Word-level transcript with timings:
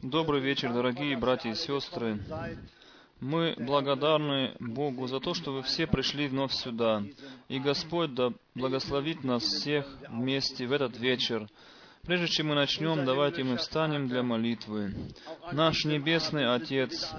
Добрый 0.00 0.40
вечер, 0.40 0.72
дорогие 0.72 1.18
братья 1.18 1.50
и 1.50 1.54
сестры. 1.54 2.18
Мы 3.20 3.54
благодарны 3.58 4.56
Богу 4.58 5.06
за 5.06 5.20
то, 5.20 5.34
что 5.34 5.52
вы 5.52 5.62
все 5.64 5.86
пришли 5.86 6.28
вновь 6.28 6.54
сюда. 6.54 7.02
И 7.48 7.58
Господь 7.58 8.14
да 8.14 8.32
благословит 8.54 9.22
нас 9.22 9.42
всех 9.42 9.86
вместе 10.08 10.66
в 10.66 10.72
этот 10.72 10.98
вечер. 10.98 11.46
Прежде 12.04 12.28
чем 12.28 12.48
мы 12.48 12.54
начнем, 12.54 13.04
давайте 13.04 13.44
мы 13.44 13.58
встанем 13.58 14.08
для 14.08 14.22
молитвы. 14.22 14.94
Наш 15.52 15.84
Небесный 15.84 16.54
Отец, 16.54 17.12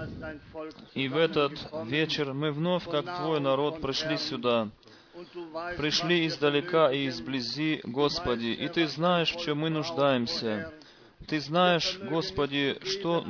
и 0.94 1.06
в 1.06 1.16
этот 1.16 1.52
вечер 1.84 2.34
мы 2.34 2.50
вновь, 2.50 2.90
как 2.90 3.04
Твой 3.04 3.38
народ, 3.38 3.80
пришли 3.80 4.16
сюда. 4.16 4.68
Пришли 5.76 6.26
издалека 6.26 6.90
и 6.92 7.08
изблизи, 7.08 7.80
Господи, 7.84 8.48
и 8.48 8.68
Ты 8.68 8.86
знаешь, 8.86 9.32
в 9.32 9.40
чем 9.40 9.58
мы 9.58 9.70
нуждаемся. 9.70 10.72
Ты 11.26 11.40
знаешь, 11.40 11.98
Господи, 12.02 12.78
что, 12.84 13.24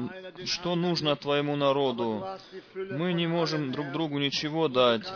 что 0.44 0.74
нужно 0.74 1.16
Твоему 1.16 1.56
народу. 1.56 2.24
Мы 2.74 3.12
не 3.12 3.26
можем 3.26 3.72
друг 3.72 3.92
другу 3.92 4.18
ничего 4.18 4.68
дать, 4.68 5.06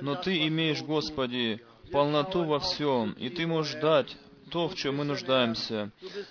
но 0.00 0.14
Ты 0.16 0.46
имеешь, 0.46 0.82
Господи, 0.82 1.60
полноту 1.92 2.44
во 2.44 2.58
всем, 2.58 3.12
и 3.12 3.28
Ты 3.28 3.46
можешь 3.46 3.74
дать 3.80 4.16
то, 4.50 4.68
в 4.68 4.76
чем 4.76 4.96
мы 4.96 5.04
нуждаемся. 5.04 5.90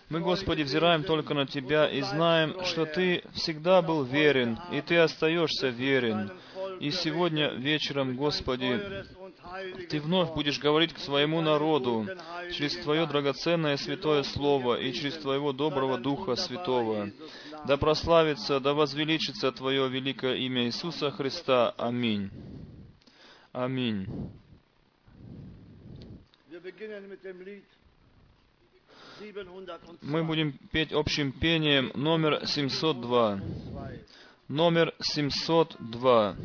Мы, 0.09 0.21
Господи, 0.21 0.63
взираем 0.63 1.03
только 1.03 1.33
на 1.33 1.45
Тебя 1.45 1.87
и 1.87 2.01
знаем, 2.01 2.63
что 2.63 2.85
Ты 2.85 3.23
всегда 3.33 3.81
был 3.81 4.03
верен, 4.03 4.57
и 4.71 4.81
Ты 4.81 4.97
остаешься 4.97 5.67
верен. 5.67 6.31
И 6.79 6.91
сегодня 6.91 7.49
вечером, 7.49 8.15
Господи, 8.15 8.81
Ты 9.89 9.99
вновь 9.99 10.33
будешь 10.33 10.59
говорить 10.59 10.93
к 10.93 10.99
своему 10.99 11.41
народу 11.41 12.07
через 12.51 12.75
Твое 12.77 13.05
драгоценное 13.05 13.77
святое 13.77 14.23
Слово 14.23 14.79
и 14.79 14.93
через 14.93 15.15
Твоего 15.15 15.53
доброго 15.53 15.97
Духа 15.97 16.35
Святого. 16.35 17.11
Да 17.67 17.77
прославится, 17.77 18.59
да 18.59 18.73
возвеличится 18.73 19.51
Твое 19.51 19.89
великое 19.89 20.35
имя 20.35 20.65
Иисуса 20.65 21.11
Христа. 21.11 21.73
Аминь. 21.77 22.29
Аминь. 23.51 24.07
Wir 26.49 26.59
beginnen 26.61 27.07
mit 27.09 27.23
dem 27.23 27.41
Lied 27.41 27.63
702. 29.19 29.97
Мы 30.01 30.23
будем 30.23 30.53
петь 30.71 30.91
общим 30.91 31.31
пением 31.31 31.91
номер 31.95 32.45
702. 32.45 33.39
Номер 34.47 34.93
702. 34.99 36.35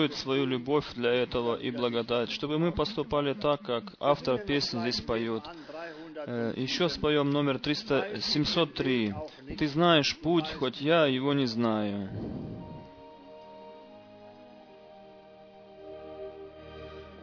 Дарует 0.00 0.14
свою 0.14 0.46
любовь 0.46 0.84
для 0.94 1.10
этого 1.10 1.56
и 1.56 1.70
благодать, 1.70 2.30
чтобы 2.30 2.58
мы 2.58 2.72
поступали 2.72 3.34
так, 3.34 3.60
как 3.60 3.84
автор 4.00 4.38
песни 4.38 4.80
здесь 4.80 5.00
поет. 5.00 5.42
Э, 6.26 6.54
Еще 6.56 6.88
споем 6.88 7.30
номер 7.30 7.58
300, 7.58 8.20
703. 8.20 9.14
«Ты 9.58 9.68
знаешь 9.68 10.16
путь, 10.22 10.50
хоть 10.58 10.80
я 10.80 11.06
его 11.06 11.34
не 11.34 11.46
знаю». 11.46 12.08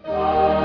Amen. 0.10 0.57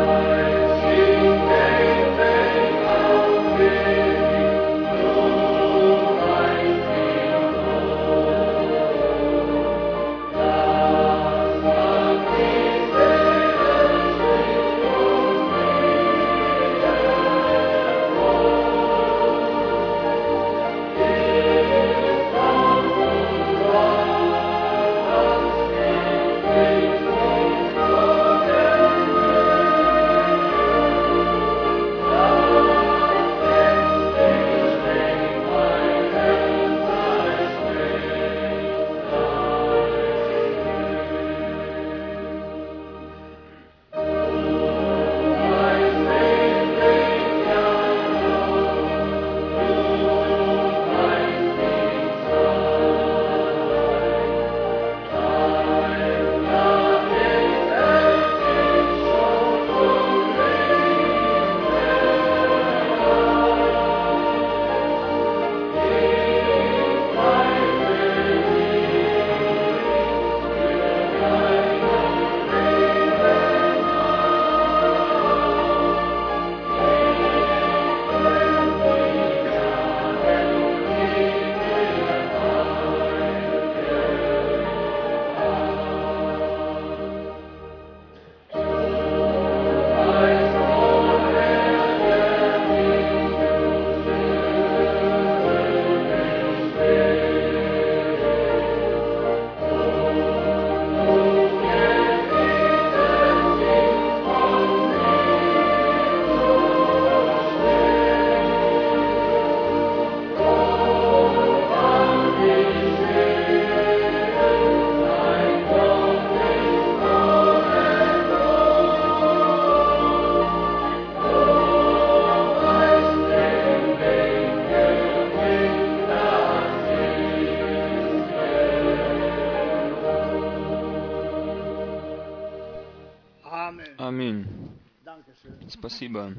Спасибо. 136.02 136.34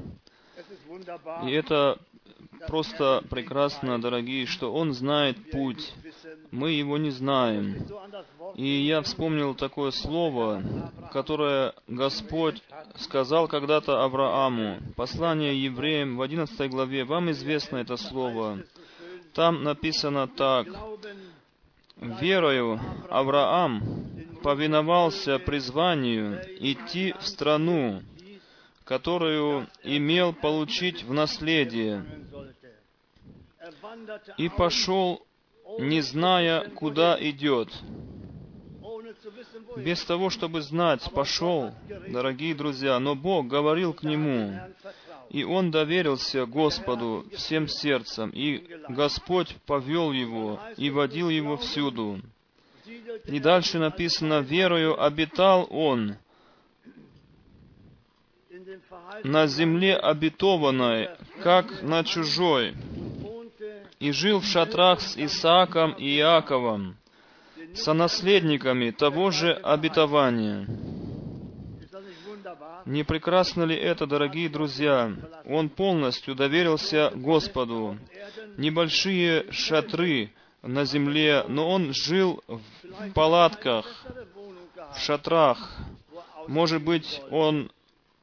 И 1.46 1.52
это 1.52 1.98
просто 2.66 3.24
прекрасно, 3.30 4.00
дорогие, 4.00 4.44
что 4.44 4.72
Он 4.72 4.92
знает 4.92 5.50
путь. 5.50 5.92
Мы 6.50 6.72
его 6.72 6.98
не 6.98 7.10
знаем. 7.10 7.86
И 8.56 8.66
я 8.66 9.00
вспомнил 9.00 9.54
такое 9.54 9.90
слово, 9.90 10.62
которое 11.12 11.74
Господь 11.88 12.62
сказал 12.96 13.48
когда-то 13.48 14.04
Аврааму. 14.04 14.80
Послание 14.96 15.60
евреям 15.62 16.16
в 16.16 16.22
11 16.22 16.70
главе. 16.70 17.04
Вам 17.04 17.30
известно 17.30 17.78
это 17.78 17.96
слово. 17.96 18.60
Там 19.32 19.64
написано 19.64 20.28
так. 20.28 20.68
Верою 21.96 22.78
Авраам 23.08 23.82
повиновался 24.42 25.38
призванию 25.38 26.38
идти 26.60 27.14
в 27.18 27.26
страну, 27.26 28.02
которую 28.84 29.66
имел 29.82 30.32
получить 30.32 31.02
в 31.04 31.12
наследие, 31.12 32.04
и 34.36 34.48
пошел, 34.48 35.26
не 35.78 36.00
зная, 36.02 36.68
куда 36.70 37.16
идет. 37.20 37.68
Без 39.76 40.04
того, 40.04 40.30
чтобы 40.30 40.60
знать, 40.60 41.02
пошел, 41.12 41.72
дорогие 42.08 42.54
друзья, 42.54 42.98
но 42.98 43.14
Бог 43.14 43.46
говорил 43.46 43.94
к 43.94 44.02
нему, 44.02 44.58
и 45.30 45.44
он 45.44 45.70
доверился 45.70 46.46
Господу 46.46 47.26
всем 47.32 47.66
сердцем, 47.68 48.30
и 48.30 48.64
Господь 48.88 49.56
повел 49.66 50.12
его 50.12 50.60
и 50.76 50.90
водил 50.90 51.30
его 51.30 51.56
всюду. 51.56 52.20
И 53.24 53.40
дальше 53.40 53.78
написано, 53.78 54.40
верою 54.40 55.02
обитал 55.02 55.66
он 55.70 56.16
на 59.22 59.46
земле 59.46 59.96
обетованной, 59.96 61.10
как 61.42 61.82
на 61.82 62.04
чужой, 62.04 62.74
и 64.00 64.10
жил 64.10 64.40
в 64.40 64.44
шатрах 64.44 65.00
с 65.00 65.16
Исааком 65.16 65.92
и 65.92 66.16
Иаковом, 66.18 66.96
сонаследниками 67.74 68.90
того 68.90 69.30
же 69.30 69.52
обетования. 69.52 70.66
Не 72.84 73.02
прекрасно 73.02 73.62
ли 73.62 73.74
это, 73.74 74.06
дорогие 74.06 74.48
друзья? 74.50 75.10
Он 75.48 75.70
полностью 75.70 76.34
доверился 76.34 77.10
Господу. 77.14 77.98
Небольшие 78.58 79.50
шатры 79.50 80.32
на 80.62 80.84
земле, 80.84 81.44
но 81.48 81.68
он 81.68 81.94
жил 81.94 82.42
в 82.46 83.10
палатках, 83.14 83.86
в 84.94 84.98
шатрах. 84.98 85.78
Может 86.46 86.82
быть, 86.84 87.22
он 87.30 87.70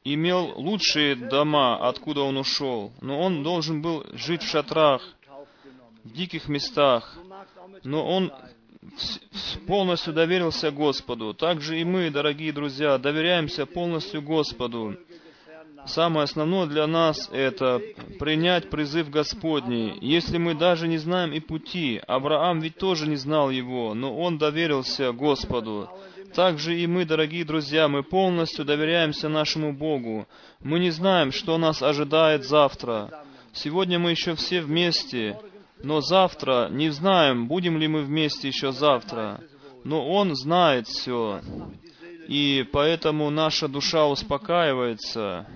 имел 0.04 0.52
лучшие 0.56 1.14
дома, 1.14 1.88
откуда 1.88 2.22
он 2.22 2.36
ушел, 2.36 2.92
но 3.00 3.20
он 3.20 3.42
должен 3.42 3.82
был 3.82 4.04
жить 4.12 4.42
в 4.42 4.48
шатрах, 4.48 5.02
в 6.04 6.12
диких 6.12 6.48
местах. 6.48 7.16
Но 7.84 8.06
он 8.06 8.32
полностью 9.66 10.12
доверился 10.12 10.70
Господу. 10.70 11.34
Также 11.34 11.80
и 11.80 11.84
мы, 11.84 12.10
дорогие 12.10 12.52
друзья, 12.52 12.98
доверяемся 12.98 13.66
полностью 13.66 14.22
Господу. 14.22 14.96
Самое 15.84 16.24
основное 16.24 16.66
для 16.66 16.86
нас– 16.86 17.28
это 17.32 17.80
принять 18.20 18.70
призыв 18.70 19.10
Господний. 19.10 19.98
Если 20.00 20.38
мы 20.38 20.54
даже 20.54 20.86
не 20.86 20.96
знаем 20.96 21.32
и 21.32 21.40
пути, 21.40 22.00
Авраам 22.06 22.60
ведь 22.60 22.76
тоже 22.76 23.08
не 23.08 23.16
знал 23.16 23.50
его, 23.50 23.92
но 23.92 24.16
он 24.16 24.38
доверился 24.38 25.10
Господу. 25.12 25.88
Также 26.34 26.78
и 26.78 26.86
мы, 26.86 27.04
дорогие 27.04 27.44
друзья, 27.44 27.88
мы 27.88 28.02
полностью 28.02 28.64
доверяемся 28.64 29.28
нашему 29.28 29.72
Богу. 29.72 30.26
Мы 30.60 30.78
не 30.78 30.90
знаем, 30.90 31.30
что 31.30 31.58
нас 31.58 31.82
ожидает 31.82 32.44
завтра. 32.44 33.24
Сегодня 33.52 33.98
мы 33.98 34.12
еще 34.12 34.34
все 34.34 34.62
вместе, 34.62 35.38
но 35.82 36.00
завтра 36.00 36.68
не 36.70 36.88
знаем, 36.88 37.48
будем 37.48 37.76
ли 37.76 37.86
мы 37.86 38.02
вместе 38.02 38.48
еще 38.48 38.72
завтра. 38.72 39.40
Но 39.84 40.08
Он 40.08 40.34
знает 40.34 40.86
все, 40.86 41.40
и 42.28 42.66
поэтому 42.72 43.28
наша 43.30 43.68
душа 43.68 44.06
успокаивается 44.06 45.46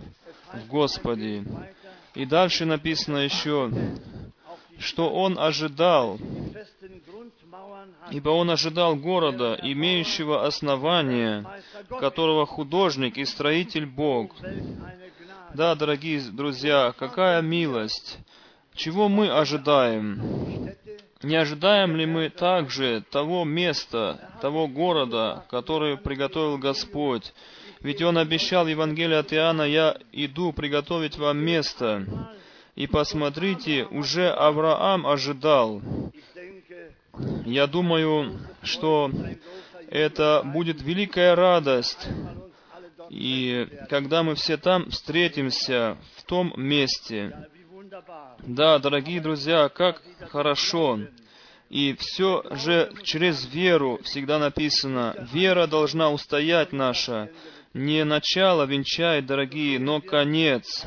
в 0.53 0.67
Господе. 0.69 1.45
И 2.15 2.27
дальше 2.27 2.67
написано 2.67 3.19
еще, 3.19 3.71
что 4.79 5.11
Он 5.11 5.39
ожидал 5.39 6.19
ибо 8.11 8.31
он 8.31 8.51
ожидал 8.51 8.97
города, 8.97 9.59
имеющего 9.63 10.47
основание, 10.47 11.45
которого 11.89 12.47
художник 12.47 13.19
и 13.19 13.25
строитель 13.25 13.87
Бог. 13.87 14.33
Да, 15.55 15.75
дорогие 15.75 16.21
друзья, 16.21 16.95
какая 16.97 17.43
милость! 17.43 18.19
Чего 18.75 19.09
мы 19.09 19.31
ожидаем? 19.31 20.75
Не 21.23 21.37
ожидаем 21.37 21.97
ли 21.97 22.05
мы 22.05 22.29
также 22.29 23.03
того 23.11 23.45
места, 23.45 24.31
того 24.43 24.69
города, 24.69 25.45
который 25.49 25.97
приготовил 25.97 26.59
Господь? 26.59 27.33
Ведь 27.81 28.03
Он 28.03 28.19
обещал 28.19 28.65
в 28.65 28.69
Евангелии 28.69 29.17
от 29.17 29.33
Иоанна, 29.33 29.63
«Я 29.63 29.97
иду 30.13 30.53
приготовить 30.53 31.17
вам 31.17 31.39
место». 31.39 32.05
И 32.77 32.87
посмотрите, 32.87 33.85
уже 33.87 34.29
Авраам 34.31 35.07
ожидал. 35.07 35.81
Я 37.47 37.67
думаю, 37.67 38.39
что 38.63 39.11
это 39.89 40.43
будет 40.45 40.83
великая 40.83 41.35
радость, 41.35 42.07
и 43.09 43.67
когда 43.89 44.23
мы 44.23 44.35
все 44.35 44.59
там 44.59 44.91
встретимся, 44.91 45.97
в 46.17 46.25
том 46.25 46.53
месте. 46.57 47.49
Да, 48.41 48.79
дорогие 48.79 49.23
друзья, 49.23 49.71
как 49.71 50.03
хорошо. 50.29 51.01
И 51.71 51.97
все 51.99 52.45
же 52.51 52.93
через 53.03 53.47
веру 53.47 54.01
всегда 54.03 54.39
написано, 54.39 55.15
вера 55.33 55.67
должна 55.67 56.11
устоять 56.11 56.73
наша. 56.75 57.31
Не 57.73 58.05
начало 58.05 58.65
венчает, 58.65 59.25
дорогие, 59.25 59.79
но 59.79 60.03
конец. 60.03 60.87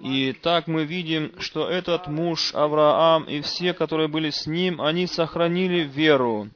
И 0.00 0.32
так 0.32 0.66
мы 0.66 0.84
видим, 0.84 1.32
что 1.38 1.68
этот 1.68 2.06
муж 2.06 2.54
Авраам 2.54 3.24
и 3.24 3.40
все, 3.40 3.74
которые 3.74 4.08
были 4.08 4.30
с 4.30 4.46
ним, 4.46 4.80
они 4.80 5.06
сохранили 5.06 5.80
веру. 5.80 6.48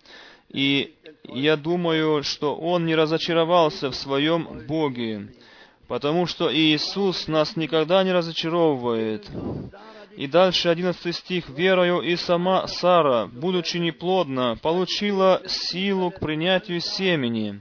И 0.49 0.95
я 1.25 1.57
думаю, 1.57 2.23
что 2.23 2.55
он 2.57 2.87
не 2.87 2.95
разочаровался 2.95 3.91
в 3.91 3.97
своем 3.97 4.63
Боге, 4.67 5.33
потому 5.89 6.27
что 6.27 6.55
Иисус 6.55 7.29
нас 7.29 7.57
никогда 7.57 8.03
не 8.05 8.13
разочаровывает. 8.13 9.29
И 10.17 10.27
дальше 10.27 10.71
11 10.71 11.15
стих. 11.15 11.51
«Верою 11.51 12.01
и 12.01 12.17
сама 12.17 12.67
Сара, 12.69 13.27
будучи 13.27 13.77
неплодна, 13.77 14.57
получила 14.57 15.43
силу 15.47 16.11
к 16.11 16.21
принятию 16.21 16.81
семени, 16.81 17.61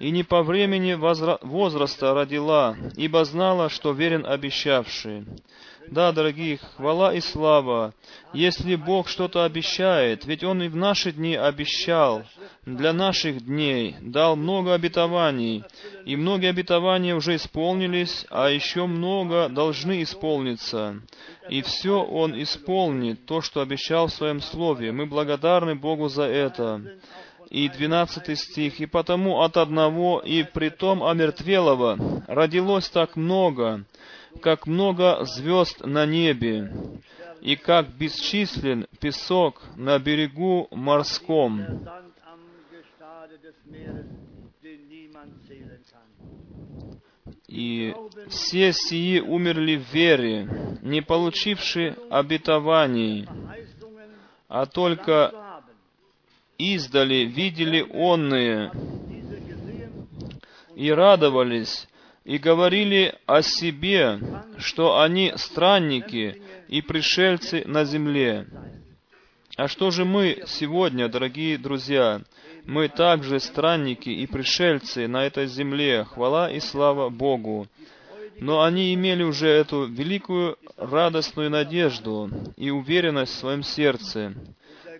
и 0.00 0.10
не 0.10 0.22
по 0.22 0.42
времени 0.42 0.92
возра- 0.92 1.38
возраста 1.42 2.14
родила, 2.14 2.76
ибо 2.96 3.24
знала, 3.24 3.68
что 3.68 3.92
верен 3.92 4.24
обещавший». 4.26 5.24
Да, 5.90 6.12
дорогие, 6.12 6.58
хвала 6.58 7.14
и 7.14 7.20
слава. 7.20 7.94
Если 8.34 8.74
Бог 8.76 9.08
что-то 9.08 9.44
обещает, 9.44 10.26
ведь 10.26 10.44
Он 10.44 10.62
и 10.62 10.68
в 10.68 10.76
наши 10.76 11.12
дни 11.12 11.34
обещал, 11.34 12.24
для 12.66 12.92
наших 12.92 13.44
дней 13.46 13.96
дал 14.02 14.36
много 14.36 14.74
обетований, 14.74 15.64
и 16.04 16.14
многие 16.16 16.50
обетования 16.50 17.14
уже 17.14 17.36
исполнились, 17.36 18.26
а 18.28 18.50
еще 18.50 18.86
много 18.86 19.48
должны 19.48 20.02
исполниться. 20.02 21.00
И 21.48 21.62
все 21.62 22.02
Он 22.02 22.40
исполнит, 22.40 23.24
то, 23.24 23.40
что 23.40 23.62
обещал 23.62 24.08
в 24.08 24.12
Своем 24.12 24.42
Слове. 24.42 24.92
Мы 24.92 25.06
благодарны 25.06 25.74
Богу 25.74 26.08
за 26.08 26.24
это. 26.24 26.82
И 27.50 27.68
двенадцатый 27.70 28.36
стих. 28.36 28.80
«И 28.80 28.86
потому 28.86 29.40
от 29.40 29.56
одного, 29.56 30.20
и 30.20 30.42
притом 30.42 31.02
омертвелого, 31.02 32.22
родилось 32.26 32.88
так 32.90 33.16
много, 33.16 33.84
как 34.42 34.66
много 34.66 35.24
звезд 35.24 35.84
на 35.84 36.04
небе, 36.04 36.70
и 37.40 37.56
как 37.56 37.88
бесчислен 37.96 38.86
песок 39.00 39.62
на 39.76 39.98
берегу 39.98 40.68
морском». 40.70 41.86
И 47.46 47.94
все 48.28 48.72
сии 48.72 49.20
умерли 49.20 49.76
в 49.76 49.92
вере, 49.92 50.78
не 50.82 51.00
получивши 51.00 51.96
обетований, 52.10 53.26
а 54.48 54.66
только. 54.66 55.47
Издали 56.58 57.24
видели 57.24 57.86
онные, 57.92 58.72
и 60.74 60.90
радовались, 60.90 61.88
и 62.24 62.38
говорили 62.38 63.14
о 63.26 63.42
себе, 63.42 64.20
что 64.58 65.00
они 65.00 65.32
странники 65.36 66.42
и 66.68 66.82
пришельцы 66.82 67.64
на 67.66 67.84
земле. 67.84 68.46
А 69.56 69.66
что 69.66 69.90
же 69.90 70.04
мы 70.04 70.44
сегодня, 70.46 71.08
дорогие 71.08 71.58
друзья? 71.58 72.22
Мы 72.64 72.88
также 72.88 73.40
странники 73.40 74.08
и 74.08 74.26
пришельцы 74.26 75.08
на 75.08 75.26
этой 75.26 75.46
земле, 75.46 76.04
хвала 76.04 76.50
и 76.50 76.60
слава 76.60 77.08
Богу. 77.08 77.66
Но 78.38 78.62
они 78.62 78.94
имели 78.94 79.24
уже 79.24 79.48
эту 79.48 79.86
великую 79.86 80.56
радостную 80.76 81.50
надежду 81.50 82.30
и 82.56 82.70
уверенность 82.70 83.34
в 83.34 83.38
своем 83.38 83.64
сердце. 83.64 84.32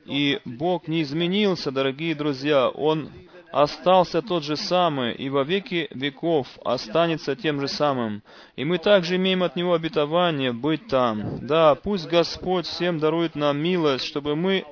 И 0.09 0.40
Бог 0.47 0.88
не 0.88 1.03
изменился, 1.03 1.71
дорогие 1.71 2.14
друзья, 2.14 2.68
Он 2.68 3.11
остался 3.53 4.23
тот 4.23 4.42
же 4.42 4.57
самый, 4.57 5.12
и 5.12 5.29
во 5.29 5.44
веки 5.44 5.88
веков 5.90 6.47
останется 6.64 7.37
тем 7.37 7.61
же 7.61 7.68
самым. 7.68 8.23
И 8.57 8.64
мы 8.64 8.79
также 8.79 9.16
имеем 9.16 9.42
от 9.42 9.55
Него 9.57 9.75
обетование 9.75 10.53
быть 10.53 10.88
там. 10.88 11.47
Да, 11.47 11.75
пусть 11.75 12.09
Господь 12.09 12.66
всем 12.66 12.99
дарует 12.99 13.35
нам 13.35 13.59
милость, 13.59 14.07
чтобы 14.07 14.35
мы 14.35 14.64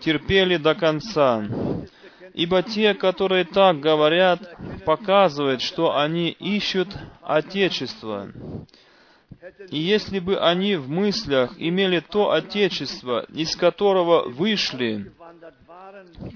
терпели 0.00 0.56
до 0.56 0.74
конца. 0.74 1.44
Ибо 2.34 2.62
те, 2.62 2.94
которые 2.94 3.44
так 3.44 3.80
говорят, 3.80 4.40
показывают, 4.86 5.60
что 5.60 5.98
они 5.98 6.30
ищут 6.30 6.88
Отечество. 7.22 8.28
И 9.70 9.78
если 9.78 10.18
бы 10.18 10.38
они 10.38 10.76
в 10.76 10.88
мыслях 10.88 11.54
имели 11.58 12.00
то 12.00 12.32
Отечество, 12.32 13.24
из 13.32 13.54
которого 13.56 14.28
вышли, 14.28 15.12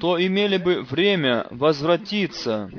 то 0.01 0.23
имели 0.23 0.57
бы 0.59 0.83
время 0.83 1.47
возвратиться. 1.51 2.71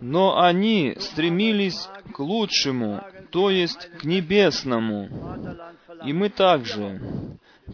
Но 0.00 0.40
они 0.40 0.96
стремились 0.98 1.88
к 2.12 2.18
лучшему, 2.18 3.02
то 3.30 3.50
есть 3.50 3.90
к 3.98 4.04
небесному. 4.04 5.08
И 6.04 6.12
мы 6.12 6.28
также. 6.28 7.00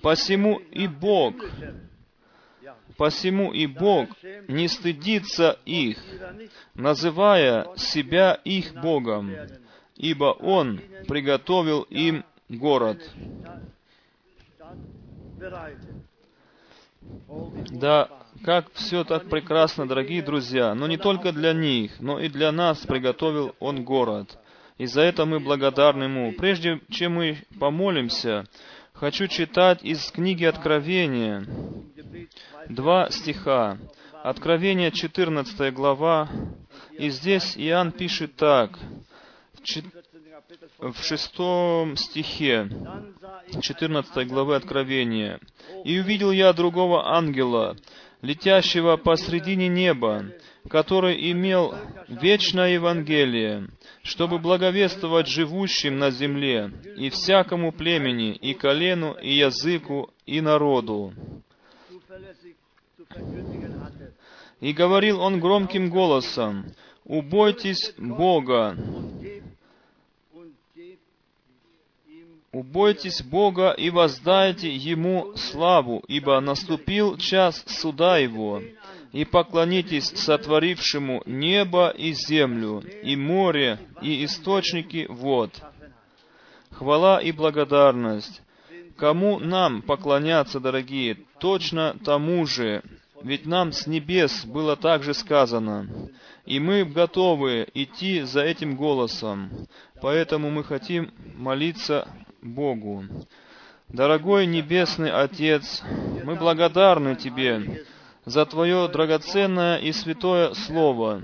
Посему 0.03 0.59
и 0.59 0.87
Бог, 0.87 1.35
посему 2.97 3.53
и 3.53 3.67
Бог 3.67 4.09
не 4.49 4.69
стыдится 4.69 5.59
их, 5.65 5.99
называя 6.75 7.69
себя 7.77 8.35
их 8.45 8.75
Богом, 8.75 9.33
ибо 9.99 10.33
Он 10.41 10.81
приготовил 11.07 11.83
им 11.83 12.25
город. 12.49 12.99
Да, 17.71 18.09
как 18.45 18.73
все 18.73 19.05
так 19.05 19.29
прекрасно, 19.29 19.87
дорогие 19.87 20.23
друзья, 20.23 20.75
но 20.75 20.87
не 20.87 20.97
только 20.97 21.33
для 21.33 21.53
них, 21.53 22.01
но 22.01 22.21
и 22.21 22.29
для 22.29 22.53
нас 22.53 22.79
приготовил 22.87 23.55
Он 23.59 23.85
город. 23.85 24.39
И 24.79 24.87
за 24.87 25.03
это 25.03 25.27
мы 25.27 25.41
благодарны 25.41 26.05
Ему. 26.05 26.33
Прежде 26.33 26.81
чем 26.89 27.15
мы 27.15 27.39
помолимся, 27.59 28.45
хочу 28.93 29.27
читать 29.27 29.83
из 29.83 30.11
книги 30.13 30.45
Откровения 30.45 31.45
два 32.69 33.11
стиха. 33.11 33.79
Откровение 34.23 34.91
14 34.91 35.73
глава, 35.73 36.29
и 36.93 37.09
здесь 37.09 37.57
Иоанн 37.57 37.93
пишет 37.93 38.35
так, 38.37 38.79
в 39.69 39.71
чет- 39.71 39.85
14. 39.85 40.31
Kapitel 40.31 40.69
von 40.79 40.93
в 40.93 41.05
шестом 41.05 41.97
стихе 41.97 42.69
Dann 42.71 43.15
sah 43.21 43.43
ich 43.47 43.61
14 43.61 44.27
главы 44.27 44.57
Откровения. 44.57 45.41
«И 45.85 45.99
увидел 45.99 46.31
я 46.31 46.53
другого 46.55 47.15
ангела, 47.15 47.77
летящего 48.23 48.97
посредине 48.97 49.69
неба, 49.69 50.25
который 50.71 51.31
имел 51.33 51.75
вечное 52.09 52.71
Евангелие, 52.71 53.69
чтобы 54.03 54.39
благовествовать 54.39 55.29
живущим 55.29 55.99
на 55.99 56.11
земле, 56.11 56.73
и 56.97 57.11
всякому 57.11 57.73
племени, 57.73 58.33
и 58.33 58.55
колену, 58.55 59.13
и 59.21 59.35
языку, 59.35 60.09
и 60.25 60.41
народу». 60.41 61.13
И 64.61 64.73
говорил 64.73 65.21
он 65.21 65.41
громким 65.41 65.91
голосом, 65.91 66.65
«Убойтесь 67.05 67.95
Бога, 67.97 68.77
убойтесь 72.59 73.23
Бога 73.23 73.71
и 73.71 73.91
воздайте 73.91 74.75
Ему 74.75 75.33
славу, 75.37 76.03
ибо 76.09 76.41
наступил 76.41 77.17
час 77.17 77.65
суда 77.67 78.19
Его, 78.19 78.63
и 79.13 79.25
поклонитесь 79.25 80.09
сотворившему 80.09 81.23
небо 81.27 81.91
и 81.91 82.13
землю, 82.13 82.83
и 83.03 83.17
море, 83.17 83.79
и 84.03 84.25
источники 84.25 85.07
вод». 85.09 85.53
Хвала 86.73 87.21
и 87.21 87.33
благодарность. 87.33 88.41
Кому 88.97 89.41
нам 89.41 89.83
поклоняться, 89.83 90.61
дорогие? 90.61 91.17
Точно 91.41 91.97
тому 92.05 92.47
же. 92.47 92.83
Ведь 93.23 93.47
нам 93.47 93.73
с 93.73 93.89
небес 93.89 94.45
было 94.45 94.77
также 94.77 95.13
сказано. 95.13 95.89
И 96.47 96.61
мы 96.61 96.85
готовы 96.85 97.67
идти 97.75 98.21
за 98.23 98.43
этим 98.43 98.77
голосом. 98.77 99.51
Поэтому 100.01 100.51
мы 100.51 100.63
хотим 100.63 101.13
молиться 101.37 102.07
Богу. 102.43 103.05
Дорогой 103.89 104.47
Небесный 104.47 105.11
Отец, 105.11 105.83
мы 106.25 106.37
благодарны 106.37 107.17
Тебе 107.17 107.85
за 108.25 108.47
Твое 108.47 108.87
драгоценное 108.89 109.79
и 109.79 109.93
святое 109.93 110.55
Слово. 110.55 111.23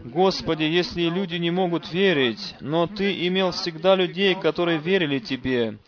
Господи, 0.00 0.64
если 0.64 1.02
люди 1.02 1.36
не 1.36 1.50
могут 1.50 1.92
верить, 1.92 2.54
но 2.60 2.86
Ты 2.86 3.26
имел 3.26 3.50
всегда 3.52 3.96
людей, 3.96 4.34
которые 4.34 4.78
верили 4.78 5.18
Тебе. 5.18 5.78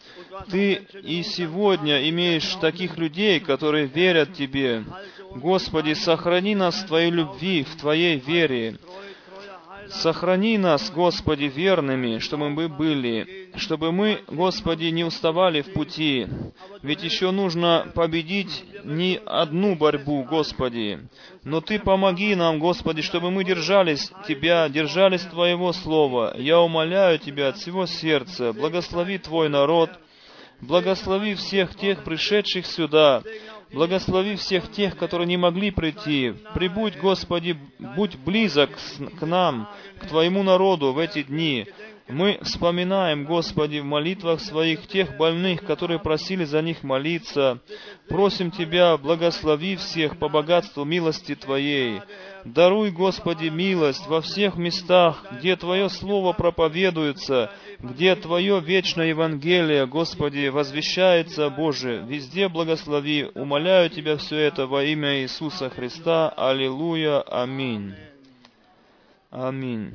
Ты 0.51 0.87
и 1.03 1.23
сегодня 1.23 2.09
имеешь 2.09 2.55
таких 2.57 2.97
людей, 2.97 3.41
которые 3.41 3.87
верят 3.87 4.33
Тебе. 4.33 4.85
Господи, 5.35 5.93
сохрани 5.93 6.55
нас 6.55 6.83
в 6.83 6.87
Твоей 6.87 7.11
любви, 7.11 7.63
в 7.63 7.77
Твоей 7.77 8.19
вере. 8.19 8.79
Сохрани 9.91 10.59
нас, 10.59 10.91
Господи, 10.91 11.45
верными, 11.45 12.19
чтобы 12.19 12.51
мы 12.51 12.69
были, 12.69 13.51
чтобы 13.57 13.93
мы, 13.93 14.23
Господи, 14.29 14.87
не 14.87 15.05
уставали 15.05 15.63
в 15.63 15.73
пути. 15.73 16.27
Ведь 16.83 17.03
еще 17.03 17.31
нужно 17.31 17.91
победить 17.95 18.65
не 18.85 19.21
одну 19.25 19.77
борьбу, 19.77 20.25
Господи. 20.25 21.01
Но 21.45 21.61
Ты 21.61 21.79
помоги 21.79 22.35
нам, 22.35 22.59
Господи, 22.59 23.03
чтобы 23.03 23.31
мы 23.31 23.45
держались 23.45 24.11
Тебя, 24.27 24.69
держались 24.69 25.23
Твоего 25.23 25.73
Слова. 25.73 26.35
Я 26.37 26.61
умоляю 26.61 27.19
Тебя 27.19 27.49
от 27.49 27.57
всего 27.57 27.87
сердца, 27.87 28.53
благослови 28.53 29.19
Твой 29.19 29.49
народ, 29.49 29.91
благослови 30.61 31.35
всех 31.35 31.77
тех, 31.77 32.05
пришедших 32.05 32.67
сюда, 32.67 33.23
Благослови 33.73 34.37
всех 34.37 34.71
тех, 34.71 34.97
которые 34.97 35.27
не 35.27 35.37
могли 35.37 35.71
прийти. 35.71 36.35
Прибудь, 36.55 36.97
Господи, 36.99 37.57
будь 37.79 38.17
близок 38.17 38.71
к 39.19 39.27
нам, 39.27 39.69
к 39.99 40.07
Твоему 40.07 40.43
народу 40.43 40.93
в 40.93 40.99
эти 40.99 41.23
дни. 41.23 41.67
Мы 42.09 42.39
вспоминаем, 42.43 43.25
Господи, 43.25 43.79
в 43.79 43.85
молитвах 43.85 44.41
своих 44.41 44.87
тех 44.87 45.17
больных, 45.17 45.65
которые 45.65 45.99
просили 45.99 46.45
за 46.45 46.63
них 46.63 46.85
молиться. 46.85 47.59
Просим 48.09 48.53
Тебя, 48.53 48.97
благослови 48.97 49.75
всех 49.75 50.17
по 50.19 50.29
богатству 50.29 50.85
милости 50.85 51.35
Твоей. 51.35 52.01
Даруй, 52.45 52.93
Господи, 52.93 53.49
милость 53.49 54.07
во 54.07 54.21
всех 54.21 54.57
местах, 54.57 55.25
где 55.33 55.57
Твое 55.57 55.89
Слово 55.89 56.33
проповедуется, 56.33 57.51
где 57.81 58.15
Твое 58.15 58.61
вечное 58.61 59.09
Евангелие, 59.09 59.85
Господи, 59.87 60.47
возвещается, 60.47 61.51
Боже. 61.51 62.05
Везде 62.07 62.49
благослови. 62.49 63.29
Умоляю 63.35 63.91
Тебя 63.91 64.17
все 64.17 64.37
это 64.37 64.69
во 64.69 64.85
имя 64.85 65.23
Иисуса 65.23 65.71
Христа. 65.71 66.29
Аллилуйя. 66.29 67.21
Аминь. 67.23 67.97
Аминь. 69.33 69.93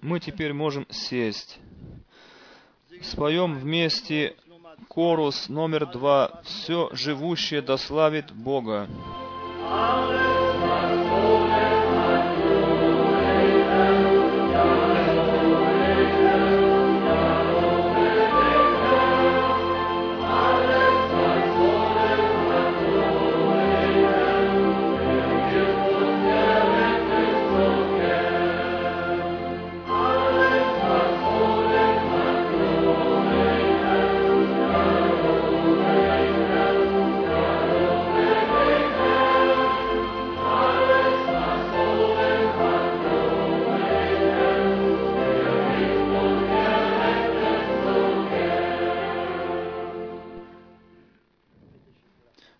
Мы 0.00 0.20
теперь 0.20 0.52
можем 0.52 0.86
сесть. 0.90 1.58
Споем 3.02 3.58
вместе 3.58 4.36
корус 4.88 5.48
номер 5.48 5.86
два. 5.86 6.40
Все 6.44 6.88
живущее 6.92 7.62
дославит 7.62 8.32
Бога. 8.32 8.88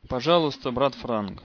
Пожалуйста, 0.09 0.71
брат 0.71 0.95
Франк. 0.95 1.43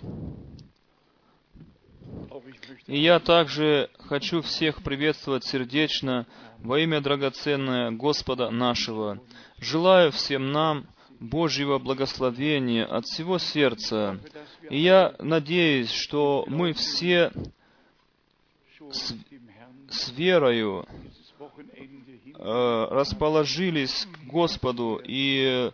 И 2.88 2.98
я 2.98 3.20
также 3.20 3.90
хочу 4.00 4.42
всех 4.42 4.82
приветствовать 4.84 5.44
сердечно 5.44 6.26
во 6.60 6.80
имя 6.80 7.02
драгоценное 7.02 7.92
Господа 7.92 8.50
нашего. 8.52 9.20
Желаю 9.60 10.12
всем 10.12 10.54
нам 10.54 10.86
Божьего 11.20 11.78
благословения 11.78 12.86
от 12.86 13.06
всего 13.06 13.38
сердца. 13.38 14.20
И 14.70 14.80
я 14.80 15.14
надеюсь, 15.20 15.92
что 15.92 16.46
мы 16.48 16.72
все 16.72 17.34
с, 18.92 19.14
с 19.90 20.12
верою 20.12 20.86
э, 21.40 22.88
расположились 22.92 24.06
к 24.06 24.28
Господу 24.28 25.02
и 25.04 25.72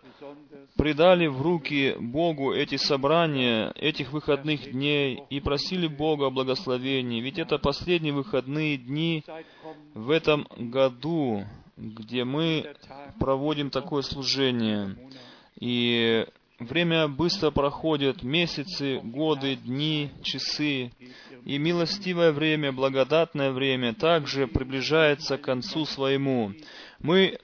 предали 0.80 1.26
в 1.26 1.42
руки 1.42 1.94
Богу 2.00 2.54
эти 2.54 2.76
собрания 2.76 3.70
этих 3.74 4.12
выходных 4.12 4.72
дней 4.72 5.22
и 5.28 5.38
просили 5.38 5.86
Бога 5.86 6.28
о 6.28 6.30
благословении. 6.30 7.20
Ведь 7.20 7.38
это 7.38 7.58
последние 7.58 8.14
выходные 8.14 8.78
дни 8.78 9.22
в 9.92 10.10
этом 10.10 10.46
году, 10.56 11.44
где 11.76 12.24
мы 12.24 12.74
проводим 13.18 13.68
такое 13.68 14.00
служение. 14.00 14.96
И 15.60 16.24
время 16.58 17.08
быстро 17.08 17.50
проходит, 17.50 18.22
месяцы, 18.22 19.00
годы, 19.02 19.56
дни, 19.56 20.08
часы. 20.22 20.92
И 21.44 21.58
милостивое 21.58 22.32
время, 22.32 22.72
благодатное 22.72 23.52
время 23.52 23.92
также 23.92 24.46
приближается 24.46 25.36
к 25.36 25.42
концу 25.42 25.84
своему. 25.84 26.52
Мы 27.00 27.38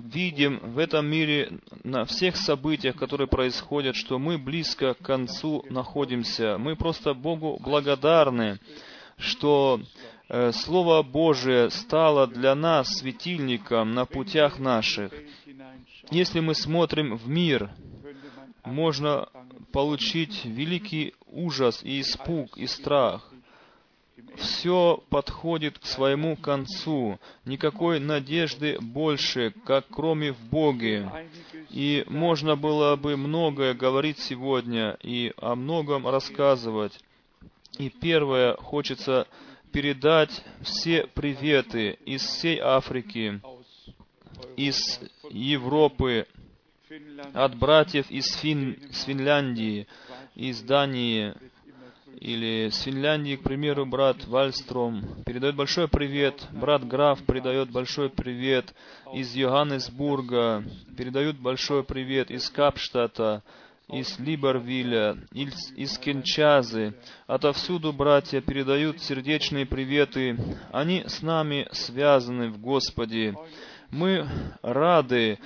видим 0.00 0.58
в 0.62 0.78
этом 0.78 1.06
мире 1.06 1.60
на 1.84 2.04
всех 2.04 2.36
событиях, 2.36 2.96
которые 2.96 3.28
происходят, 3.28 3.96
что 3.96 4.18
мы 4.18 4.38
близко 4.38 4.94
к 4.94 4.98
концу 4.98 5.64
находимся. 5.70 6.58
Мы 6.58 6.76
просто 6.76 7.14
Богу 7.14 7.58
благодарны, 7.60 8.58
что 9.18 9.80
э, 10.28 10.52
Слово 10.52 11.02
Божие 11.02 11.70
стало 11.70 12.26
для 12.26 12.54
нас 12.54 12.98
светильником 12.98 13.92
на 13.92 14.06
путях 14.06 14.58
наших. 14.58 15.12
Если 16.10 16.40
мы 16.40 16.54
смотрим 16.54 17.16
в 17.16 17.28
мир, 17.28 17.70
можно 18.64 19.28
получить 19.72 20.44
великий 20.44 21.14
ужас 21.26 21.80
и 21.82 22.00
испуг 22.00 22.56
и 22.56 22.66
страх 22.66 23.29
все 24.36 25.02
подходит 25.10 25.78
к 25.78 25.86
своему 25.86 26.36
концу. 26.36 27.18
Никакой 27.44 28.00
надежды 28.00 28.78
больше, 28.80 29.52
как 29.64 29.86
кроме 29.90 30.32
в 30.32 30.40
Боге. 30.50 31.10
И 31.70 32.04
можно 32.08 32.56
было 32.56 32.96
бы 32.96 33.16
многое 33.16 33.74
говорить 33.74 34.18
сегодня 34.18 34.96
и 35.02 35.32
о 35.36 35.54
многом 35.54 36.06
рассказывать. 36.06 36.98
И 37.78 37.88
первое, 37.88 38.56
хочется 38.56 39.26
передать 39.72 40.42
все 40.62 41.06
приветы 41.06 41.98
из 42.04 42.22
всей 42.22 42.58
Африки, 42.58 43.40
из 44.56 45.00
Европы, 45.30 46.26
от 47.34 47.56
братьев 47.56 48.10
из 48.10 48.34
Фин, 48.36 48.76
с 48.92 49.04
Финляндии, 49.04 49.86
из 50.34 50.60
Дании, 50.62 51.34
или 52.18 52.68
с 52.70 52.82
Финляндии, 52.82 53.36
к 53.36 53.42
примеру, 53.42 53.86
брат 53.86 54.26
Вальстром 54.26 55.22
передает 55.24 55.56
большой 55.56 55.88
привет, 55.88 56.46
брат 56.52 56.86
Граф 56.86 57.22
передает 57.24 57.70
большой 57.70 58.10
привет 58.10 58.74
из 59.14 59.34
Йоганнесбурга, 59.34 60.64
передают 60.96 61.38
большой 61.38 61.84
привет 61.84 62.30
из 62.30 62.50
Капштата, 62.50 63.42
из 63.88 64.18
Либервилля, 64.18 65.16
из, 65.32 65.72
из 65.76 65.98
Кенчазы. 65.98 66.94
Отовсюду 67.26 67.92
братья 67.92 68.40
передают 68.40 69.00
сердечные 69.00 69.66
приветы. 69.66 70.36
Они 70.72 71.04
с 71.06 71.22
нами 71.22 71.68
связаны 71.72 72.50
в 72.50 72.60
Господе. 72.60 73.34
Мы 73.90 74.28
рады 74.62 75.38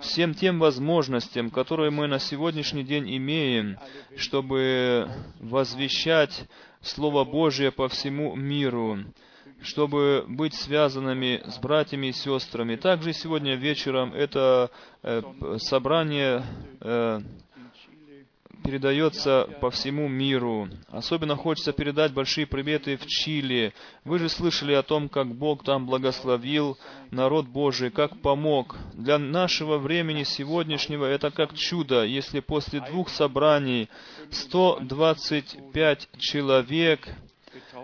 всем 0.00 0.34
тем 0.34 0.58
возможностям, 0.58 1.50
которые 1.50 1.90
мы 1.90 2.06
на 2.06 2.18
сегодняшний 2.18 2.84
день 2.84 3.16
имеем, 3.16 3.78
чтобы 4.16 5.08
возвещать 5.40 6.44
Слово 6.80 7.24
Божие 7.24 7.72
по 7.72 7.88
всему 7.88 8.34
миру. 8.36 8.98
чтобы 9.60 10.24
быть 10.28 10.54
связанными 10.54 11.42
с 11.44 11.58
братьями 11.58 12.08
и 12.08 12.12
сестрами. 12.12 12.76
Также 12.76 13.12
сегодня 13.12 13.56
вечером 13.56 14.14
это 14.14 14.70
э, 15.02 15.20
собрание 15.58 16.44
э, 16.80 17.20
передается 18.68 19.48
по 19.62 19.70
всему 19.70 20.08
миру. 20.08 20.68
Особенно 20.88 21.36
хочется 21.36 21.72
передать 21.72 22.12
большие 22.12 22.46
приветы 22.46 22.98
в 22.98 23.06
Чили. 23.06 23.72
Вы 24.04 24.18
же 24.18 24.28
слышали 24.28 24.74
о 24.74 24.82
том, 24.82 25.08
как 25.08 25.34
Бог 25.34 25.64
там 25.64 25.86
благословил 25.86 26.76
народ 27.10 27.46
Божий, 27.46 27.90
как 27.90 28.20
помог. 28.20 28.76
Для 28.92 29.16
нашего 29.16 29.78
времени 29.78 30.22
сегодняшнего 30.22 31.06
это 31.06 31.30
как 31.30 31.54
чудо, 31.54 32.04
если 32.04 32.40
после 32.40 32.80
двух 32.80 33.08
собраний 33.08 33.88
125 34.30 36.08
человек 36.18 37.08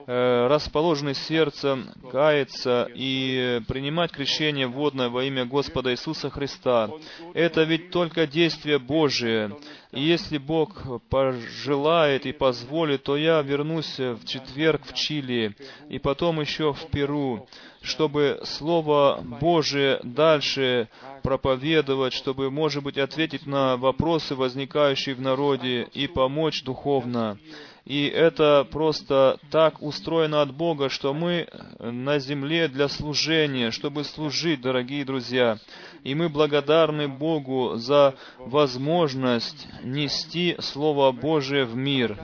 Э, 0.07 0.47
расположены 0.49 1.15
сердцем 1.15 1.89
каяться 2.11 2.89
и 2.95 3.61
принимать 3.67 4.13
крещение 4.13 4.67
водное 4.67 5.09
во 5.09 5.25
имя 5.25 5.45
Господа 5.45 5.93
Иисуса 5.93 6.31
Христа. 6.31 6.91
Это 7.33 7.63
ведь 7.63 7.91
только 7.91 8.27
действие 8.27 8.79
Божие. 8.79 9.57
И 9.93 10.03
если 10.03 10.39
Бог 10.39 11.03
пожелает 11.09 12.27
и 12.27 12.33
позволит, 12.33 13.05
то 13.05 13.17
я 13.17 13.41
вернусь 13.43 13.99
в 13.99 14.27
четверг 14.27 14.83
в 14.85 14.95
Чили 14.95 15.57
и 15.89 15.99
потом 15.99 16.41
еще 16.41 16.73
в 16.73 16.87
Перу, 16.91 17.47
чтобы 17.81 18.41
Слово 18.45 19.21
Божие 19.41 20.01
дальше 20.03 20.89
проповедовать, 21.23 22.13
чтобы, 22.13 22.51
может 22.51 22.83
быть, 22.83 22.99
ответить 22.99 23.47
на 23.47 23.77
вопросы, 23.77 24.35
возникающие 24.35 25.15
в 25.15 25.21
народе, 25.21 25.89
и 25.95 26.07
помочь 26.07 26.63
духовно. 26.65 27.39
И 27.85 28.07
это 28.07 28.67
просто 28.71 29.39
так 29.51 29.83
устроено 29.83 30.41
от 30.41 30.55
Бога, 30.55 30.89
что 30.89 31.13
мы 31.13 31.49
на 31.79 32.19
земле 32.19 32.69
для 32.69 32.89
служения, 32.89 33.71
чтобы 33.71 34.05
служить, 34.05 34.63
дорогие 34.63 35.05
друзья. 35.05 35.59
И 36.03 36.15
мы 36.15 36.31
благодарны 36.31 37.09
Богу 37.09 37.75
за 37.77 38.15
возможность 38.39 39.69
нести 39.83 40.57
Слово 40.61 41.13
Божие 41.13 41.67
в 41.67 41.77
мир. 41.77 42.19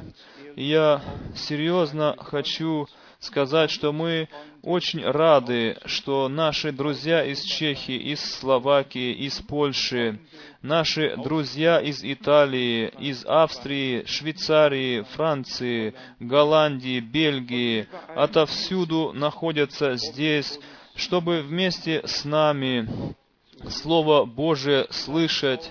И 0.57 0.65
я 0.65 1.03
серьезно 1.37 2.17
хочу 2.19 2.89
сказать, 3.19 3.71
что 3.71 3.93
мы 3.93 4.29
очень 4.63 5.05
рады, 5.05 5.79
что 5.87 6.29
наши 6.29 6.73
друзья 6.73 7.25
из 7.25 7.43
Чехии, 7.43 7.97
из 7.97 8.21
Словакии, 8.21 9.13
из 9.13 9.41
Польши, 9.41 10.21
наши 10.61 11.17
друзья 11.17 11.81
из 11.81 12.05
Италии, 12.05 12.93
из 12.99 13.25
Австрии, 13.25 14.05
Швейцарии, 14.07 15.03
Франции, 15.15 15.95
Голландии, 16.19 17.01
Бельгии, 17.01 17.89
отовсюду 18.15 19.13
находятся 19.15 19.97
здесь, 19.97 20.59
чтобы 20.95 21.41
вместе 21.41 22.03
с 22.05 22.25
нами 22.25 23.15
Слово 23.69 24.25
Божие 24.27 24.87
слышать. 24.91 25.71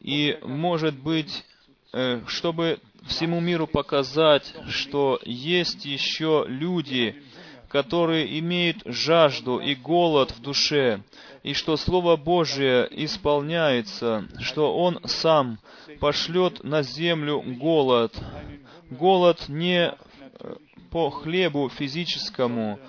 И, 0.00 0.38
может 0.42 0.98
быть, 0.98 1.44
э, 1.92 2.22
чтобы 2.26 2.80
всему 3.06 3.40
миру 3.40 3.66
показать, 3.66 4.54
что 4.68 5.20
есть 5.24 5.84
еще 5.84 6.44
люди, 6.46 7.22
которые 7.70 8.38
имеют 8.40 8.82
жажду 8.84 9.60
и 9.60 9.76
голод 9.76 10.32
в 10.32 10.42
душе, 10.42 11.02
и 11.44 11.54
что 11.54 11.76
Слово 11.76 12.16
Божие 12.16 12.88
исполняется, 12.90 14.26
что 14.40 14.76
Он 14.76 15.00
сам 15.04 15.58
пошлет 16.00 16.64
на 16.64 16.82
землю 16.82 17.40
голод. 17.40 18.12
Голод 18.90 19.48
не 19.48 19.92
э, 19.92 20.54
по 20.90 21.10
хлебу 21.10 21.68
физическому, 21.68 22.80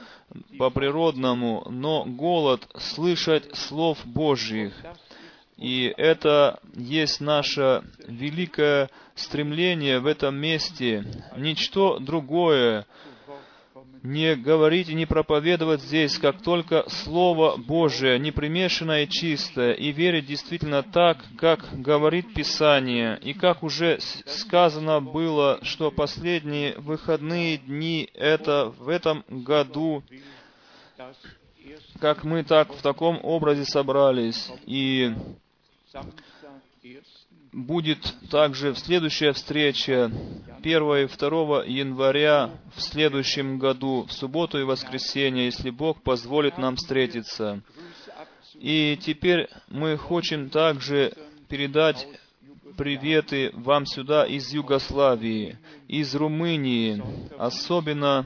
по 0.58 0.72
природному, 0.72 1.68
но 1.70 2.04
голод 2.06 2.68
слышать 2.80 3.56
слов 3.56 4.00
Божьих. 4.04 4.74
И 5.58 5.94
это 5.96 6.60
есть 6.76 7.22
наше 7.22 7.84
великое 8.08 8.90
стремление 9.14 10.00
в 10.00 10.08
этом 10.08 10.36
месте. 10.36 11.06
Ничто 11.38 12.00
другое 12.00 12.88
не 14.04 14.36
говорить 14.36 14.90
и 14.90 14.96
не 14.96 15.06
проповедовать 15.06 15.82
здесь, 15.82 16.18
как 16.18 16.42
только 16.42 16.84
Слово 16.90 17.58
Божие, 17.58 18.18
непримешанное 18.18 19.04
и 19.04 19.10
чистое, 19.10 19.74
и 19.74 19.92
верить 19.92 20.26
действительно 20.26 20.82
так, 20.82 21.20
как 21.38 21.66
говорит 21.80 22.34
Писание, 22.34 23.20
и 23.22 23.34
как 23.34 23.64
уже 23.64 24.00
сказано 24.26 25.02
было, 25.02 25.60
что 25.64 25.92
последние 25.92 26.78
выходные 26.78 27.58
дни 27.58 28.10
это 28.14 28.74
в 28.78 28.90
этом 28.90 29.24
году, 29.28 30.04
как 32.00 32.24
мы 32.24 32.44
так 32.44 32.74
в 32.74 32.82
таком 32.82 33.20
образе 33.22 33.66
собрались, 33.66 34.50
и 34.66 35.14
будет 37.54 38.14
также 38.30 38.76
следующая 38.76 39.34
встреча 39.34 40.12
1 40.64 40.96
и 40.96 41.08
2 41.08 41.64
января 41.66 42.52
в 42.76 42.82
следующем 42.82 43.60
году, 43.60 44.06
в 44.08 44.14
субботу 44.14 44.60
и 44.60 44.64
воскресенье, 44.64 45.46
если 45.46 45.70
Бог 45.70 46.02
позволит 46.02 46.58
нам 46.58 46.76
встретиться. 46.76 47.62
И 48.56 48.98
теперь 49.02 49.50
мы 49.70 49.98
хотим 49.98 50.50
также 50.50 51.14
передать 51.50 52.08
приветы 52.78 53.52
вам 53.54 53.86
сюда 53.86 54.26
из 54.26 54.54
Югославии, 54.54 55.58
из 55.88 56.16
Румынии, 56.16 57.04
особенно 57.38 58.26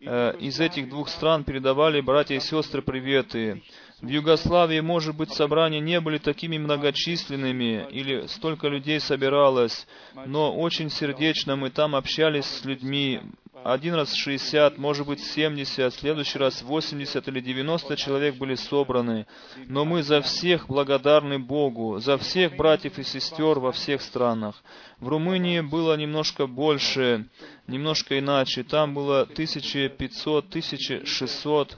э, 0.00 0.36
из 0.38 0.60
этих 0.60 0.90
двух 0.90 1.08
стран 1.08 1.44
передавали 1.44 2.00
братья 2.00 2.34
и 2.34 2.40
сестры 2.40 2.82
приветы. 2.82 3.62
В 4.00 4.08
Югославии, 4.08 4.80
может 4.80 5.16
быть, 5.16 5.32
собрания 5.32 5.80
не 5.80 6.00
были 6.00 6.18
такими 6.18 6.58
многочисленными, 6.58 7.86
или 7.90 8.26
столько 8.26 8.68
людей 8.68 8.98
собиралось, 8.98 9.86
но 10.26 10.54
очень 10.54 10.90
сердечно 10.90 11.56
мы 11.56 11.70
там 11.70 11.94
общались 11.94 12.44
с 12.44 12.64
людьми. 12.64 13.20
Один 13.62 13.94
раз 13.94 14.12
60, 14.12 14.76
может 14.78 15.06
быть 15.06 15.20
70, 15.20 15.94
в 15.94 15.98
следующий 15.98 16.38
раз 16.38 16.62
80 16.62 17.28
или 17.28 17.40
90 17.40 17.96
человек 17.96 18.34
были 18.34 18.56
собраны. 18.56 19.26
Но 19.68 19.84
мы 19.86 20.02
за 20.02 20.20
всех 20.20 20.66
благодарны 20.66 21.38
Богу, 21.38 21.98
за 21.98 22.18
всех 22.18 22.56
братьев 22.56 22.98
и 22.98 23.04
сестер 23.04 23.60
во 23.60 23.72
всех 23.72 24.02
странах. 24.02 24.62
В 24.98 25.08
Румынии 25.08 25.60
было 25.60 25.96
немножко 25.96 26.46
больше, 26.46 27.26
немножко 27.66 28.18
иначе. 28.18 28.64
Там 28.64 28.92
было 28.92 29.22
1500, 29.22 30.48
1600 30.48 31.72
Э, 31.72 31.76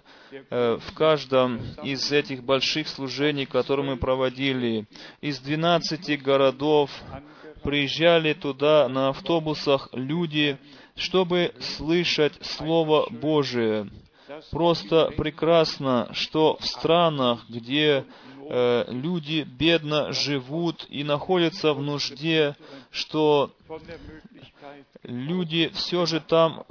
в 0.50 0.94
каждом 0.94 1.60
из 1.82 2.10
этих 2.12 2.42
больших 2.42 2.88
служений, 2.88 3.46
которые 3.46 3.86
мы 3.86 3.96
проводили. 3.96 4.86
Из 5.20 5.38
12 5.40 6.22
городов 6.22 6.90
приезжали 7.62 8.32
туда 8.32 8.88
на 8.88 9.08
автобусах 9.08 9.88
люди, 9.92 10.58
чтобы 10.96 11.52
слышать 11.60 12.34
Слово 12.40 13.08
Божие. 13.10 13.90
Просто 14.50 15.10
прекрасно, 15.16 16.08
что 16.12 16.56
в 16.58 16.66
странах, 16.66 17.44
где 17.48 17.86
э, 17.88 18.04
люди 18.48 19.42
бедно 19.42 20.12
живут 20.12 20.86
и 20.88 21.04
находятся 21.04 21.72
в 21.72 21.82
нужде, 21.82 22.56
что 22.90 23.52
люди 25.02 25.70
все 25.74 26.06
же 26.06 26.20
там 26.20 26.64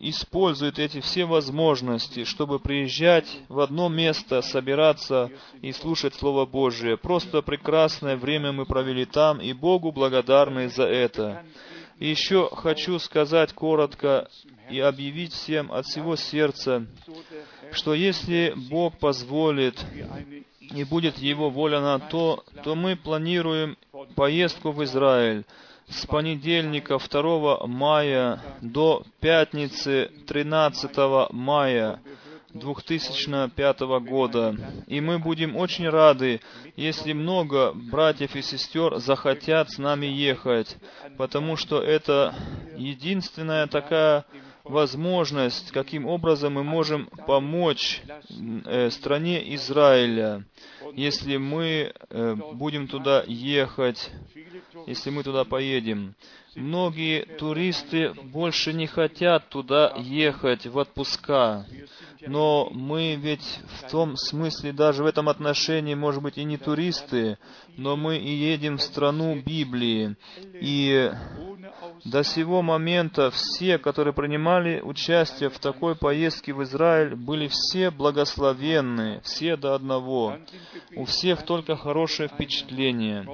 используют 0.00 0.78
эти 0.78 1.00
все 1.00 1.24
возможности, 1.24 2.24
чтобы 2.24 2.60
приезжать 2.60 3.26
в 3.48 3.60
одно 3.60 3.88
место, 3.88 4.42
собираться 4.42 5.30
и 5.60 5.72
слушать 5.72 6.14
Слово 6.14 6.46
Божие. 6.46 6.96
Просто 6.96 7.42
прекрасное 7.42 8.16
время 8.16 8.52
мы 8.52 8.64
провели 8.64 9.04
там, 9.04 9.40
и 9.40 9.52
Богу 9.52 9.92
благодарны 9.92 10.68
за 10.68 10.84
это. 10.84 11.44
И 11.98 12.08
еще 12.08 12.48
хочу 12.52 12.98
сказать 13.00 13.52
коротко 13.52 14.28
и 14.70 14.78
объявить 14.78 15.32
всем 15.32 15.72
от 15.72 15.86
всего 15.86 16.14
сердца, 16.14 16.86
что 17.72 17.92
если 17.94 18.54
Бог 18.70 18.98
позволит 18.98 19.84
и 20.74 20.84
будет 20.84 21.18
Его 21.18 21.50
воля 21.50 21.80
на 21.80 21.98
то, 21.98 22.44
то 22.64 22.74
мы 22.74 22.96
планируем 22.96 23.76
поездку 24.14 24.70
в 24.72 24.82
Израиль 24.84 25.44
с 25.88 26.06
понедельника 26.06 26.98
2 26.98 27.66
мая 27.66 28.42
до 28.60 29.04
пятницы 29.20 30.10
13 30.26 31.30
мая 31.30 32.00
2005 32.54 33.80
года. 33.80 34.56
И 34.86 35.00
мы 35.00 35.18
будем 35.18 35.56
очень 35.56 35.88
рады, 35.88 36.40
если 36.76 37.12
много 37.12 37.72
братьев 37.72 38.36
и 38.36 38.42
сестер 38.42 38.98
захотят 38.98 39.70
с 39.70 39.78
нами 39.78 40.06
ехать, 40.06 40.76
потому 41.16 41.56
что 41.56 41.82
это 41.82 42.34
единственная 42.76 43.66
такая 43.66 44.24
возможность, 44.68 45.70
каким 45.72 46.06
образом 46.06 46.54
мы 46.54 46.64
можем 46.64 47.06
помочь 47.26 48.02
э, 48.64 48.90
стране 48.90 49.54
Израиля, 49.54 50.44
если 50.94 51.36
мы 51.36 51.92
э, 52.10 52.34
будем 52.54 52.88
туда 52.88 53.24
ехать 53.26 54.10
если 54.86 55.10
мы 55.10 55.22
туда 55.22 55.44
поедем. 55.44 56.14
Многие 56.54 57.24
туристы 57.36 58.12
больше 58.14 58.72
не 58.72 58.86
хотят 58.86 59.48
туда 59.48 59.94
ехать 59.98 60.66
в 60.66 60.78
отпуска. 60.78 61.66
Но 62.26 62.68
мы 62.72 63.14
ведь 63.14 63.60
в 63.78 63.90
том 63.90 64.16
смысле, 64.16 64.72
даже 64.72 65.02
в 65.02 65.06
этом 65.06 65.28
отношении, 65.28 65.94
может 65.94 66.22
быть, 66.22 66.38
и 66.38 66.44
не 66.44 66.56
туристы, 66.56 67.38
но 67.76 67.96
мы 67.96 68.16
и 68.16 68.30
едем 68.30 68.78
в 68.78 68.82
страну 68.82 69.40
Библии. 69.40 70.16
И 70.54 71.12
до 72.04 72.22
сего 72.22 72.62
момента 72.62 73.30
все, 73.30 73.78
которые 73.78 74.14
принимали 74.14 74.80
участие 74.80 75.50
в 75.50 75.58
такой 75.58 75.94
поездке 75.94 76.52
в 76.52 76.62
Израиль, 76.62 77.14
были 77.14 77.48
все 77.48 77.90
благословенны, 77.90 79.20
все 79.22 79.56
до 79.56 79.74
одного. 79.74 80.38
У 80.94 81.04
всех 81.04 81.44
только 81.44 81.76
хорошее 81.76 82.28
впечатление. 82.28 83.26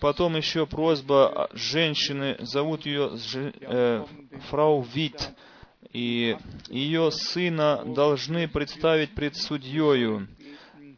Потом 0.00 0.36
еще 0.36 0.66
просьба 0.66 1.48
женщины, 1.52 2.36
зовут 2.40 2.86
ее 2.86 3.12
э, 3.60 4.04
фрау 4.48 4.82
Вит, 4.82 5.30
и 5.92 6.36
ее 6.68 7.10
сына 7.10 7.82
должны 7.84 8.48
представить 8.48 9.14
пред 9.14 9.36
судьею. 9.36 10.28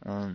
А, 0.01 0.31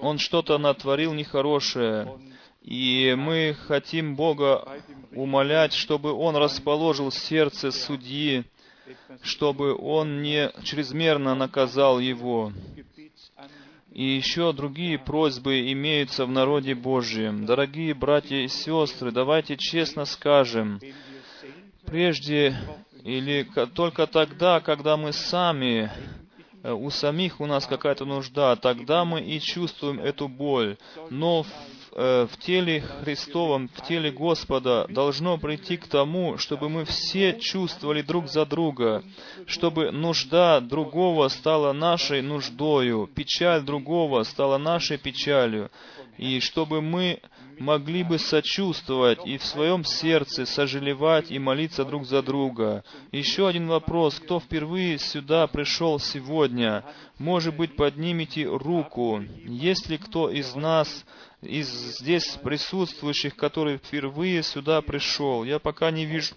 он 0.00 0.18
что-то 0.18 0.58
натворил 0.58 1.14
нехорошее, 1.14 2.20
и 2.62 3.14
мы 3.16 3.56
хотим 3.66 4.14
Бога 4.14 4.80
умолять, 5.12 5.72
чтобы 5.72 6.12
Он 6.12 6.36
расположил 6.36 7.10
сердце 7.10 7.70
судьи, 7.70 8.44
чтобы 9.22 9.76
Он 9.76 10.22
не 10.22 10.50
чрезмерно 10.62 11.34
наказал 11.34 11.98
его. 11.98 12.52
И 13.92 14.04
еще 14.04 14.52
другие 14.52 14.98
просьбы 14.98 15.72
имеются 15.72 16.26
в 16.26 16.30
народе 16.30 16.74
Божьем. 16.74 17.46
Дорогие 17.46 17.94
братья 17.94 18.36
и 18.36 18.48
сестры, 18.48 19.10
давайте 19.10 19.56
честно 19.56 20.04
скажем, 20.04 20.78
прежде 21.84 22.56
или 23.02 23.48
только 23.74 24.06
тогда, 24.06 24.60
когда 24.60 24.96
мы 24.96 25.12
сами, 25.12 25.90
э, 26.62 26.72
у 26.72 26.90
самих 26.90 27.40
у 27.40 27.46
нас 27.46 27.66
какая-то 27.66 28.04
нужда, 28.04 28.56
тогда 28.56 29.04
мы 29.04 29.22
и 29.22 29.40
чувствуем 29.40 30.00
эту 30.00 30.28
боль. 30.28 30.76
Но 31.08 31.44
в 31.44 31.48
в 31.92 32.30
теле 32.40 32.80
Христовом, 32.80 33.68
в 33.74 33.86
теле 33.86 34.10
Господа 34.10 34.86
должно 34.88 35.38
прийти 35.38 35.76
к 35.76 35.86
тому, 35.86 36.38
чтобы 36.38 36.68
мы 36.68 36.84
все 36.84 37.38
чувствовали 37.38 38.02
друг 38.02 38.28
за 38.28 38.46
друга, 38.46 39.02
чтобы 39.46 39.90
нужда 39.90 40.60
другого 40.60 41.28
стала 41.28 41.72
нашей 41.72 42.22
нуждою, 42.22 43.08
печаль 43.12 43.62
другого 43.62 44.22
стала 44.22 44.58
нашей 44.58 44.98
печалью, 44.98 45.70
и 46.16 46.40
чтобы 46.40 46.82
мы 46.82 47.20
могли 47.58 48.02
бы 48.04 48.18
сочувствовать 48.18 49.26
и 49.26 49.36
в 49.38 49.44
своем 49.44 49.84
сердце 49.84 50.46
сожалевать 50.46 51.30
и 51.30 51.38
молиться 51.38 51.84
друг 51.84 52.06
за 52.06 52.22
друга. 52.22 52.84
Еще 53.12 53.48
один 53.48 53.68
вопрос. 53.68 54.18
Кто 54.20 54.40
впервые 54.40 54.98
сюда 54.98 55.46
пришел 55.46 55.98
сегодня? 55.98 56.84
Может 57.18 57.56
быть, 57.56 57.76
поднимите 57.76 58.44
руку. 58.44 59.22
Есть 59.44 59.88
ли 59.88 59.98
кто 59.98 60.30
из 60.30 60.54
нас, 60.54 61.04
из 61.42 61.68
здесь 61.68 62.36
присутствующих, 62.42 63.36
который 63.36 63.78
впервые 63.78 64.42
сюда 64.42 64.82
пришел? 64.82 65.44
Я 65.44 65.58
пока 65.58 65.90
не 65.90 66.04
вижу, 66.04 66.34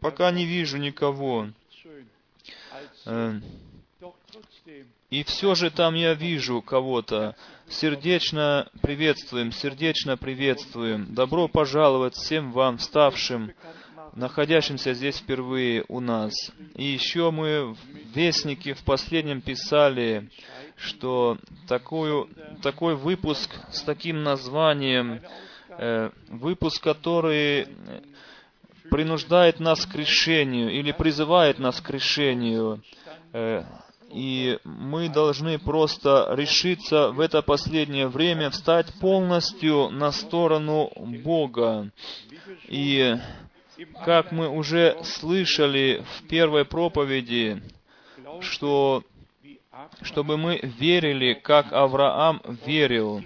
пока 0.00 0.30
не 0.30 0.44
вижу 0.44 0.76
никого. 0.76 1.48
Э, 3.06 3.40
и 5.10 5.24
все 5.24 5.54
же 5.54 5.70
там 5.70 5.94
я 5.94 6.14
вижу 6.14 6.62
кого-то. 6.62 7.34
Сердечно 7.68 8.68
приветствуем, 8.80 9.52
сердечно 9.52 10.16
приветствуем. 10.16 11.14
Добро 11.14 11.48
пожаловать 11.48 12.14
всем 12.14 12.52
вам, 12.52 12.78
вставшим, 12.78 13.52
находящимся 14.14 14.94
здесь 14.94 15.18
впервые 15.18 15.84
у 15.88 16.00
нас. 16.00 16.32
И 16.74 16.84
еще 16.84 17.30
мы 17.30 17.74
в 17.74 17.78
Вестнике 18.14 18.74
в 18.74 18.84
последнем 18.84 19.40
писали, 19.40 20.30
что 20.80 21.38
такую, 21.68 22.28
такой 22.62 22.96
выпуск 22.96 23.50
с 23.70 23.82
таким 23.82 24.22
названием, 24.22 25.20
э, 25.68 26.10
выпуск, 26.28 26.82
который 26.82 27.68
принуждает 28.90 29.60
нас 29.60 29.86
к 29.86 29.94
решению 29.94 30.70
или 30.70 30.92
призывает 30.92 31.58
нас 31.58 31.80
к 31.80 31.90
решению, 31.90 32.82
э, 33.32 33.62
и 34.10 34.58
мы 34.64 35.08
должны 35.08 35.58
просто 35.58 36.28
решиться 36.32 37.12
в 37.12 37.20
это 37.20 37.42
последнее 37.42 38.08
время 38.08 38.50
встать 38.50 38.92
полностью 39.00 39.90
на 39.90 40.10
сторону 40.10 40.90
Бога. 40.96 41.90
И 42.66 43.16
как 44.04 44.32
мы 44.32 44.48
уже 44.48 44.98
слышали 45.04 46.04
в 46.16 46.26
первой 46.26 46.64
проповеди, 46.64 47.62
что 48.40 49.04
чтобы 50.02 50.36
мы 50.36 50.60
верили, 50.62 51.34
как 51.34 51.72
Авраам 51.72 52.42
верил, 52.66 53.22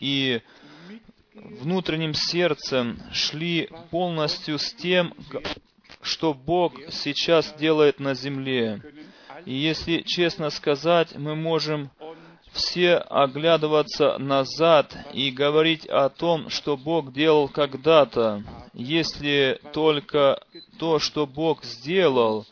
и 0.00 0.40
внутренним 1.34 2.14
сердцем 2.14 3.00
шли 3.12 3.68
полностью 3.90 4.58
с 4.58 4.72
тем, 4.74 5.14
что 6.02 6.34
Бог 6.34 6.74
сейчас 6.90 7.54
делает 7.54 8.00
на 8.00 8.14
земле. 8.14 8.80
И 9.44 9.54
если 9.54 10.02
честно 10.02 10.50
сказать, 10.50 11.16
мы 11.16 11.34
можем 11.34 11.90
все 12.52 12.96
оглядываться 12.96 14.16
назад 14.18 14.96
и 15.12 15.30
говорить 15.30 15.86
о 15.86 16.08
том, 16.08 16.48
что 16.48 16.76
Бог 16.76 17.12
делал 17.12 17.48
когда-то, 17.48 18.42
если 18.72 19.60
только 19.72 20.40
то, 20.78 20.98
что 20.98 21.26
Бог 21.26 21.64
сделал, 21.64 22.46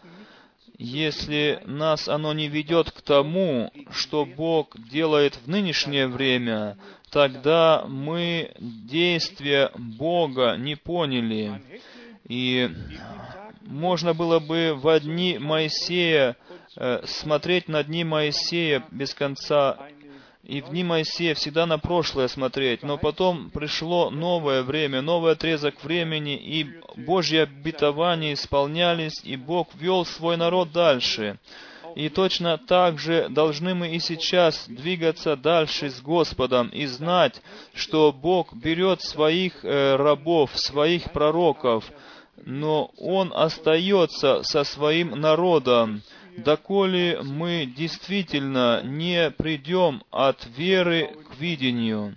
если 0.79 1.61
нас 1.65 2.09
оно 2.09 2.33
не 2.33 2.49
ведет 2.49 2.91
к 2.91 3.01
тому, 3.01 3.73
что 3.91 4.25
Бог 4.25 4.77
делает 4.91 5.37
в 5.45 5.49
нынешнее 5.49 6.09
время, 6.09 6.77
тогда 7.11 7.85
мы 7.87 8.53
действия 8.59 9.71
Бога 9.77 10.57
не 10.57 10.77
поняли. 10.77 11.63
И 12.27 12.71
можно 13.63 14.15
было 14.15 14.39
бы 14.41 14.75
в 14.75 14.89
одни 14.89 15.39
Моисея 15.39 16.37
Э, 16.77 17.03
смотреть 17.07 17.69
на 17.69 17.85
дни 17.85 18.03
Моисея 18.03 18.85
без 18.91 19.15
конца, 19.15 19.79
и 20.47 20.61
в 20.61 20.71
дни 20.71 20.85
Моисея 20.85 21.35
всегда 21.35 21.65
на 21.65 21.79
прошлое 21.79 22.29
смотреть, 22.29 22.83
но 22.83 22.99
потом 22.99 23.51
пришло 23.51 24.11
новое 24.11 24.63
время, 24.63 25.01
новый 25.01 25.33
отрезок 25.33 25.83
времени, 25.83 26.37
и 26.37 26.67
Божьи 26.97 27.39
обетования 27.39 28.35
исполнялись, 28.35 29.23
и 29.25 29.37
Бог 29.37 29.69
вел 29.75 30.05
свой 30.05 30.37
народ 30.37 30.71
дальше. 30.71 31.39
И 31.95 32.09
точно 32.09 32.59
так 32.59 32.99
же 32.99 33.29
должны 33.31 33.75
мы 33.75 33.95
и 33.95 34.01
сейчас 34.01 34.67
двигаться 34.67 35.37
дальше 35.37 35.91
с 35.91 36.03
Господом 36.03 36.69
и 36.69 36.87
знать, 36.87 37.41
что 37.73 38.13
Бог 38.13 38.53
берет 38.53 39.01
своих 39.01 39.65
э, 39.65 39.97
рабов, 39.97 40.51
своих 40.55 41.13
пророков, 41.13 41.85
но 42.45 42.91
Он 42.99 43.33
остается 43.35 44.43
со 44.43 44.65
своим 44.65 45.11
народом 45.11 46.03
доколе 46.39 47.21
мы 47.23 47.67
действительно 47.67 48.83
не 48.83 49.31
придем 49.31 50.03
от 50.11 50.47
веры 50.57 51.11
к 51.31 51.39
видению. 51.39 52.15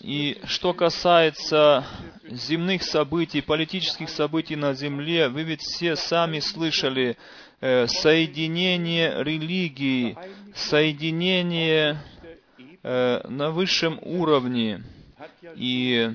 И 0.00 0.40
что 0.44 0.72
касается 0.72 1.84
земных 2.28 2.84
событий, 2.84 3.40
политических 3.40 4.08
событий 4.08 4.54
на 4.54 4.72
земле, 4.72 5.28
вы 5.28 5.42
ведь 5.42 5.62
все 5.62 5.96
сами 5.96 6.38
слышали 6.38 7.16
э, 7.60 7.88
соединение 7.88 9.24
религий, 9.24 10.16
соединение 10.54 11.98
э, 12.84 13.26
на 13.28 13.50
высшем 13.50 13.98
уровне. 14.02 14.84
И 15.56 16.14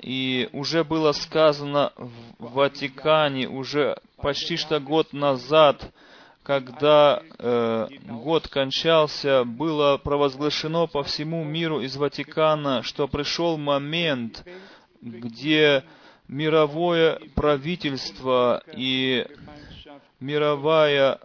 и 0.00 0.48
уже 0.52 0.84
было 0.84 1.12
сказано 1.12 1.92
в 1.96 2.52
Ватикане 2.52 3.48
уже 3.48 3.98
почти 4.16 4.56
что 4.56 4.80
год 4.80 5.12
назад, 5.12 5.92
когда 6.42 7.22
э, 7.38 7.88
год 8.06 8.48
кончался, 8.48 9.44
было 9.44 9.98
провозглашено 9.98 10.86
по 10.86 11.02
всему 11.02 11.44
миру 11.44 11.80
из 11.80 11.96
Ватикана, 11.96 12.82
что 12.82 13.08
пришел 13.08 13.58
момент, 13.58 14.44
где 15.00 15.84
мировое 16.28 17.20
правительство 17.34 18.62
и 18.74 19.26
мировая 20.20 21.20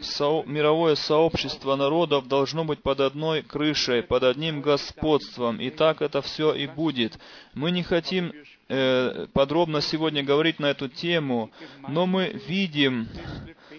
со, 0.00 0.42
мировое 0.46 0.94
сообщество 0.94 1.76
народов 1.76 2.28
должно 2.28 2.64
быть 2.64 2.82
под 2.82 3.00
одной 3.00 3.42
крышей, 3.42 4.02
под 4.02 4.22
одним 4.22 4.60
господством, 4.60 5.60
и 5.60 5.70
так 5.70 6.02
это 6.02 6.22
все 6.22 6.54
и 6.54 6.66
будет. 6.66 7.18
Мы 7.54 7.70
не 7.70 7.82
хотим 7.82 8.32
э, 8.68 9.26
подробно 9.32 9.80
сегодня 9.80 10.22
говорить 10.22 10.58
на 10.58 10.66
эту 10.66 10.88
тему, 10.88 11.50
но 11.88 12.06
мы 12.06 12.28
видим, 12.46 13.08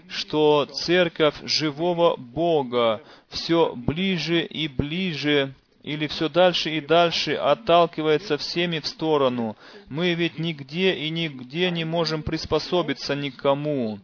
что 0.09 0.65
церковь 0.65 1.35
живого 1.43 2.15
Бога 2.17 3.01
все 3.29 3.73
ближе 3.75 4.45
и 4.45 4.67
ближе 4.67 5.53
или 5.83 6.07
все 6.07 6.29
дальше 6.29 6.69
и 6.69 6.81
дальше 6.81 7.33
отталкивается 7.33 8.37
всеми 8.37 8.79
в 8.79 8.87
сторону. 8.87 9.57
Мы 9.87 10.13
ведь 10.13 10.37
нигде 10.37 10.93
и 10.93 11.09
нигде 11.09 11.71
не 11.71 11.85
можем 11.85 12.21
приспособиться 12.21 13.15
никому, 13.15 13.99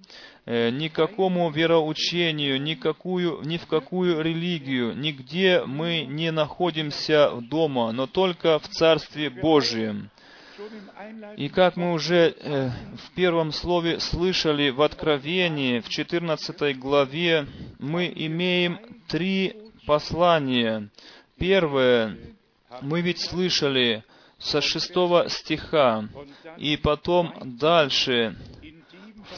никакому 0.48 1.50
вероучению, 1.50 2.62
никакую, 2.62 3.42
ни 3.44 3.58
в 3.58 3.68
какую 3.68 4.22
религию, 4.22 4.96
нигде 4.96 5.64
мы 5.66 6.06
не 6.08 6.32
находимся 6.32 7.32
дома, 7.42 7.92
но 7.92 8.08
только 8.08 8.58
в 8.60 8.68
Царстве 8.70 9.30
Божьем. 9.30 10.10
И 11.36 11.50
как 11.50 11.76
мы 11.76 11.94
уже 11.94 12.34
э, 12.36 12.70
в 12.70 13.12
первом 13.14 13.52
слове 13.52 14.00
слышали 14.00 14.70
в 14.70 14.82
Откровении, 14.82 15.82
в 15.82 15.90
14 15.90 16.80
главе, 16.80 17.46
мы 17.78 18.12
имеем 18.16 18.80
три 19.08 19.56
послания. 19.86 20.90
Первое, 21.38 22.18
мы 22.82 23.02
ведь 23.02 23.20
слышали 23.20 24.04
со 24.40 24.62
шестого 24.62 25.30
стиха, 25.30 26.10
и 26.58 26.78
потом 26.78 27.34
дальше, 27.60 28.36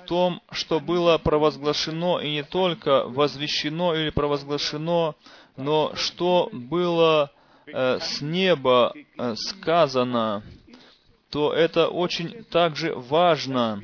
том, 0.09 0.41
что 0.49 0.79
было 0.79 1.19
провозглашено 1.19 2.17
и 2.17 2.31
не 2.31 2.43
только 2.43 3.03
возвещено 3.03 3.93
или 3.93 4.09
провозглашено, 4.09 5.13
но 5.55 5.91
что 5.93 6.49
было 6.51 7.31
э, 7.67 7.99
с 8.01 8.19
неба 8.19 8.91
э, 8.95 9.35
сказано, 9.35 10.41
то 11.29 11.53
это 11.53 11.89
очень 11.89 12.43
также 12.45 12.95
важно, 12.95 13.83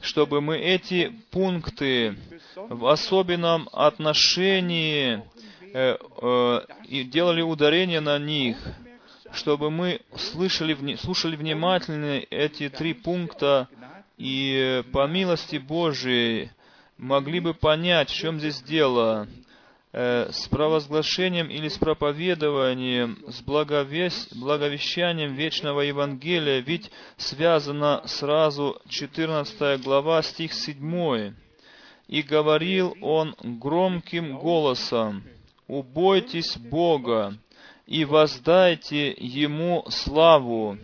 чтобы 0.00 0.40
мы 0.40 0.56
эти 0.56 1.12
пункты 1.30 2.16
в 2.56 2.86
особенном 2.86 3.68
отношении 3.70 5.22
э, 5.74 5.98
э, 6.22 6.60
и 6.88 7.04
делали 7.04 7.42
ударение 7.42 8.00
на 8.00 8.18
них, 8.18 8.56
чтобы 9.30 9.70
мы 9.70 10.00
слышали, 10.16 10.96
слушали 10.96 11.36
внимательно 11.36 12.22
эти 12.30 12.70
три 12.70 12.94
пункта 12.94 13.68
и 14.16 14.82
по 14.92 15.06
милости 15.06 15.56
Божией 15.56 16.50
могли 16.96 17.40
бы 17.40 17.54
понять, 17.54 18.10
в 18.10 18.14
чем 18.14 18.38
здесь 18.38 18.62
дело. 18.62 19.28
Э, 19.98 20.28
с 20.30 20.46
провозглашением 20.48 21.48
или 21.48 21.68
с 21.68 21.78
проповедованием, 21.78 23.24
с 23.28 23.40
благовесть, 23.40 24.36
благовещанием 24.36 25.32
вечного 25.34 25.80
Евангелия, 25.80 26.58
ведь 26.60 26.90
связано 27.16 28.02
сразу 28.04 28.78
14 28.90 29.82
глава, 29.82 30.20
стих 30.20 30.52
7. 30.52 31.34
«И 32.08 32.20
говорил 32.20 32.94
он 33.00 33.34
громким 33.42 34.36
голосом, 34.36 35.24
«Убойтесь 35.66 36.58
Бога 36.58 37.34
и 37.86 38.04
воздайте 38.04 39.12
Ему 39.12 39.84
славу, 39.88 40.76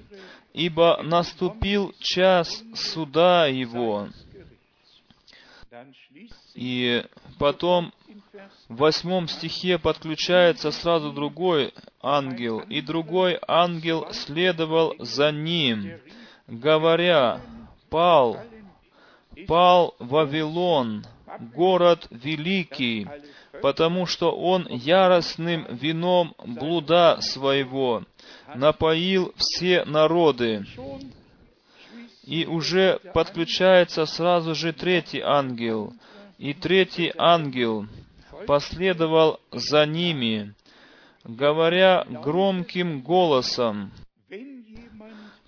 ибо 0.53 1.03
наступил 1.03 1.95
час 1.99 2.63
суда 2.75 3.47
Его». 3.47 4.09
И 6.55 7.05
потом 7.39 7.93
в 8.69 8.77
восьмом 8.77 9.29
стихе 9.29 9.79
подключается 9.79 10.71
сразу 10.71 11.13
другой 11.13 11.73
ангел, 12.03 12.61
и 12.61 12.81
другой 12.81 13.39
ангел 13.49 14.13
следовал 14.13 14.95
за 14.99 15.33
ним, 15.33 15.99
говоря, 16.47 17.41
«Пал, 17.89 18.39
пал 19.47 19.95
Вавилон, 19.99 21.05
город 21.55 22.07
великий, 22.11 23.07
потому 23.61 24.07
что 24.07 24.33
он 24.33 24.67
яростным 24.69 25.67
вином 25.71 26.35
блуда 26.45 27.19
своего 27.21 28.05
напоил 28.55 29.33
все 29.37 29.85
народы». 29.85 30.65
И 32.25 32.47
уже 32.47 33.01
подключается 33.15 34.07
сразу 34.07 34.55
же 34.55 34.73
третий 34.73 35.21
ангел. 35.21 35.93
И 36.39 36.55
третий 36.55 37.13
ангел— 37.19 37.87
последовал 38.47 39.41
за 39.51 39.87
ними, 39.87 40.55
говоря 41.25 42.05
громким 42.09 43.01
голосом, 43.01 43.93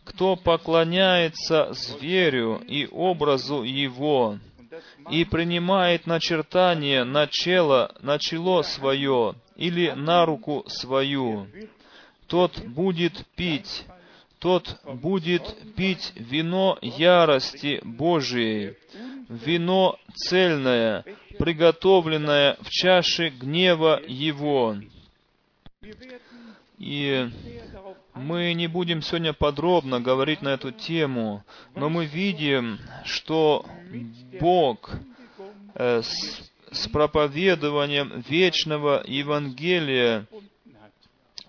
кто 0.05 0.37
поклоняется 0.37 1.73
зверю 1.73 2.61
и 2.67 2.87
образу 2.87 3.63
его, 3.63 4.39
и 5.11 5.25
принимает 5.25 6.07
начертание 6.07 7.05
на 7.05 7.27
чело, 7.27 7.91
на 8.01 8.19
чело 8.19 8.63
свое 8.63 9.35
или 9.57 9.91
на 9.91 10.25
руку 10.25 10.65
свою, 10.67 11.47
тот 12.27 12.59
будет 12.61 13.25
пить, 13.37 13.85
тот 14.39 14.79
будет 14.85 15.43
пить 15.75 16.13
вино 16.17 16.79
ярости 16.81 17.81
Божией, 17.85 18.77
вино 19.29 19.99
цельное, 20.15 21.05
приготовленное 21.39 22.57
в 22.61 22.71
чаше 22.71 23.31
гнева 23.31 24.01
Его. 24.07 24.77
И 26.79 27.31
мы 28.15 28.53
не 28.55 28.69
будем 28.69 29.03
сегодня 29.03 29.33
подробно 29.33 30.01
говорить 30.01 30.41
на 30.43 30.51
эту 30.51 30.71
тему, 30.71 31.45
но 31.75 31.89
мы 31.89 32.07
видим, 32.07 32.79
что 33.05 33.67
Бог 34.41 34.91
э, 35.75 36.03
с, 36.03 36.51
с 36.71 36.89
проповедованием 36.89 38.25
вечного 38.29 39.03
Евангелия 39.07 40.27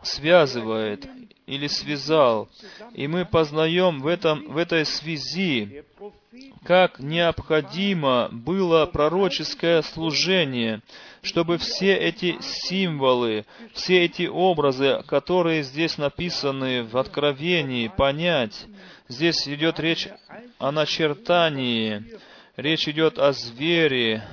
связывает 0.02 1.08
или 1.46 1.68
связал. 1.68 2.50
И 2.94 3.08
мы 3.08 3.26
познаем 3.26 4.02
в, 4.02 4.08
этом, 4.08 4.52
в 4.52 4.58
этой 4.58 4.86
связи 4.86 5.84
как 6.64 7.00
необходимо 7.00 8.30
было 8.32 8.86
пророческое 8.88 9.82
служение, 9.84 10.82
чтобы 11.22 11.58
все 11.58 11.96
эти 11.96 12.38
символы, 12.42 13.46
все 13.74 14.06
эти 14.06 14.28
образы, 14.28 15.04
которые 15.08 15.64
здесь 15.64 15.98
написаны 15.98 16.84
в 16.84 16.98
Откровении, 16.98 17.88
понять. 17.88 18.66
Здесь 19.08 19.48
идет 19.48 19.80
речь 19.80 20.08
о 20.58 20.72
начертании, 20.72 22.04
речь 22.58 22.88
идет 22.88 23.20
о 23.20 23.32
звере, 23.34 24.24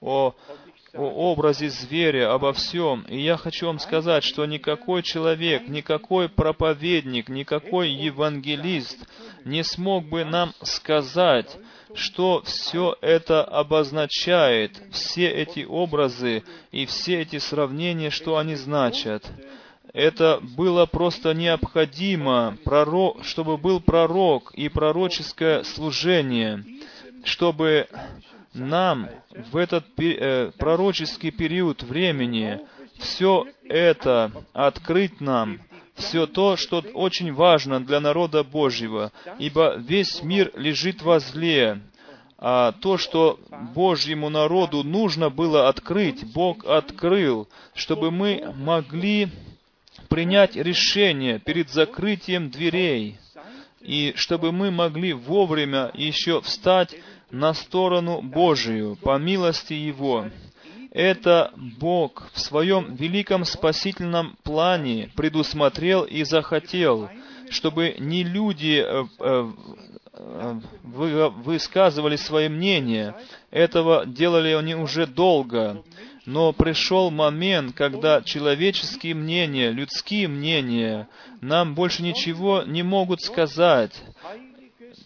о 0.00 0.34
о 0.94 1.32
образе 1.32 1.70
зверя, 1.70 2.34
обо 2.34 2.52
всем. 2.52 3.02
И 3.08 3.18
я 3.18 3.36
хочу 3.36 3.66
вам 3.66 3.78
сказать, 3.78 4.24
что 4.24 4.44
никакой 4.44 5.02
человек, 5.02 5.68
никакой 5.68 6.28
проповедник, 6.28 7.28
никакой 7.28 7.90
евангелист 7.90 8.98
не 9.44 9.64
смог 9.64 10.04
бы 10.04 10.24
нам 10.24 10.52
сказать, 10.62 11.56
что 11.94 12.42
все 12.44 12.96
это 13.00 13.42
обозначает, 13.42 14.82
все 14.92 15.28
эти 15.28 15.64
образы 15.64 16.42
и 16.70 16.86
все 16.86 17.22
эти 17.22 17.38
сравнения, 17.38 18.10
что 18.10 18.36
они 18.36 18.54
значат. 18.54 19.24
Это 19.94 20.40
было 20.56 20.86
просто 20.86 21.34
необходимо, 21.34 22.56
пророк, 22.64 23.24
чтобы 23.24 23.58
был 23.58 23.80
пророк 23.80 24.52
и 24.54 24.68
пророческое 24.68 25.64
служение, 25.64 26.64
чтобы 27.24 27.88
нам 28.54 29.08
в 29.30 29.56
этот 29.56 29.84
э, 29.98 30.50
пророческий 30.58 31.30
период 31.30 31.82
времени 31.82 32.60
все 32.98 33.46
это 33.68 34.30
открыть 34.52 35.20
нам, 35.20 35.60
все 35.94 36.26
то, 36.26 36.56
что 36.56 36.84
очень 36.94 37.32
важно 37.32 37.84
для 37.84 38.00
народа 38.00 38.44
Божьего, 38.44 39.12
ибо 39.38 39.76
весь 39.76 40.22
мир 40.22 40.50
лежит 40.54 41.02
во 41.02 41.18
зле, 41.20 41.80
а 42.38 42.72
то, 42.72 42.98
что 42.98 43.38
Божьему 43.74 44.28
народу 44.28 44.82
нужно 44.82 45.30
было 45.30 45.68
открыть, 45.68 46.24
Бог 46.32 46.64
открыл, 46.64 47.48
чтобы 47.74 48.10
мы 48.10 48.52
могли 48.56 49.28
принять 50.08 50.56
решение 50.56 51.38
перед 51.38 51.70
закрытием 51.70 52.50
дверей, 52.50 53.18
и 53.80 54.12
чтобы 54.16 54.52
мы 54.52 54.70
могли 54.70 55.12
вовремя 55.12 55.90
еще 55.94 56.40
встать 56.40 56.94
на 57.32 57.54
сторону 57.54 58.20
Божию 58.20 58.96
по 58.96 59.18
милости 59.18 59.72
Его. 59.72 60.26
Это 60.90 61.50
Бог 61.56 62.30
в 62.34 62.38
своем 62.38 62.94
великом 62.94 63.46
спасительном 63.46 64.36
плане 64.44 65.10
предусмотрел 65.16 66.02
и 66.02 66.22
захотел, 66.24 67.08
чтобы 67.48 67.96
не 67.98 68.22
люди 68.22 68.84
э, 68.86 69.04
э, 69.18 69.50
э, 70.12 70.60
высказывали 70.84 72.16
свои 72.16 72.50
мнения. 72.50 73.16
Этого 73.50 74.04
делали 74.04 74.52
они 74.52 74.74
уже 74.74 75.06
долго. 75.06 75.82
Но 76.26 76.52
пришел 76.52 77.10
момент, 77.10 77.74
когда 77.74 78.20
человеческие 78.22 79.14
мнения, 79.14 79.70
людские 79.70 80.28
мнения 80.28 81.08
нам 81.40 81.74
больше 81.74 82.02
ничего 82.02 82.62
не 82.64 82.82
могут 82.82 83.22
сказать 83.22 83.92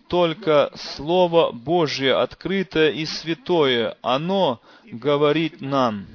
только 0.08 0.70
Слово 0.74 1.52
Божье, 1.52 2.14
открытое 2.14 2.90
и 2.90 3.04
святое, 3.06 3.96
оно 4.02 4.60
говорит 4.84 5.60
нам. 5.60 6.06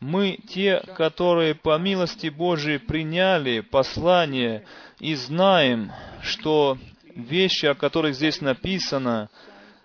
Мы 0.00 0.38
те, 0.48 0.82
которые 0.96 1.54
по 1.54 1.78
милости 1.78 2.28
Божией 2.28 2.78
приняли 2.78 3.60
послание 3.60 4.64
и 5.00 5.14
знаем, 5.14 5.90
что 6.22 6.78
вещи, 7.14 7.66
о 7.66 7.74
которых 7.74 8.14
здесь 8.14 8.40
написано, 8.40 9.30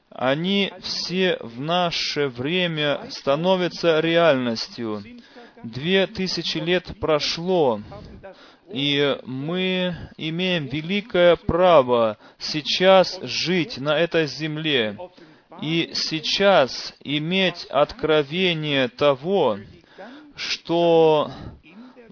они 0.09 0.73
все 0.81 1.37
в 1.39 1.61
наше 1.61 2.27
время 2.27 3.01
становятся 3.09 4.01
реальностью. 4.01 5.01
Две 5.63 6.07
тысячи 6.07 6.57
лет 6.57 6.99
прошло, 6.99 7.81
и 8.73 9.17
мы 9.25 9.95
имеем 10.17 10.67
великое 10.67 11.35
право 11.35 12.17
сейчас 12.37 13.19
жить 13.21 13.77
на 13.77 13.97
этой 13.97 14.27
земле 14.27 14.97
и 15.61 15.91
сейчас 15.93 16.93
иметь 17.03 17.65
откровение 17.65 18.87
того, 18.87 19.59
что 20.35 21.31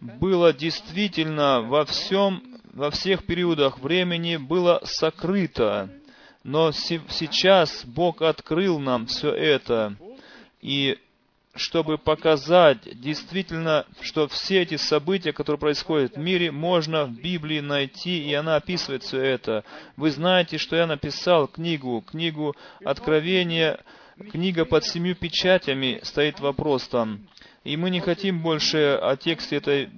было 0.01 0.53
действительно 0.53 1.61
во 1.61 1.85
всем, 1.85 2.43
во 2.73 2.91
всех 2.91 3.25
периодах 3.25 3.79
времени 3.79 4.37
было 4.37 4.81
сокрыто. 4.83 5.89
Но 6.43 6.71
сейчас 6.71 7.83
Бог 7.85 8.21
открыл 8.21 8.79
нам 8.79 9.07
все 9.07 9.31
это. 9.31 9.95
И 10.61 10.97
чтобы 11.55 11.97
показать 11.97 12.79
действительно, 12.99 13.85
что 14.01 14.27
все 14.27 14.61
эти 14.61 14.77
события, 14.77 15.33
которые 15.33 15.59
происходят 15.59 16.15
в 16.15 16.19
мире, 16.19 16.51
можно 16.51 17.05
в 17.05 17.11
Библии 17.11 17.59
найти, 17.59 18.23
и 18.23 18.33
она 18.33 18.55
описывает 18.55 19.03
все 19.03 19.21
это. 19.21 19.63
Вы 19.97 20.11
знаете, 20.11 20.57
что 20.57 20.75
я 20.75 20.87
написал 20.87 21.47
книгу, 21.47 22.03
книгу 22.07 22.55
Откровения, 22.83 23.79
книга 24.31 24.65
под 24.65 24.85
семью 24.85 25.15
печатями, 25.15 25.99
стоит 26.03 26.39
вопрос 26.39 26.87
там. 26.87 27.27
И 27.63 27.75
мы 27.75 27.89
не 27.89 27.99
хотим 27.99 28.41
больше 28.41 28.97
о 29.01 29.17
тексте 29.17 29.57
этой 29.57 29.89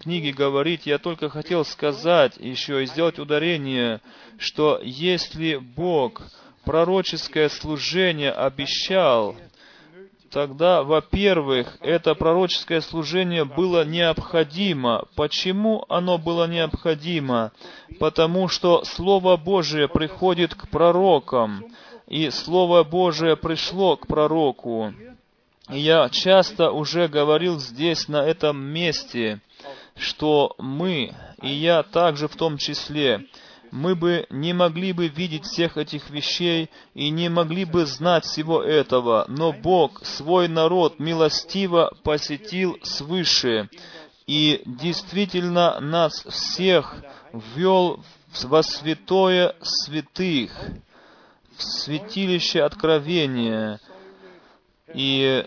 книги 0.00 0.30
говорить. 0.30 0.86
Я 0.86 0.98
только 0.98 1.30
хотел 1.30 1.64
сказать 1.64 2.36
еще 2.36 2.82
и 2.82 2.86
сделать 2.86 3.18
ударение, 3.18 4.00
что 4.38 4.80
если 4.82 5.56
Бог 5.56 6.22
пророческое 6.64 7.48
служение 7.48 8.30
обещал, 8.30 9.34
тогда, 10.30 10.82
во-первых, 10.82 11.76
это 11.80 12.14
пророческое 12.14 12.80
служение 12.80 13.44
было 13.44 13.84
необходимо. 13.84 15.04
Почему 15.16 15.84
оно 15.88 16.18
было 16.18 16.46
необходимо? 16.46 17.52
Потому 17.98 18.48
что 18.48 18.84
Слово 18.84 19.36
Божие 19.36 19.88
приходит 19.88 20.54
к 20.54 20.68
пророкам, 20.68 21.64
и 22.06 22.30
Слово 22.30 22.84
Божие 22.84 23.36
пришло 23.36 23.96
к 23.96 24.06
пророку. 24.06 24.94
Я 25.68 26.08
часто 26.08 26.70
уже 26.72 27.06
говорил 27.08 27.58
здесь, 27.58 28.08
на 28.08 28.24
этом 28.24 28.60
месте, 28.60 29.40
что 29.96 30.54
мы, 30.58 31.12
и 31.42 31.48
я 31.48 31.82
также 31.82 32.26
в 32.26 32.36
том 32.36 32.56
числе, 32.56 33.26
мы 33.70 33.94
бы 33.94 34.26
не 34.30 34.52
могли 34.52 34.92
бы 34.92 35.08
видеть 35.08 35.44
всех 35.44 35.76
этих 35.76 36.10
вещей 36.10 36.70
и 36.94 37.10
не 37.10 37.28
могли 37.28 37.64
бы 37.64 37.86
знать 37.86 38.24
всего 38.24 38.62
этого, 38.62 39.24
но 39.28 39.52
Бог 39.52 40.04
свой 40.04 40.48
народ 40.48 40.98
милостиво 40.98 41.92
посетил 42.02 42.78
свыше 42.82 43.68
и 44.26 44.62
действительно 44.64 45.80
нас 45.80 46.24
всех 46.24 47.02
ввел 47.32 48.04
во 48.44 48.62
святое 48.62 49.56
святых, 49.60 50.52
в 51.56 51.62
святилище 51.62 52.62
откровения. 52.62 53.80
И 54.94 55.44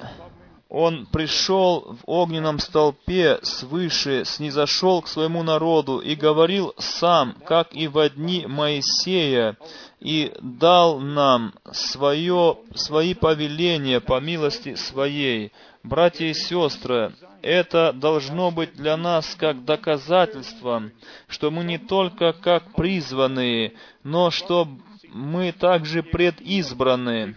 он 0.73 1.05
пришел 1.05 1.95
в 1.99 2.03
огненном 2.07 2.57
столпе 2.57 3.37
свыше, 3.43 4.25
снизошел 4.25 5.03
к 5.03 5.07
своему 5.07 5.43
народу 5.43 5.99
и 5.99 6.15
говорил 6.15 6.73
сам, 6.79 7.35
как 7.45 7.75
и 7.75 7.87
во 7.87 8.09
дни 8.09 8.47
Моисея, 8.47 9.55
и 9.99 10.33
дал 10.41 10.99
нам 10.99 11.53
свое, 11.71 12.57
свои 12.73 13.13
повеления 13.13 13.99
по 13.99 14.19
милости 14.19 14.73
своей. 14.73 15.51
Братья 15.83 16.25
и 16.25 16.33
сестры, 16.33 17.13
это 17.43 17.93
должно 17.93 18.49
быть 18.49 18.73
для 18.73 18.97
нас 18.97 19.35
как 19.35 19.65
доказательство, 19.65 20.89
что 21.27 21.51
мы 21.51 21.65
не 21.65 21.77
только 21.77 22.33
как 22.33 22.73
призванные, 22.73 23.73
но 24.03 24.31
что 24.31 24.67
мы 25.13 25.51
также 25.51 26.01
предизбраны 26.01 27.35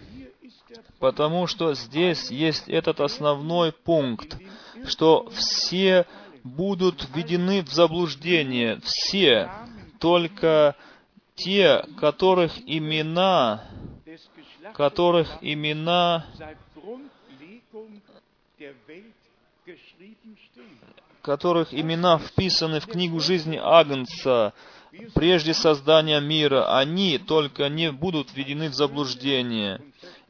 потому 0.98 1.46
что 1.46 1.74
здесь 1.74 2.30
есть 2.30 2.68
этот 2.68 3.00
основной 3.00 3.72
пункт, 3.72 4.36
что 4.84 5.28
все 5.30 6.06
будут 6.44 7.08
введены 7.14 7.62
в 7.62 7.68
заблуждение, 7.68 8.80
все, 8.82 9.50
только 9.98 10.76
те, 11.34 11.84
которых 11.98 12.52
имена, 12.66 13.64
которых 14.74 15.28
имена 15.40 16.26
которых 21.26 21.74
имена 21.74 22.18
вписаны 22.18 22.78
в 22.78 22.86
книгу 22.86 23.18
жизни 23.18 23.58
Агнца, 23.60 24.54
прежде 25.12 25.54
создания 25.54 26.20
мира, 26.20 26.78
они 26.78 27.18
только 27.18 27.68
не 27.68 27.90
будут 27.90 28.32
введены 28.32 28.68
в 28.68 28.74
заблуждение. 28.74 29.80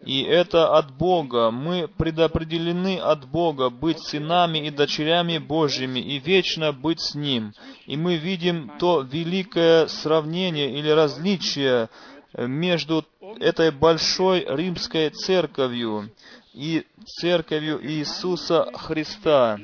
И 0.04 0.22
это 0.22 0.76
от 0.76 0.92
Бога. 0.92 1.50
Мы 1.50 1.88
предопределены 1.88 2.98
от 2.98 3.26
Бога 3.26 3.70
быть 3.70 3.98
сынами 3.98 4.66
и 4.66 4.70
дочерями 4.70 5.38
Божьими 5.38 5.98
и 5.98 6.18
вечно 6.18 6.72
быть 6.72 7.00
с 7.00 7.14
Ним. 7.14 7.52
И 7.86 7.96
мы 7.96 8.16
видим 8.16 8.70
то 8.78 9.00
великое 9.00 9.86
сравнение 9.86 10.78
или 10.78 10.90
различие 10.90 11.88
между 12.36 13.04
этой 13.40 13.70
большой 13.70 14.44
римской 14.46 15.10
церковью 15.10 16.10
и 16.52 16.84
церковью 17.04 17.80
Иисуса 17.82 18.70
Христа, 18.74 19.58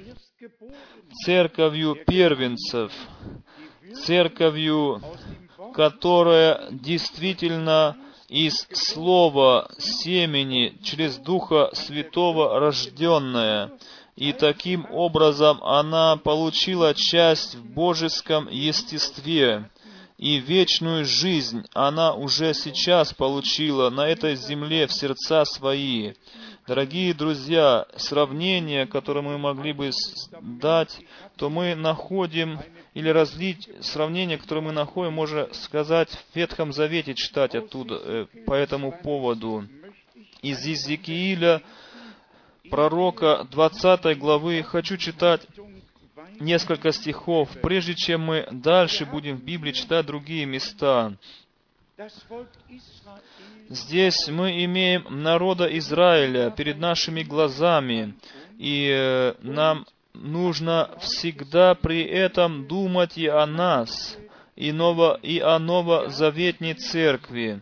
церковью 1.24 1.97
первенцев, 2.07 2.93
церковью, 4.05 5.01
которая 5.74 6.68
действительно 6.70 7.97
из 8.33 8.66
слова 8.72 9.68
семени 9.78 10.78
через 10.83 11.18
Духа 11.18 11.68
Святого 11.74 12.59
рожденная, 12.59 13.72
и 14.16 14.33
таким 14.33 14.87
образом 14.91 15.62
она 15.62 16.16
получила 16.16 16.95
часть 16.95 17.57
в 17.57 17.64
божеском 17.74 18.49
естестве, 18.49 19.70
и 20.16 20.39
вечную 20.39 21.05
жизнь 21.05 21.66
она 21.74 22.14
уже 22.14 22.55
сейчас 22.55 23.12
получила 23.12 23.91
на 23.91 24.09
этой 24.09 24.35
земле 24.37 24.87
в 24.87 24.93
сердца 24.95 25.45
свои. 25.45 26.14
Дорогие 26.66 27.12
друзья, 27.12 27.87
сравнение, 27.97 28.87
которое 28.87 29.20
мы 29.20 29.37
могли 29.37 29.74
бы 29.74 29.91
дать, 30.41 31.01
то 31.37 31.51
мы 31.51 31.74
находим 31.74 32.61
или 32.95 33.09
разлить 33.09 33.68
сравнение, 33.80 34.39
которое 34.39 34.61
мы 34.61 34.72
находим, 34.72 35.14
можно 35.14 35.53
сказать, 35.53 36.11
в 36.11 36.37
Ветхом 36.37 36.72
Завете 36.72 37.14
читать 37.14 37.55
оттуда 37.55 38.01
э, 38.03 38.26
по 38.47 38.55
этому 38.55 38.93
поводу. 38.93 39.66
Из 40.43 40.64
Иезекииля, 40.64 41.62
пророка 42.70 43.47
20 43.51 44.18
главы, 44.18 44.62
хочу 44.62 44.97
читать 44.97 45.47
несколько 46.41 46.93
стихов, 46.93 47.49
прежде 47.62 47.95
чем 47.95 48.22
мы 48.22 48.49
дальше 48.51 49.07
будем 49.07 49.37
в 49.37 49.45
Библии 49.45 49.72
читать 49.72 50.07
другие 50.07 50.45
места. 50.47 51.16
Здесь 53.68 54.28
мы 54.28 54.64
имеем 54.64 55.22
народа 55.22 55.66
Израиля 55.78 56.51
перед 56.51 56.78
нашими 56.78 57.22
глазами, 57.22 58.14
и 58.59 58.89
э, 58.91 59.35
нам 59.41 59.87
нужно 60.15 60.91
всегда 61.01 61.75
при 61.75 62.03
этом 62.03 62.67
думать 62.67 63.17
и 63.17 63.27
о 63.27 63.47
нас, 63.47 64.17
и, 64.57 64.73
ново, 64.73 65.19
и 65.23 65.39
о 65.39 65.59
новозаветней 65.59 66.75
церкви. 66.75 67.61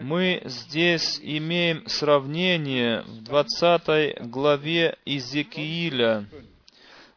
Мы 0.00 0.42
здесь 0.44 1.18
имеем 1.22 1.86
сравнение 1.86 3.02
в 3.02 3.22
20 3.22 4.28
главе 4.30 4.98
Иезекииля 5.06 6.26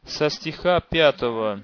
со 0.05 0.29
стиха 0.29 0.79
5. 0.79 1.61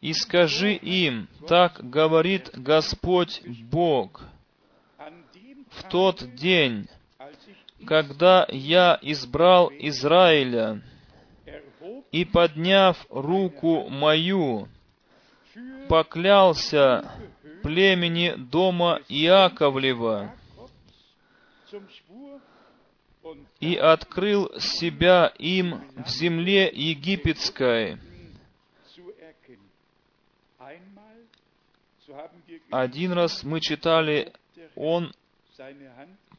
«И 0.00 0.12
скажи 0.12 0.74
им, 0.74 1.28
так 1.48 1.80
говорит 1.90 2.50
Господь 2.54 3.42
Бог, 3.44 4.22
в 5.70 5.82
тот 5.90 6.34
день, 6.36 6.88
когда 7.86 8.46
я 8.48 8.98
избрал 9.02 9.70
Израиля, 9.78 10.80
и, 12.12 12.24
подняв 12.24 13.06
руку 13.10 13.88
мою, 13.88 14.68
поклялся 15.88 17.10
племени 17.62 18.34
дома 18.36 19.00
Иаковлева, 19.08 20.32
и 23.60 23.74
открыл 23.74 24.52
себя 24.60 25.32
им 25.38 25.82
в 25.96 26.08
земле 26.08 26.70
египетской. 26.72 27.98
Один 32.70 33.12
раз 33.12 33.42
мы 33.42 33.60
читали, 33.60 34.32
он 34.74 35.12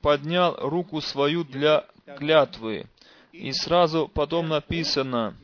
поднял 0.01 0.55
руку 0.57 1.01
свою 1.01 1.43
для 1.43 1.85
клятвы. 2.17 2.85
И 3.31 3.51
сразу 3.51 4.07
потом 4.07 4.47
написано, 4.47 5.35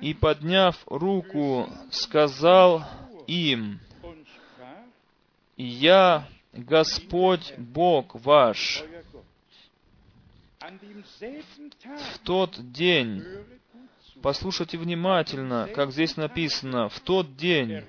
и 0.00 0.14
подняв 0.14 0.76
руку, 0.86 1.68
сказал 1.90 2.84
им, 3.26 3.80
«Я 5.56 6.26
Господь 6.52 7.54
Бог 7.58 8.14
ваш». 8.14 8.84
В 10.60 12.18
тот 12.24 12.72
день, 12.72 13.22
послушайте 14.22 14.78
внимательно, 14.78 15.68
как 15.74 15.92
здесь 15.92 16.16
написано, 16.16 16.88
в 16.88 17.00
тот 17.00 17.36
день, 17.36 17.84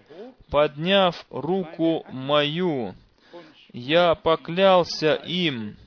подняв 0.50 1.26
руку 1.30 2.06
мою, 2.12 2.96
я 3.72 4.16
поклялся 4.16 5.16
им. 5.16 5.78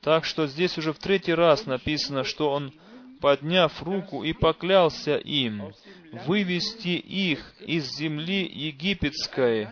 Так 0.00 0.24
что 0.24 0.46
здесь 0.46 0.78
уже 0.78 0.92
в 0.92 0.98
третий 0.98 1.34
раз 1.34 1.66
написано, 1.66 2.24
что 2.24 2.50
он, 2.50 2.72
подняв 3.20 3.82
руку 3.82 4.24
и 4.24 4.32
поклялся 4.32 5.16
им, 5.16 5.72
вывести 6.26 6.96
их 6.96 7.54
из 7.60 7.96
земли 7.96 8.46
египетской 8.46 9.68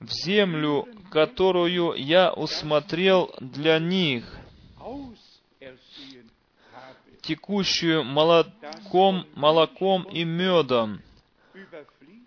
в 0.00 0.10
землю, 0.10 0.86
которую 1.10 1.94
я 1.94 2.32
усмотрел 2.32 3.34
для 3.40 3.78
них, 3.78 4.24
текущую 7.22 8.04
молоком, 8.04 9.26
молоком 9.34 10.04
и 10.04 10.24
медом, 10.24 11.02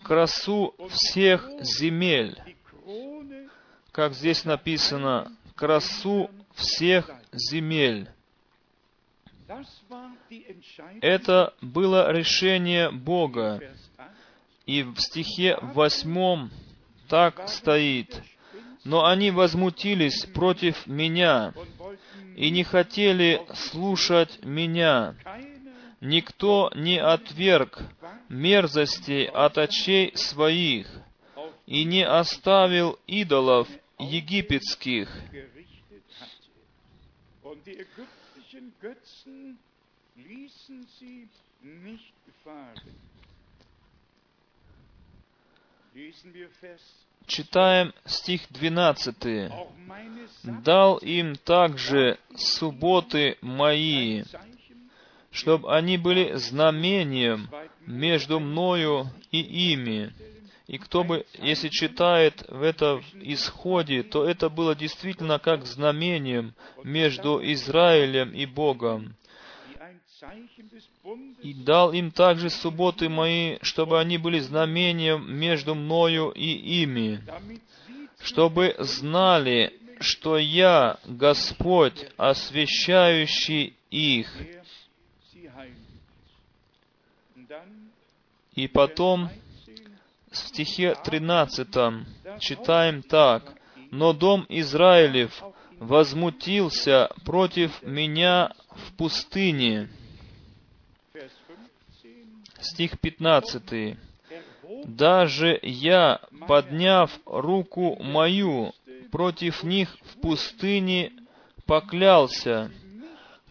красу 0.04 0.76
всех 0.90 1.50
земель, 1.62 2.38
как 3.92 4.14
здесь 4.14 4.46
написано, 4.46 5.32
красу 5.56 6.30
всех 6.54 7.10
земель. 7.32 8.10
Это 11.02 11.54
было 11.62 12.12
решение 12.12 12.92
Бога. 12.92 13.62
И 14.66 14.84
в 14.84 15.00
стихе 15.00 15.58
восьмом 15.62 16.52
так 17.08 17.50
стоит. 17.50 18.22
Но 18.84 19.06
они 19.06 19.32
возмутились 19.32 20.26
против 20.26 20.88
меня 20.88 21.54
и 22.36 22.52
не 22.52 22.64
хотели 22.64 23.42
слушать 23.54 24.44
меня. 24.44 25.16
Никто 26.00 26.72
не 26.76 26.98
отверг 26.98 27.80
мерзостей 28.30 29.26
от 29.26 29.58
очей 29.58 30.16
своих 30.16 30.88
и 31.66 31.84
не 31.84 32.06
оставил 32.06 32.98
идолов 33.08 33.68
египетских. 33.98 35.10
Читаем 47.26 47.94
стих 48.06 48.42
12. 48.50 49.52
«Дал 50.64 50.98
им 50.98 51.36
также 51.36 52.20
субботы 52.36 53.38
мои, 53.42 54.24
чтобы 55.32 55.76
они 55.76 55.98
были 55.98 56.36
знамением 56.36 57.50
между 57.86 58.40
мною 58.40 59.10
и 59.32 59.74
ими». 59.74 60.14
И 60.70 60.78
кто 60.78 61.04
бы, 61.04 61.26
если 61.42 61.68
читает 61.68 62.46
в 62.48 62.62
этом 62.62 63.04
исходе, 63.16 64.04
то 64.04 64.24
это 64.24 64.50
было 64.50 64.76
действительно 64.76 65.40
как 65.40 65.66
знамением 65.66 66.54
между 66.84 67.42
Израилем 67.54 68.32
и 68.34 68.46
Богом. 68.46 69.16
И 71.42 71.56
дал 71.56 71.92
им 71.92 72.12
также 72.12 72.52
субботы 72.52 73.10
мои, 73.10 73.58
чтобы 73.64 74.00
они 74.00 74.20
были 74.20 74.38
знамением 74.38 75.36
между 75.40 75.74
мною 75.74 76.30
и 76.30 76.84
ими, 76.84 77.24
чтобы 78.20 78.76
знали, 78.78 79.74
что 80.00 80.38
я 80.38 81.00
Господь, 81.06 82.06
освящающий 82.16 83.74
их. 83.90 84.32
И 88.54 88.68
потом 88.68 89.32
в 90.32 90.38
стихе 90.38 90.96
13 91.04 91.68
читаем 92.40 93.02
так. 93.04 93.54
«Но 93.92 94.14
дом 94.14 94.46
Израилев 94.50 95.44
возмутился 95.80 97.10
против 97.26 97.82
меня 97.82 98.54
в 98.70 98.94
пустыне». 98.94 99.90
Стих 102.62 103.00
15. 103.00 103.98
«Даже 104.86 105.60
я, 105.64 106.22
подняв 106.48 107.12
руку 107.26 107.98
мою 108.02 108.74
против 109.12 109.64
них 109.64 109.98
в 110.04 110.22
пустыне, 110.22 111.12
поклялся, 111.66 112.72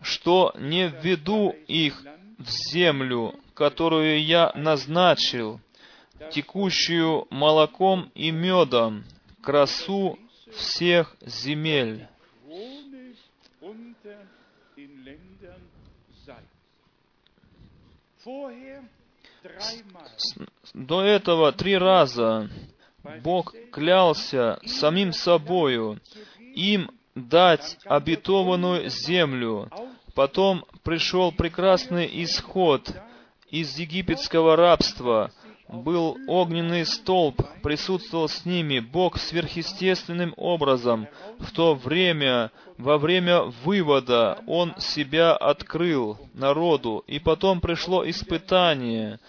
что 0.03 0.55
не 0.59 0.89
введу 0.89 1.51
их 1.67 2.05
в 2.39 2.49
землю, 2.71 3.35
которую 3.55 4.23
я 4.23 4.53
назначил, 4.55 5.61
текущую 6.33 7.27
молоком 7.31 8.11
и 8.15 8.31
медом, 8.31 9.05
красу 9.43 10.19
всех 10.53 11.17
земель. 11.21 12.07
До 20.75 21.03
этого 21.03 21.53
три 21.53 21.77
раза 21.77 22.51
Бог 23.23 23.55
клялся 23.73 24.59
самим 24.67 25.13
собою 25.13 26.01
им 26.55 26.91
дать 27.15 27.79
обетованную 27.85 28.91
землю. 28.91 29.71
Потом 30.15 30.65
пришел 30.83 31.33
прекрасный 31.33 32.11
исход 32.25 32.93
из 33.51 33.79
египетского 33.79 34.57
рабства, 34.57 35.33
был 35.69 36.17
огненный 36.27 36.87
столб, 36.87 37.43
присутствовал 37.63 38.29
с 38.29 38.45
ними 38.45 38.81
Бог 38.81 39.19
сверхъестественным 39.19 40.33
образом. 40.37 41.09
В 41.39 41.53
то 41.53 41.75
время, 41.75 42.51
во 42.79 42.99
время 42.99 43.43
вывода, 43.65 44.39
Он 44.47 44.75
себя 44.79 45.35
открыл 45.35 46.19
народу, 46.35 47.05
и 47.07 47.19
потом 47.19 47.61
пришло 47.61 48.09
испытание, 48.09 49.21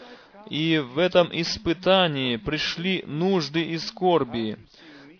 и 0.50 0.78
в 0.78 0.98
этом 0.98 1.30
испытании 1.32 2.38
пришли 2.38 3.04
нужды 3.06 3.62
и 3.62 3.78
скорби, 3.78 4.58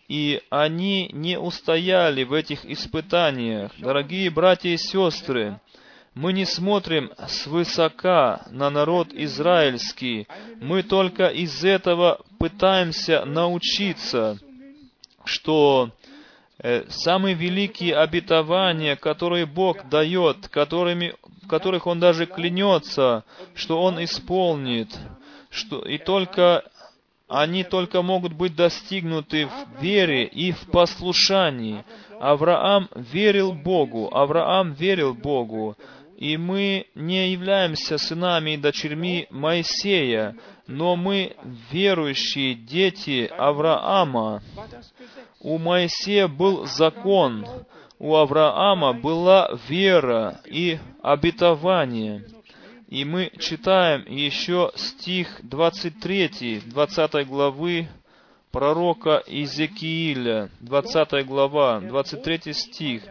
и 0.08 0.42
они 0.50 1.10
не 1.14 1.38
устояли 1.38 2.24
в 2.24 2.34
этих 2.34 2.66
испытаниях. 2.66 3.74
Дорогие 3.78 4.30
братья 4.32 4.70
и 4.70 4.78
сестры, 4.78 5.60
мы 6.14 6.34
не 6.34 6.46
смотрим 6.46 7.12
свысока 7.28 8.46
на 8.52 8.70
народ 8.70 9.10
израильский, 9.14 10.28
мы 10.60 10.84
только 10.84 11.28
из 11.28 11.64
этого 11.64 12.22
пытаемся 12.40 13.26
научиться, 13.26 14.38
что 15.24 15.92
э, 16.58 16.86
самые 16.90 17.36
великие 17.36 17.96
обетования, 17.96 18.96
которые 18.96 19.46
Бог 19.46 19.88
дает, 19.90 20.48
которыми, 20.48 21.16
которых 21.48 21.88
Он 21.88 22.00
даже 22.00 22.26
клянется, 22.26 23.24
что 23.56 23.82
Он 23.82 24.04
исполнит, 24.04 24.90
что 25.50 25.82
и 25.82 25.98
только 25.98 26.64
они 27.30 27.64
только 27.64 28.02
могут 28.02 28.34
быть 28.34 28.56
достигнуты 28.56 29.46
в 29.46 29.82
вере 29.82 30.26
и 30.26 30.52
в 30.52 30.66
послушании. 30.72 31.86
Авраам 32.20 32.90
верил 32.96 33.54
Богу, 33.54 34.10
Авраам 34.12 34.74
верил 34.74 35.14
Богу, 35.14 35.78
и 36.20 36.36
мы 36.36 36.88
не 36.96 37.32
являемся 37.32 37.98
сынами 37.98 38.52
и 38.52 38.58
дочерьми 38.58 39.28
Моисея, 39.30 40.36
но 40.68 40.98
мы 40.98 41.38
верующие 41.72 42.56
дети 42.56 43.32
Авраама. 43.38 44.44
У 45.40 45.58
Моисея 45.58 46.28
был 46.28 46.66
закон, 46.66 47.48
у 48.00 48.16
Авраама 48.16 48.92
была 48.92 49.58
вера 49.70 50.42
и 50.46 50.78
обетование. 51.02 52.26
И 52.90 53.06
мы 53.06 53.32
читаем 53.40 54.06
еще 54.06 54.74
стих 54.76 55.40
23, 55.44 56.64
20 56.66 57.28
главы 57.30 57.88
пророка 58.52 59.24
Иезекииля, 59.26 60.50
20 60.60 61.26
глава, 61.26 61.80
23 61.80 62.52
стих. 62.52 63.04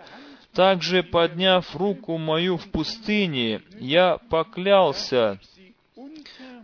Также, 0.58 1.04
подняв 1.04 1.76
руку 1.76 2.18
мою 2.18 2.56
в 2.56 2.68
пустыне, 2.72 3.62
я 3.78 4.18
поклялся 4.28 5.38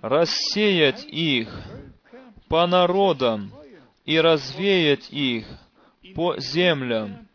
рассеять 0.03 1.05
их 1.05 1.49
по 2.49 2.67
народам 2.67 3.53
и 4.05 4.19
развеять 4.19 5.13
их 5.13 5.47
по 6.17 6.37
землям. 6.41 7.29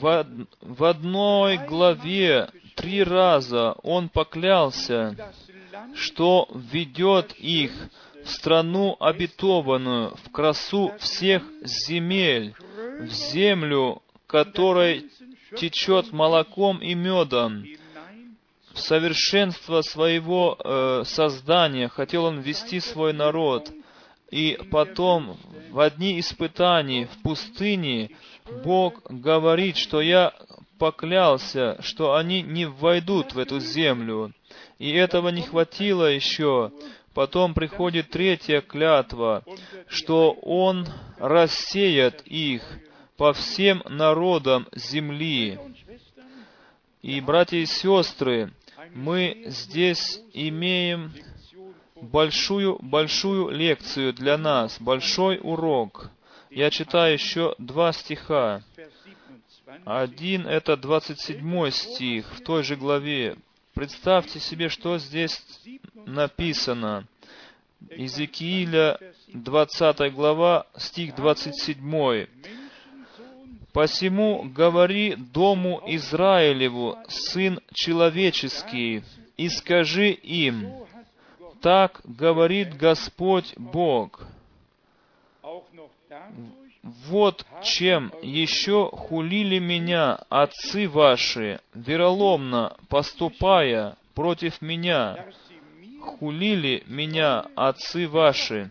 В, 0.00 0.26
в 0.60 0.84
одной 0.84 1.58
главе 1.58 2.50
три 2.74 3.04
раза 3.04 3.76
он 3.84 4.08
поклялся, 4.08 5.32
что 5.94 6.48
ведет 6.52 7.34
их 7.38 7.70
в 8.24 8.30
страну 8.30 8.96
обетованную, 9.00 10.16
в 10.24 10.30
красу 10.30 10.92
всех 10.98 11.42
земель, 11.62 12.54
в 13.00 13.08
землю, 13.08 14.02
которой 14.26 15.06
течет 15.56 16.12
молоком 16.12 16.78
и 16.78 16.94
медом, 16.94 17.64
в 18.72 18.80
совершенство 18.80 19.82
своего 19.82 20.56
э, 20.58 21.02
создания 21.04 21.88
хотел 21.88 22.24
он 22.24 22.40
ввести 22.40 22.80
свой 22.80 23.12
народ. 23.12 23.70
И 24.30 24.58
потом, 24.70 25.36
в 25.70 25.78
одни 25.78 26.18
испытания 26.18 27.06
в 27.06 27.22
пустыне, 27.22 28.10
Бог 28.64 29.02
говорит, 29.10 29.76
что 29.76 30.00
я 30.00 30.32
поклялся, 30.78 31.76
что 31.82 32.14
они 32.14 32.40
не 32.40 32.64
войдут 32.64 33.34
в 33.34 33.38
эту 33.38 33.60
землю. 33.60 34.32
И 34.78 34.90
этого 34.90 35.28
не 35.28 35.42
хватило 35.42 36.06
еще. 36.06 36.72
Потом 37.14 37.52
приходит 37.52 38.10
третья 38.10 38.60
клятва, 38.60 39.44
что 39.88 40.32
Он 40.42 40.86
рассеет 41.18 42.22
их 42.26 42.62
по 43.16 43.32
всем 43.32 43.82
народам 43.88 44.66
земли. 44.72 45.58
И, 47.02 47.20
братья 47.20 47.58
и 47.58 47.66
сестры, 47.66 48.52
мы 48.94 49.44
здесь 49.46 50.20
имеем 50.32 51.12
большую-большую 52.00 53.50
лекцию 53.50 54.12
для 54.12 54.38
нас, 54.38 54.80
большой 54.80 55.38
урок. 55.42 56.10
Я 56.50 56.70
читаю 56.70 57.14
еще 57.14 57.54
два 57.58 57.92
стиха. 57.92 58.62
Один— 59.84 60.46
это 60.48 60.76
27 60.76 61.70
стих 61.70 62.26
в 62.34 62.42
той 62.42 62.62
же 62.62 62.76
главе. 62.76 63.36
Представьте 63.74 64.38
себе, 64.38 64.68
что 64.68 64.98
здесь 64.98 65.42
написано. 65.94 67.06
Иезекииля, 67.90 68.98
20 69.28 70.12
глава, 70.14 70.66
стих 70.76 71.14
27. 71.14 72.26
Посему 73.72 74.42
говори 74.44 75.16
дому 75.16 75.82
Израилеву, 75.86 76.98
сын 77.08 77.60
человеческий, 77.72 79.02
и 79.38 79.48
скажи 79.48 80.10
им, 80.10 80.84
так 81.62 82.02
говорит 82.04 82.76
Господь 82.76 83.54
Бог. 83.56 84.26
Вот 86.82 87.46
чем 87.62 88.12
еще 88.22 88.90
хулили 88.90 89.60
меня 89.60 90.18
отцы 90.28 90.88
ваши, 90.88 91.60
вероломно 91.74 92.76
поступая 92.88 93.96
против 94.14 94.60
меня, 94.60 95.24
хулили 96.00 96.82
меня 96.88 97.46
отцы 97.54 98.08
ваши. 98.08 98.68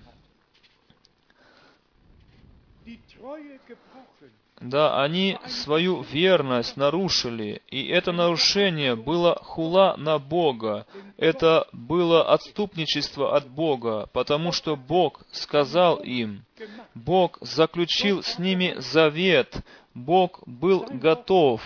Да, 4.61 5.01
они 5.01 5.39
свою 5.47 6.01
верность 6.03 6.77
нарушили, 6.77 7.63
и 7.69 7.87
это 7.87 8.11
нарушение 8.11 8.95
было 8.95 9.35
хула 9.41 9.95
на 9.97 10.19
Бога. 10.19 10.85
Это 11.17 11.67
было 11.71 12.31
отступничество 12.31 13.35
от 13.35 13.49
Бога, 13.49 14.07
потому 14.13 14.51
что 14.51 14.75
Бог 14.75 15.23
сказал 15.31 15.97
им, 15.97 16.45
Бог 16.93 17.39
заключил 17.41 18.21
с 18.21 18.37
ними 18.37 18.75
завет, 18.77 19.65
Бог 19.95 20.43
был 20.45 20.85
готов 20.87 21.61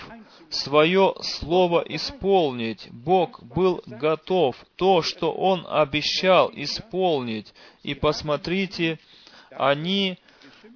свое 0.49 1.15
слово 1.21 1.83
исполнить. 1.87 2.87
Бог 2.91 3.43
был 3.43 3.83
готов 3.85 4.55
то, 4.77 5.01
что 5.01 5.33
Он 5.33 5.65
обещал 5.67 6.49
исполнить. 6.53 7.53
И 7.83 7.93
посмотрите, 7.93 8.99
они 9.51 10.17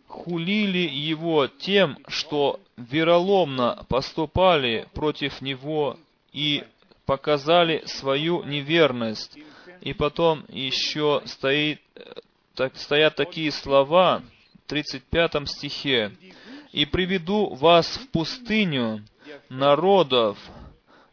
хулили 0.09 0.89
его 0.89 1.47
тем, 1.47 1.97
что 2.07 2.59
вероломно 2.77 3.85
поступали 3.89 4.87
против 4.93 5.39
него 5.41 5.97
и 6.33 6.63
показали 7.05 7.83
свою 7.85 8.43
неверность. 8.43 9.37
И 9.81 9.93
потом 9.93 10.45
еще 10.49 11.21
стоит, 11.25 11.79
так, 12.55 12.75
стоят 12.75 13.15
такие 13.15 13.51
слова 13.51 14.23
в 14.65 14.69
35 14.69 15.47
стихе. 15.47 16.11
«И 16.71 16.85
приведу 16.85 17.53
вас 17.55 17.97
в 17.97 18.09
пустыню 18.09 19.03
народов, 19.49 20.37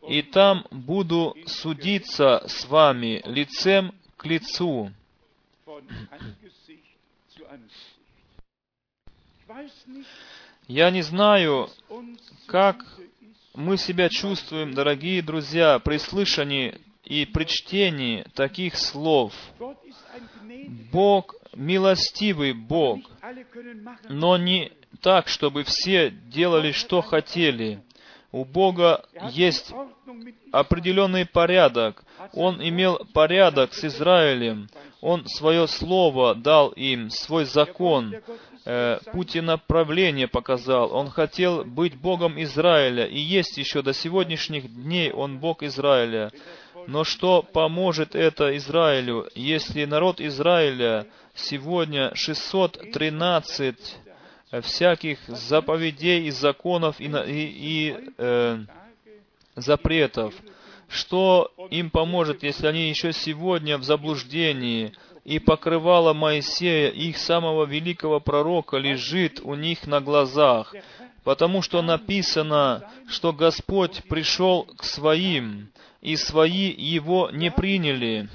и 0.06 0.22
там 0.22 0.66
буду 0.70 1.36
судиться 1.46 2.42
с 2.46 2.66
вами 2.66 3.22
лицем 3.26 3.94
к 4.16 4.24
лицу». 4.26 4.90
Я 10.68 10.90
не 10.90 11.02
знаю, 11.02 11.68
как 12.46 12.84
мы 13.54 13.76
себя 13.76 14.08
чувствуем, 14.08 14.74
дорогие 14.74 15.22
друзья, 15.22 15.78
при 15.78 15.98
слышании 15.98 16.80
и 17.04 17.24
при 17.24 17.44
чтении 17.44 18.26
таких 18.34 18.76
слов. 18.76 19.32
Бог 20.92 21.34
милостивый 21.54 22.52
Бог, 22.52 23.00
но 24.08 24.36
не 24.36 24.72
так, 25.00 25.28
чтобы 25.28 25.62
все 25.62 26.10
делали, 26.10 26.72
что 26.72 27.00
хотели. 27.00 27.82
У 28.32 28.44
Бога 28.44 29.04
есть 29.30 29.72
определенный 30.50 31.24
порядок. 31.24 32.04
Он 32.32 32.60
имел 32.60 32.98
порядок 33.14 33.72
с 33.74 33.84
Израилем. 33.84 34.68
Он 35.00 35.26
свое 35.26 35.68
слово 35.68 36.34
дал 36.34 36.70
им, 36.70 37.10
свой 37.10 37.44
закон 37.44 38.14
э, 38.66 38.98
пути 39.12 39.40
направления 39.40 40.28
показал. 40.28 40.92
Он 40.92 41.08
хотел 41.08 41.64
быть 41.64 41.96
Богом 41.96 42.40
Израиля, 42.42 43.06
и 43.06 43.18
есть 43.18 43.56
еще 43.56 43.82
до 43.82 43.92
сегодняшних 43.92 44.72
дней 44.72 45.12
Он 45.12 45.38
Бог 45.38 45.62
Израиля. 45.62 46.30
Но 46.86 47.04
что 47.04 47.42
поможет 47.42 48.14
это 48.14 48.56
Израилю, 48.56 49.28
если 49.34 49.84
народ 49.84 50.20
Израиля 50.20 51.06
сегодня 51.34 52.14
613 52.14 53.96
всяких 54.62 55.18
заповедей 55.26 56.26
и 56.26 56.30
законов 56.30 57.00
и, 57.00 57.06
и, 57.06 57.90
и 57.90 57.96
э, 58.18 58.58
запретов? 59.56 60.34
Что 60.88 61.52
им 61.70 61.90
поможет, 61.90 62.44
если 62.44 62.68
они 62.68 62.88
еще 62.88 63.12
сегодня 63.12 63.76
в 63.78 63.82
заблуждении, 63.82 64.92
и 65.26 65.40
покрывало 65.40 66.12
Моисея, 66.12 66.88
их 66.88 67.18
самого 67.18 67.64
великого 67.64 68.20
пророка, 68.20 68.76
лежит 68.76 69.40
у 69.42 69.56
них 69.56 69.84
на 69.88 70.00
глазах, 70.00 70.72
потому 71.24 71.62
что 71.62 71.82
написано, 71.82 72.88
что 73.08 73.32
Господь 73.32 74.04
пришел 74.08 74.68
к 74.76 74.84
своим, 74.84 75.68
и 76.00 76.14
свои 76.14 76.70
его 76.70 77.28
не 77.32 77.50
приняли. 77.50 78.28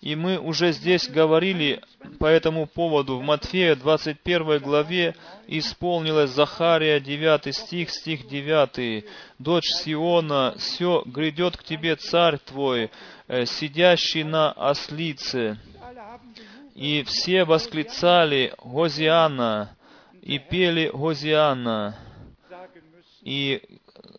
И 0.00 0.16
мы 0.16 0.36
уже 0.36 0.72
здесь 0.72 1.08
говорили 1.08 1.80
по 2.18 2.26
этому 2.26 2.66
поводу. 2.66 3.18
В 3.18 3.22
Матфея 3.22 3.76
21 3.76 4.58
главе 4.58 5.14
исполнилась 5.46 6.30
Захария 6.30 6.98
9 6.98 7.54
стих, 7.54 7.90
стих 7.90 8.26
9. 8.26 9.04
«Дочь 9.38 9.68
Сиона, 9.68 10.56
все 10.58 11.04
грядет 11.06 11.56
к 11.56 11.62
тебе 11.62 11.94
царь 11.94 12.38
твой, 12.38 12.90
э, 13.28 13.46
сидящий 13.46 14.24
на 14.24 14.50
ослице». 14.50 15.56
И 16.74 17.02
все 17.04 17.44
восклицали 17.44 18.54
«Гозиана!» 18.62 19.76
и 20.22 20.38
пели 20.38 20.90
«Гозиана!» 20.92 21.96
И 23.22 23.62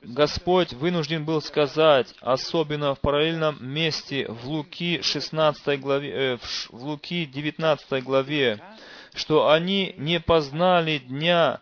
Господь 0.01 0.73
вынужден 0.73 1.25
был 1.25 1.41
сказать, 1.41 2.13
особенно 2.21 2.93
в 2.95 2.99
параллельном 2.99 3.57
месте 3.61 4.27
в 4.27 4.47
Луки 4.47 5.01
16 5.01 5.79
главе, 5.79 6.11
э, 6.11 6.37
в 6.37 6.83
Луки 6.83 7.25
19 7.25 8.03
главе, 8.03 8.59
что 9.13 9.49
они 9.49 9.93
не 9.97 10.19
познали 10.19 10.99
дня 10.99 11.59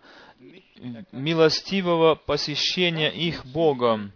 милостивого 1.11 2.15
посещения 2.15 3.11
их 3.11 3.45
Богом. 3.45 4.11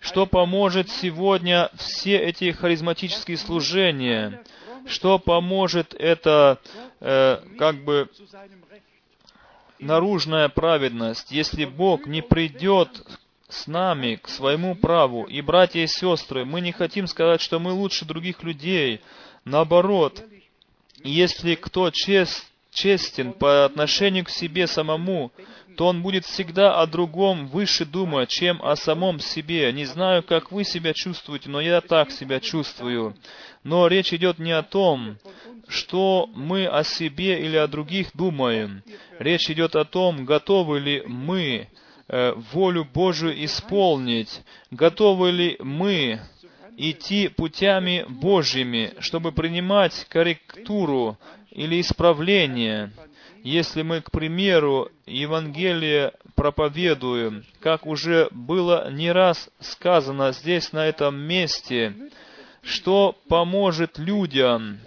Что 0.00 0.26
поможет 0.26 0.90
сегодня 0.90 1.70
все 1.76 2.18
эти 2.18 2.52
харизматические 2.52 3.36
служения– 3.36 4.42
что 4.88 5.18
поможет 5.18 5.94
это 5.94 6.58
э, 7.00 7.38
как 7.58 7.84
бы 7.84 8.08
наружная 9.78 10.48
праведность, 10.48 11.30
если 11.30 11.64
Бог 11.64 12.06
не 12.06 12.22
придет 12.22 13.02
с 13.48 13.66
нами 13.66 14.16
к 14.16 14.28
своему 14.28 14.74
праву. 14.74 15.24
И, 15.24 15.40
братья 15.40 15.80
и 15.80 15.86
сестры, 15.86 16.44
мы 16.44 16.60
не 16.60 16.72
хотим 16.72 17.06
сказать, 17.06 17.40
что 17.40 17.58
мы 17.58 17.72
лучше 17.72 18.04
других 18.04 18.42
людей. 18.42 19.00
Наоборот, 19.44 20.22
если 21.02 21.54
кто 21.54 21.90
чест, 21.90 22.46
честен 22.70 23.32
по 23.32 23.64
отношению 23.64 24.24
к 24.24 24.30
себе 24.30 24.66
самому, 24.66 25.32
то 25.76 25.86
он 25.86 26.02
будет 26.02 26.24
всегда 26.24 26.80
о 26.80 26.86
другом 26.86 27.46
выше 27.46 27.84
думать, 27.84 28.28
чем 28.28 28.60
о 28.62 28.74
самом 28.74 29.20
себе. 29.20 29.72
Не 29.72 29.84
знаю, 29.84 30.24
как 30.24 30.50
вы 30.50 30.64
себя 30.64 30.92
чувствуете, 30.92 31.48
но 31.48 31.60
я 31.60 31.80
так 31.80 32.10
себя 32.10 32.40
чувствую. 32.40 33.16
Но 33.68 33.86
речь 33.86 34.14
идет 34.14 34.38
не 34.38 34.52
о 34.52 34.62
том, 34.62 35.18
что 35.68 36.30
мы 36.34 36.66
о 36.66 36.84
себе 36.84 37.38
или 37.44 37.58
о 37.58 37.66
других 37.66 38.08
думаем. 38.14 38.82
Речь 39.18 39.50
идет 39.50 39.76
о 39.76 39.84
том, 39.84 40.24
готовы 40.24 40.80
ли 40.80 41.02
мы 41.06 41.68
э, 42.08 42.32
волю 42.54 42.86
Божию 42.86 43.44
исполнить, 43.44 44.40
готовы 44.70 45.32
ли 45.32 45.56
мы 45.60 46.18
идти 46.78 47.28
путями 47.28 48.06
Божьими, 48.08 48.94
чтобы 49.00 49.32
принимать 49.32 50.06
корректуру 50.08 51.18
или 51.50 51.78
исправление. 51.82 52.90
Если 53.42 53.82
мы, 53.82 54.00
к 54.00 54.10
примеру, 54.10 54.90
Евангелие 55.04 56.14
проповедуем, 56.34 57.44
как 57.60 57.84
уже 57.84 58.28
было 58.30 58.90
не 58.90 59.12
раз 59.12 59.50
сказано 59.60 60.32
здесь, 60.32 60.72
на 60.72 60.86
этом 60.86 61.18
месте, 61.18 61.92
что 62.62 63.16
поможет 63.28 63.98
людям, 63.98 64.78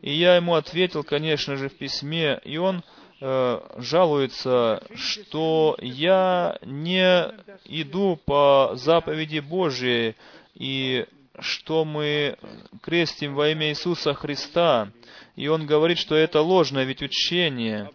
и 0.00 0.14
я 0.14 0.36
ему 0.36 0.54
ответил, 0.54 1.04
конечно 1.04 1.56
же, 1.56 1.68
в 1.68 1.76
письме, 1.76 2.40
и 2.44 2.56
он 2.56 2.82
э, 3.20 3.60
жалуется, 3.76 4.82
что 4.94 5.76
я 5.82 6.56
не 6.62 7.30
иду 7.66 8.18
по 8.24 8.70
заповеди 8.74 9.40
Божией, 9.40 10.16
и 10.54 11.04
что 11.40 11.84
мы 11.84 12.36
крестим 12.82 13.34
во 13.34 13.48
имя 13.48 13.68
Иисуса 13.70 14.14
Христа. 14.14 14.90
И 15.36 15.48
он 15.48 15.66
говорит, 15.66 15.98
что 15.98 16.14
это 16.14 16.40
ложное 16.40 16.84
ведь 16.84 17.02
учение 17.02 17.90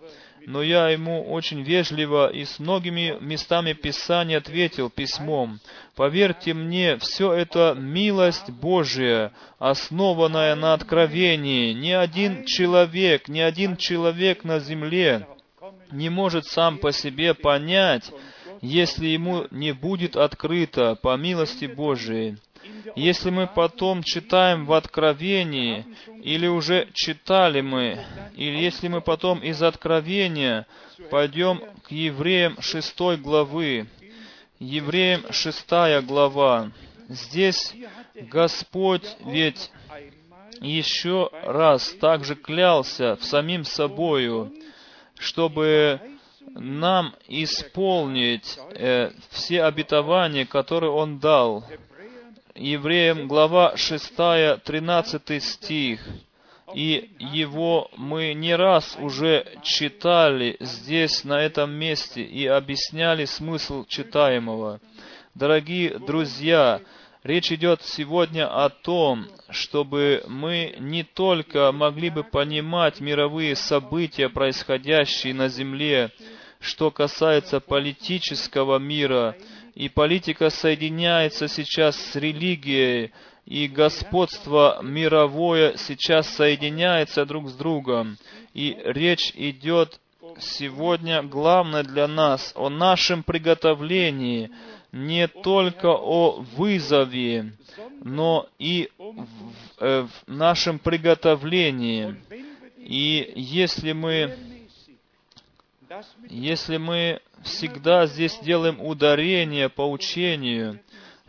но 0.46 0.62
я 0.62 0.89
ему 0.89 1.32
очень 1.32 1.62
вежливо 1.62 2.32
и 2.32 2.46
с 2.46 2.60
многими 2.60 3.18
местами 3.22 3.74
Писания 3.74 4.38
ответил 4.38 4.89
письмом. 4.89 5.60
Поверьте 5.96 6.54
мне, 6.54 6.98
все 6.98 7.34
это 7.34 7.76
милость 7.78 8.50
Божия, 8.50 9.32
основанная 9.60 10.56
на 10.56 10.74
откровении. 10.74 11.74
Ни 11.74 11.91
один 11.91 12.46
человек, 12.46 13.28
ни 13.28 13.39
один 13.39 13.78
человек 13.78 14.44
на 14.44 14.60
земле 14.60 15.28
не 15.91 16.10
может 16.10 16.46
сам 16.46 16.78
по 16.78 16.91
себе 16.91 17.34
понять, 17.34 18.12
если 18.62 19.08
ему 19.08 19.46
не 19.52 19.72
будет 19.74 20.16
открыто 20.16 20.96
по 20.96 21.16
милости 21.16 21.66
Божией. 21.66 22.38
Если 22.95 23.30
мы 23.30 23.47
потом 23.47 24.03
читаем 24.03 24.66
в 24.66 24.74
Откровении, 24.74 25.86
или 26.22 26.47
уже 26.47 26.88
читали 26.93 27.61
мы, 27.61 27.99
или 28.36 28.57
если 28.57 28.88
мы 28.88 29.01
потом 29.01 29.39
из 29.39 29.61
Откровения 29.61 30.68
пойдем 31.09 31.61
к 31.84 31.91
Евреям 31.91 32.57
6 32.61 32.99
главы, 33.22 33.88
Евреям 34.59 35.26
6 35.32 35.70
глава, 36.05 36.72
здесь 37.09 37.74
Господь 38.16 39.16
ведь 39.26 39.72
еще 40.61 41.30
раз 41.43 41.93
также 41.93 42.36
клялся 42.36 43.16
в 43.16 43.24
самим 43.24 43.66
собою, 43.66 44.53
чтобы 45.18 45.99
нам 46.55 47.16
исполнить 47.28 48.57
э, 48.72 49.11
все 49.30 49.64
обетования, 49.64 50.45
которые 50.45 50.91
Он 50.91 51.20
дал. 51.20 51.66
Евреям 52.56 53.28
глава 53.28 53.76
6, 53.76 54.16
13 54.64 55.43
стих. 55.43 55.99
И 56.76 57.10
его 57.18 57.89
мы 57.97 58.36
не 58.36 58.56
раз 58.56 58.95
уже 58.99 59.47
читали 59.64 60.58
здесь, 60.60 61.24
на 61.24 61.41
этом 61.41 61.72
месте, 61.72 62.22
и 62.22 62.45
объясняли 62.45 63.26
смысл 63.26 63.86
читаемого. 63.86 64.80
Дорогие 65.34 65.97
друзья, 65.97 66.82
речь 67.24 67.51
идет 67.51 67.82
сегодня 67.82 68.47
о 68.47 68.70
том, 68.70 69.26
чтобы 69.49 70.24
мы 70.28 70.76
не 70.78 71.01
только 71.01 71.72
могли 71.72 72.12
бы 72.12 72.24
понимать 72.24 72.99
мировые 72.99 73.56
события, 73.56 74.30
происходящие 74.30 75.34
на 75.34 75.47
Земле, 75.47 76.12
что 76.60 76.91
касается 76.91 77.60
политического 77.60 78.78
мира, 78.78 79.36
и 79.76 79.89
политика 79.89 80.49
соединяется 80.49 81.47
сейчас 81.47 81.95
с 81.95 82.15
религией, 82.15 83.11
и 83.45 83.67
господство 83.67 84.80
мировое 84.82 85.76
сейчас 85.78 86.30
соединяется 86.30 87.26
друг 87.26 87.49
с 87.49 87.53
другом. 87.53 88.17
И 88.53 88.78
речь 88.86 89.32
идет 89.36 89.99
сегодня 90.39 91.24
главное 91.24 91.84
для 91.84 92.07
нас 92.07 92.53
о 92.55 92.69
нашем 92.69 93.24
приготовлении, 93.24 94.49
не 94.91 95.28
только 95.28 95.88
о 95.88 96.43
вызове, 96.55 97.53
но 98.03 98.47
и 98.59 98.89
в, 98.97 99.26
э, 99.80 100.03
в 100.03 100.28
нашем 100.28 100.80
приготовлении. 100.80 102.15
И 102.78 103.34
если 103.36 103.93
мы, 103.93 104.36
если 106.30 106.78
мы 106.78 107.20
всегда 107.44 108.06
здесь 108.06 108.38
делаем 108.39 108.82
ударение 108.82 109.70
по 109.70 109.89
учению, 109.89 110.80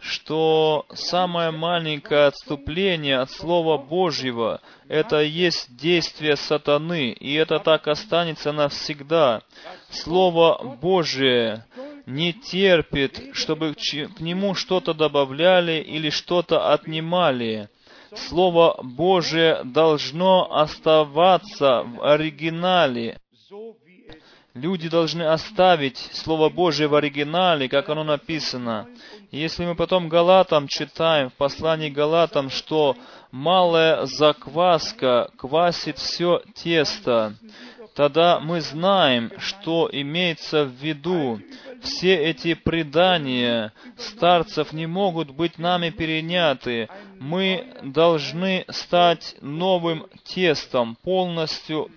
что 0.00 0.84
самое 0.92 1.50
маленькое 1.50 2.26
отступление 2.26 3.18
от 3.18 3.30
Слова 3.30 3.78
Божьего– 3.78 4.60
это 4.88 5.22
есть 5.22 5.74
действие 5.76 6.36
сатаны, 6.36 7.10
и 7.12 7.32
это 7.34 7.58
так 7.58 7.88
останется 7.88 8.52
навсегда. 8.52 9.42
Слово 9.88 10.76
Божие 10.80 11.64
не 12.06 12.34
терпит, 12.34 13.34
чтобы 13.34 13.74
к 13.74 14.20
нему 14.20 14.54
что-то 14.54 14.92
добавляли 14.92 15.80
или 15.80 16.10
что-то 16.10 16.72
отнимали. 16.72 17.70
Слово 18.14 18.78
Божие 18.82 19.64
должно 19.64 20.54
оставаться 20.54 21.82
в 21.82 22.06
оригинале, 22.06 23.18
Люди 24.54 24.88
должны 24.88 25.24
оставить 25.24 25.98
Слово 26.12 26.48
Божие 26.48 26.86
в 26.86 26.94
оригинале, 26.94 27.68
как 27.68 27.88
оно 27.88 28.04
написано. 28.04 28.86
Если 29.32 29.64
мы 29.64 29.74
потом 29.74 30.08
Галатам 30.08 30.68
читаем, 30.68 31.30
в 31.30 31.32
послании 31.32 31.90
Галатам, 31.90 32.50
что 32.50 32.96
малая 33.32 34.06
закваска 34.06 35.28
квасит 35.36 35.98
все 35.98 36.40
тесто, 36.54 37.34
тогда 37.96 38.38
мы 38.38 38.60
знаем, 38.60 39.32
что 39.38 39.88
имеется 39.90 40.64
в 40.64 40.70
виду. 40.70 41.40
Все 41.84 42.14
эти 42.14 42.54
предания 42.54 43.74
старцев 43.98 44.72
не 44.72 44.86
могут 44.86 45.30
быть 45.30 45.58
нами 45.58 45.90
переняты. 45.90 46.88
Мы 47.20 47.74
должны 47.82 48.64
стать 48.70 49.36
новым 49.42 50.06
тестом, 50.24 50.96
полностью 51.02 51.90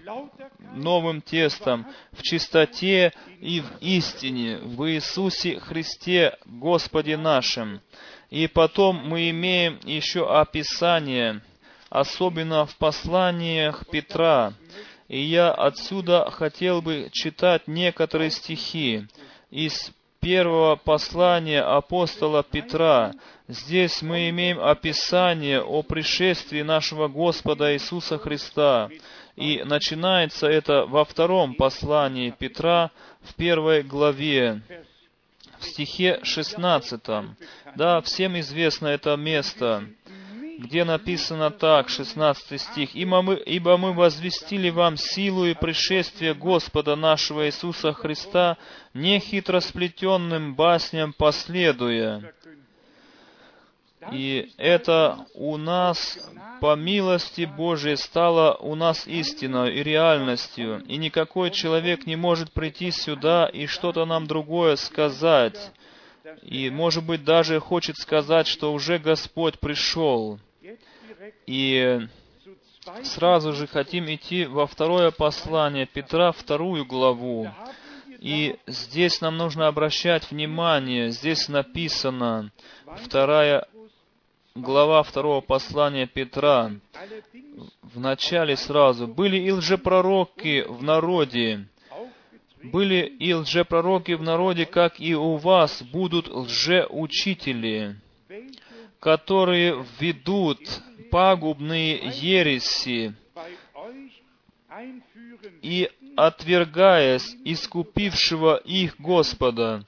новым 0.73 1.21
тестом, 1.21 1.87
в 2.11 2.21
чистоте 2.21 3.13
и 3.39 3.61
в 3.61 3.77
истине, 3.79 4.57
в 4.57 4.91
Иисусе 4.91 5.57
Христе, 5.61 6.37
Господе 6.45 7.15
нашим. 7.15 7.79
И 8.29 8.47
потом 8.47 9.07
мы 9.07 9.29
имеем 9.29 9.79
еще 9.85 10.29
описание, 10.29 11.41
особенно 11.89 12.65
в 12.65 12.75
посланиях 12.75 13.85
Петра. 13.89 14.51
И 15.07 15.21
я 15.21 15.53
отсюда 15.53 16.29
хотел 16.29 16.81
бы 16.81 17.07
читать 17.13 17.69
некоторые 17.69 18.31
стихи 18.31 19.07
из 19.49 19.91
первого 20.19 20.75
послания 20.75 21.61
апостола 21.61 22.43
Петра. 22.43 23.13
Здесь 23.47 24.01
мы 24.01 24.29
имеем 24.29 24.59
описание 24.59 25.61
о 25.61 25.83
пришествии 25.83 26.61
нашего 26.61 27.07
Господа 27.07 27.73
Иисуса 27.73 28.17
Христа. 28.17 28.89
И 29.35 29.61
начинается 29.63 30.47
это 30.47 30.85
во 30.85 31.05
втором 31.05 31.53
послании 31.53 32.31
Петра 32.31 32.91
в 33.21 33.35
первой 33.35 33.83
главе, 33.83 34.61
в 35.59 35.65
стихе 35.65 36.19
16. 36.23 37.01
Да, 37.75 38.01
всем 38.01 38.39
известно 38.39 38.87
это 38.87 39.15
место 39.15 39.87
где 40.57 40.83
написано 40.83 41.51
так, 41.51 41.89
16 41.89 42.59
стих, 42.59 42.95
«Ибо 42.95 43.21
мы, 43.21 43.35
«Ибо 43.35 43.77
мы 43.77 43.93
возвестили 43.93 44.69
вам 44.69 44.97
силу 44.97 45.45
и 45.45 45.53
пришествие 45.53 46.33
Господа 46.33 46.95
нашего 46.95 47.45
Иисуса 47.45 47.93
Христа, 47.93 48.57
не 48.93 49.19
хитросплетенным 49.19 50.55
басням 50.55 51.13
последуя». 51.13 52.33
И 54.11 54.51
это 54.57 55.25
у 55.33 55.57
нас 55.57 56.17
по 56.61 56.75
милости 56.75 57.45
Божией 57.45 57.97
стало 57.97 58.55
у 58.55 58.75
нас 58.75 59.05
истиной 59.05 59.75
и 59.75 59.83
реальностью, 59.83 60.83
и 60.87 60.97
никакой 60.97 61.51
человек 61.51 62.05
не 62.05 62.15
может 62.15 62.51
прийти 62.51 62.91
сюда 62.91 63.47
и 63.47 63.65
что-то 63.65 64.05
нам 64.05 64.25
другое 64.25 64.75
сказать, 64.77 65.71
и, 66.41 66.69
может 66.69 67.05
быть, 67.05 67.23
даже 67.23 67.59
хочет 67.59 67.97
сказать, 67.97 68.47
что 68.47 68.71
уже 68.73 68.97
Господь 68.97 69.59
пришел. 69.59 70.39
И 71.45 71.99
сразу 73.03 73.53
же 73.53 73.67
хотим 73.67 74.05
идти 74.13 74.45
во 74.45 74.67
второе 74.67 75.11
послание 75.11 75.85
Петра, 75.85 76.31
вторую 76.31 76.85
главу. 76.85 77.49
И 78.19 78.57
здесь 78.65 79.21
нам 79.21 79.37
нужно 79.37 79.67
обращать 79.67 80.31
внимание, 80.31 81.11
здесь 81.11 81.49
написано, 81.49 82.51
вторая 83.03 83.67
глава 84.55 85.03
второго 85.03 85.41
послания 85.41 86.07
Петра, 86.07 86.71
в 87.81 87.99
начале 87.99 88.55
сразу, 88.55 89.07
были 89.07 89.37
и 89.37 89.51
лжепророки 89.51 90.65
в 90.67 90.81
народе, 90.83 91.67
были 92.63 93.05
и 93.05 93.33
лжепророки 93.33 94.13
в 94.13 94.23
народе, 94.23 94.65
как 94.65 94.99
и 94.99 95.15
у 95.15 95.35
вас 95.35 95.83
будут 95.83 96.27
лжеучители, 96.27 97.97
которые 98.99 99.85
ведут 99.99 100.59
пагубные 101.11 101.95
ереси 101.95 103.13
и, 105.61 105.89
отвергаясь 106.15 107.35
искупившего 107.45 108.57
их 108.57 108.99
Господа, 108.99 109.85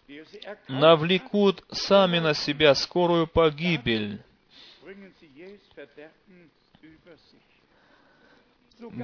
навлекут 0.67 1.63
сами 1.71 2.19
на 2.19 2.33
себя 2.33 2.75
скорую 2.75 3.27
погибель. 3.27 4.21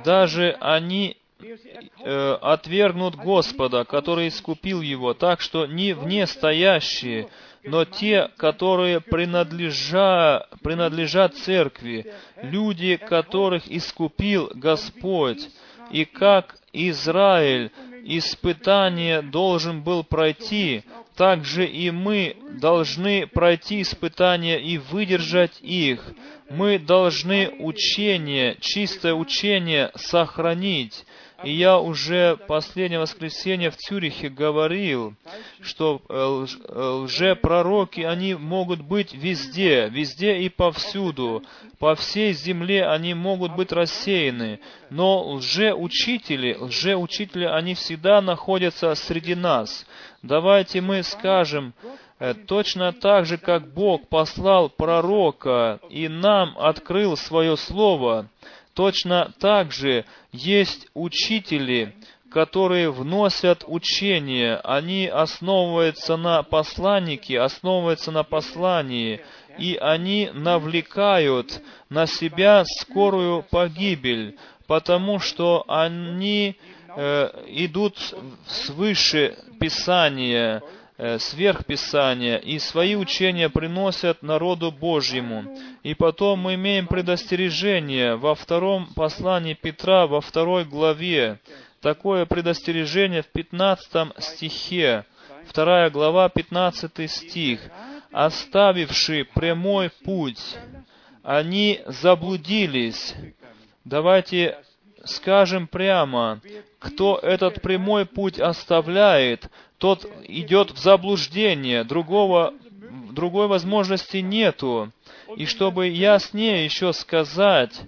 Даже 0.06 0.52
они 0.62 1.18
э, 2.00 2.32
отвергнут 2.42 3.16
Господа, 3.16 3.84
который 3.84 4.30
искупил 4.30 4.82
его, 4.82 5.14
так 5.14 5.42
что 5.42 5.66
не 5.66 5.94
вне 5.94 6.28
стоящие, 6.28 7.30
но 7.66 7.86
те, 7.86 8.30
которые 8.38 9.02
принадлежа, 9.02 10.48
принадлежат 10.62 11.36
церкви, 11.36 12.14
люди, 12.42 12.98
которых 12.98 13.70
искупил 13.72 14.52
Господь, 14.54 15.50
и 15.92 16.06
как 16.06 16.56
Израиль 16.74 17.72
испытание 18.04 19.22
должен 19.22 19.82
был 19.82 20.04
пройти, 20.04 20.84
так 21.16 21.46
же 21.46 21.66
и 21.66 21.92
мы 21.92 22.36
должны 22.60 23.26
пройти 23.26 23.82
испытания 23.82 24.60
и 24.60 24.78
выдержать 24.78 25.60
их. 25.62 26.04
Мы 26.50 26.78
должны 26.78 27.50
учение, 27.60 28.58
чистое 28.60 29.14
учение 29.14 29.92
сохранить, 29.96 31.06
и 31.44 31.52
я 31.52 31.80
уже 31.80 32.38
последнее 32.48 33.00
воскресенье 33.00 33.70
в 33.70 33.78
Цюрихе 33.78 34.30
говорил, 34.30 35.16
что 35.62 36.02
э, 36.08 36.46
э, 36.70 36.82
лжепророки, 37.04 38.02
они 38.02 38.36
могут 38.36 38.82
быть 38.82 39.14
везде, 39.14 39.90
везде 39.90 40.40
и 40.40 40.50
повсюду. 40.50 41.44
По 41.78 41.96
всей 41.96 42.34
земле 42.34 42.88
они 42.88 43.14
могут 43.14 43.56
быть 43.56 43.72
рассеяны. 43.72 44.60
Но 44.90 45.34
лжеучители, 45.34 46.56
лжеучители, 46.60 47.46
они 47.46 47.74
всегда 47.76 48.22
находятся 48.22 48.96
среди 48.96 49.36
нас. 49.36 49.86
Давайте 50.22 50.82
мы 50.82 51.04
скажем, 51.04 51.74
э, 52.20 52.34
точно 52.34 52.94
так 52.94 53.26
же, 53.26 53.38
как 53.38 53.74
Бог 53.74 54.08
послал 54.08 54.70
пророка 54.70 55.80
и 55.90 56.08
нам 56.08 56.56
открыл 56.58 57.18
свое 57.18 57.58
слово, 57.58 58.30
Точно 58.76 59.34
так 59.40 59.72
же 59.72 60.06
есть 60.34 60.88
учители, 60.94 61.96
которые 62.30 62.92
вносят 62.92 63.64
учение, 63.66 64.58
они 64.58 65.08
основываются 65.08 66.18
на 66.18 66.44
посланнике, 66.44 67.40
основываются 67.40 68.12
на 68.12 68.24
послании, 68.24 69.22
и 69.58 69.78
они 69.80 70.30
навлекают 70.34 71.62
на 71.88 72.06
себя 72.06 72.66
скорую 72.66 73.44
погибель, 73.50 74.38
потому 74.68 75.20
что 75.20 75.64
они 75.70 76.58
э, 76.98 77.30
идут 77.48 77.98
свыше 78.46 79.38
Писания, 79.58 80.62
сверхписания 80.98 82.38
и 82.38 82.58
свои 82.60 82.96
учения 82.96 83.50
приносят 83.50 84.22
народу 84.22 84.72
Божьему. 84.72 85.58
И 85.84 85.94
потом 85.94 86.40
мы 86.40 86.56
имеем 86.56 86.88
предостережение 86.88 88.16
во 88.16 88.36
втором 88.36 88.94
послании 88.94 89.54
Петра, 89.54 90.08
во 90.08 90.22
второй 90.22 90.64
главе. 90.66 91.40
Такое 91.82 92.26
предостережение 92.26 93.22
в 93.22 93.28
15 93.28 94.14
стихе. 94.20 95.06
Вторая 95.48 95.90
глава, 95.90 96.30
15 96.30 97.12
стих. 97.12 97.60
«Оставивши 98.12 99.28
прямой 99.36 99.90
путь, 100.04 100.56
они 101.24 101.82
заблудились». 101.86 103.14
Давайте 103.84 104.58
скажем 105.06 105.68
прямо, 105.68 106.42
кто 106.80 107.18
этот 107.18 107.62
прямой 107.62 108.06
путь 108.06 108.40
оставляет, 108.40 109.50
тот 109.78 110.06
идет 110.28 110.72
в 110.72 110.78
заблуждение, 110.78 111.84
другого, 111.84 112.54
другой 113.12 113.48
возможности 113.48 114.18
нету. 114.18 114.92
И 115.36 115.46
чтобы 115.46 115.88
яснее 115.88 116.64
еще 116.66 116.94
сказать, 116.94 117.82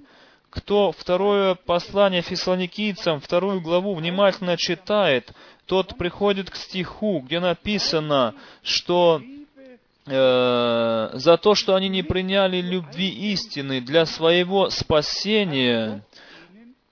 кто 0.50 0.92
второе 0.92 1.56
послание 1.56 2.22
фессалоникийцам, 2.22 3.20
вторую 3.20 3.62
главу 3.62 3.94
внимательно 3.94 4.58
читает, 4.58 5.32
тот 5.66 5.98
приходит 5.98 6.50
к 6.50 6.56
стиху, 6.56 7.20
где 7.20 7.40
написано, 7.40 8.34
что 8.64 9.22
э, 10.06 11.10
за 11.14 11.38
то, 11.38 11.56
что 11.56 11.76
они 11.76 11.90
не 11.90 12.02
приняли 12.02 12.62
любви 12.62 13.10
истины 13.32 13.82
для 13.82 14.06
своего 14.06 14.70
спасения, 14.70 16.04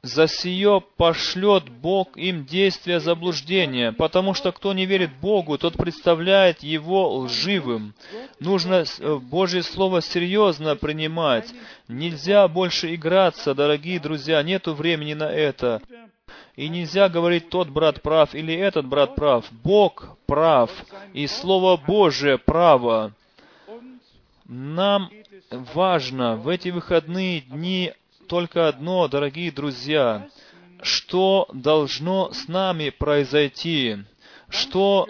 за 0.05 0.27
сие 0.27 0.81
пошлет 0.97 1.69
Бог 1.69 2.15
им 2.15 2.45
действие 2.45 2.99
заблуждения, 2.99 3.91
потому 3.91 4.33
что 4.33 4.51
кто 4.51 4.73
не 4.73 4.85
верит 4.85 5.09
Богу, 5.19 5.57
тот 5.57 5.75
представляет 5.75 6.61
его 6.61 7.17
лживым. 7.17 7.93
Нужно 8.39 8.83
э, 8.99 9.15
Божье 9.15 9.63
Слово 9.63 10.01
серьезно 10.01 10.75
принимать. 10.75 11.51
Нельзя 11.87 12.47
больше 12.47 12.93
играться, 12.93 13.55
дорогие 13.55 13.99
друзья, 13.99 14.43
нету 14.43 14.75
времени 14.75 15.15
на 15.15 15.31
это. 15.31 15.81
И 16.55 16.69
нельзя 16.69 17.09
говорить, 17.09 17.49
тот 17.49 17.69
брат 17.69 18.01
прав 18.01 18.35
или 18.35 18.53
этот 18.53 18.85
брат 18.85 19.15
прав. 19.15 19.45
Бог 19.63 20.17
прав, 20.27 20.71
и 21.13 21.25
Слово 21.25 21.77
Божие 21.77 22.37
право. 22.37 23.11
Нам 24.47 25.09
важно 25.49 26.35
в 26.35 26.47
эти 26.47 26.69
выходные 26.69 27.41
дни 27.41 27.91
только 28.27 28.67
одно, 28.67 29.07
дорогие 29.07 29.51
друзья, 29.51 30.27
что 30.81 31.47
должно 31.53 32.31
с 32.31 32.47
нами 32.47 32.89
произойти, 32.89 33.97
что 34.49 35.07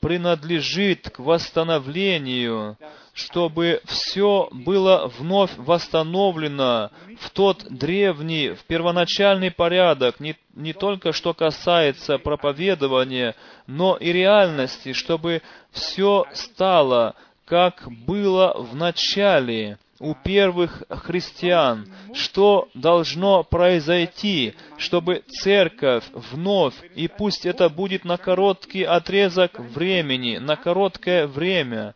принадлежит 0.00 1.10
к 1.10 1.18
восстановлению, 1.18 2.76
чтобы 3.12 3.80
все 3.86 4.48
было 4.52 5.10
вновь 5.18 5.50
восстановлено 5.56 6.90
в 7.18 7.30
тот 7.30 7.64
древний, 7.70 8.50
в 8.50 8.64
первоначальный 8.64 9.50
порядок, 9.50 10.20
не, 10.20 10.36
не 10.54 10.74
только 10.74 11.12
что 11.12 11.32
касается 11.32 12.18
проповедования, 12.18 13.34
но 13.66 13.96
и 13.96 14.12
реальности, 14.12 14.92
чтобы 14.92 15.42
все 15.72 16.26
стало, 16.34 17.14
как 17.46 17.88
было 17.90 18.54
в 18.58 18.76
начале, 18.76 19.78
у 19.98 20.14
первых 20.14 20.82
христиан, 20.88 21.88
что 22.12 22.68
должно 22.74 23.42
произойти, 23.44 24.54
чтобы 24.76 25.22
церковь 25.28 26.04
вновь, 26.12 26.74
и 26.94 27.08
пусть 27.08 27.46
это 27.46 27.68
будет 27.68 28.04
на 28.04 28.18
короткий 28.18 28.82
отрезок 28.82 29.58
времени, 29.58 30.38
на 30.38 30.56
короткое 30.56 31.26
время, 31.26 31.94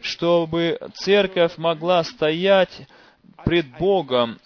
чтобы 0.00 0.78
церковь 0.94 1.56
могла 1.58 2.04
стоять 2.04 2.86
пред 3.44 3.66
Богом, 3.76 4.38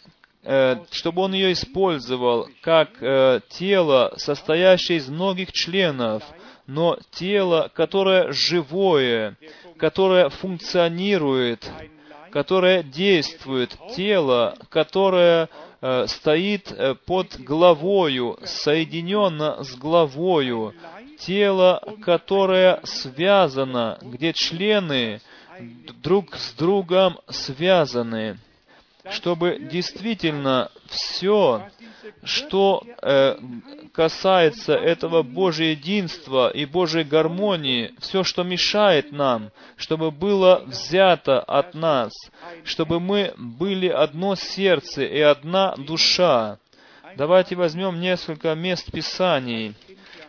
э, 0.43 0.77
чтобы 0.91 1.23
Он 1.23 1.35
ее 1.35 1.53
использовал 1.53 2.49
как 2.63 2.91
э, 3.03 3.41
тело, 3.51 4.15
состоящее 4.17 4.99
из 4.99 5.09
многих 5.09 5.53
членов, 5.53 6.23
но 6.67 6.99
тело, 7.13 7.71
которое 7.75 8.33
живое, 8.33 9.37
которое 9.77 10.31
функционирует, 10.31 11.71
которое 12.31 12.83
действует, 12.83 13.77
тело, 13.95 14.57
которое 14.69 15.49
э, 15.81 16.07
стоит 16.07 16.73
э, 16.73 16.95
под 16.95 17.41
главою, 17.41 18.39
соединенно 18.45 19.63
с 19.63 19.75
главою, 19.77 20.75
тело, 21.19 21.83
которое 22.03 22.81
связано, 22.85 23.99
где 24.03 24.33
члены 24.33 25.21
друг 26.03 26.37
с 26.37 26.53
другом 26.53 27.19
связаны, 27.29 28.39
чтобы 29.11 29.59
действительно 29.61 30.71
все, 30.89 31.69
что 32.23 32.83
э, 33.03 33.37
касается 33.93 34.75
этого 34.75 35.23
Божьего 35.23 35.71
единства 35.71 36.51
и 36.51 36.65
Божьей 36.65 37.05
гармонии, 37.05 37.95
все, 37.99 38.25
что 38.25 38.43
мешает 38.43 39.13
нам, 39.13 39.51
чтобы 39.77 40.11
было 40.11 40.63
взято 40.67 41.41
от 41.41 41.75
нас, 41.75 42.13
чтобы 42.65 43.01
мы 43.01 43.35
были 43.37 43.89
одно 43.89 44.35
сердце 44.35 45.05
и 45.05 45.21
одна 45.21 45.75
душа. 45.77 46.59
Давайте 47.17 47.57
возьмем 47.57 48.01
несколько 48.01 48.55
мест 48.55 48.93
Писаний. 48.93 49.75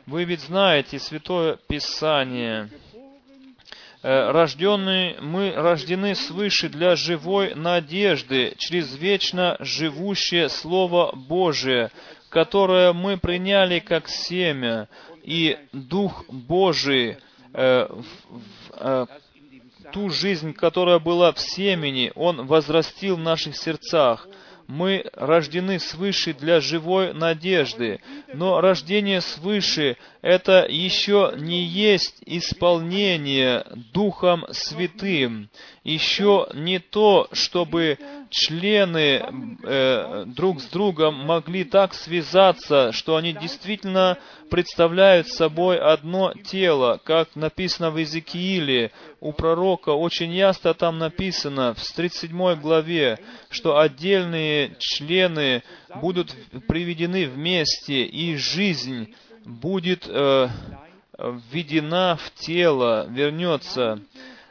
Вы 0.06 0.24
ведь 0.24 0.42
знаете 0.42 1.00
Святое 1.00 1.58
Писание. 1.68 2.70
Э, 4.04 4.32
рожденные, 4.32 5.20
мы 5.22 5.54
рождены 5.54 6.14
свыше 6.14 6.70
для 6.70 6.96
живой 6.96 7.56
надежды, 7.56 8.54
через 8.58 8.96
вечно 8.96 9.58
живущее 9.60 10.50
Слово 10.50 11.16
Божие, 11.16 11.90
которое 12.30 12.94
мы 12.94 13.18
приняли 13.18 13.80
как 13.80 14.08
семя, 14.08 14.88
и 15.24 15.58
Дух 15.74 16.26
Божий, 16.30 17.18
э, 17.54 17.88
в, 17.90 18.06
э, 18.74 19.06
ту 19.92 20.10
жизнь, 20.12 20.54
которая 20.54 21.00
была 21.00 21.32
в 21.32 21.40
семени, 21.40 22.12
Он 22.14 22.46
возрастил 22.46 23.16
в 23.16 23.20
наших 23.22 23.58
сердцах 23.58 24.28
мы 24.68 25.06
рождены 25.14 25.80
свыше 25.80 26.34
для 26.34 26.60
живой 26.60 27.14
надежды, 27.14 28.02
но 28.34 28.62
рождение 28.62 29.22
свыше– 29.22 29.98
это 30.22 30.66
еще 30.70 31.34
не 31.38 31.64
есть 31.64 32.18
исполнение 32.26 33.66
Духом 33.94 34.46
Святым, 34.52 35.50
еще 35.94 36.48
не 36.54 36.80
то, 36.80 37.30
чтобы 37.32 37.98
члены 38.30 39.24
э, 39.64 40.26
друг 40.28 40.60
с 40.60 40.66
другом 40.66 41.16
могли 41.26 41.64
так 41.64 41.94
связаться, 41.94 42.92
что 42.92 43.16
они 43.16 43.32
действительно 43.32 44.18
представляют 44.50 45.30
собой 45.30 45.80
одно 45.80 46.34
тело, 46.34 47.00
как 47.04 47.36
написано 47.36 47.90
в 47.90 47.98
Иезекииле, 47.98 48.92
у 49.22 49.32
пророка 49.32 49.92
очень 49.92 50.34
ясно 50.34 50.74
там 50.74 50.98
написано 50.98 51.74
в 51.74 51.94
37 51.94 52.56
главе, 52.60 53.20
что 53.50 53.80
отдельные 53.80 54.76
члены 54.80 55.64
будут 55.96 56.36
приведены 56.68 57.28
вместе, 57.28 58.04
и 58.04 58.36
жизнь 58.36 59.16
будет 59.46 60.06
э, 60.06 60.50
введена 61.18 62.18
в 62.22 62.32
тело, 62.34 63.08
вернется. 63.10 64.02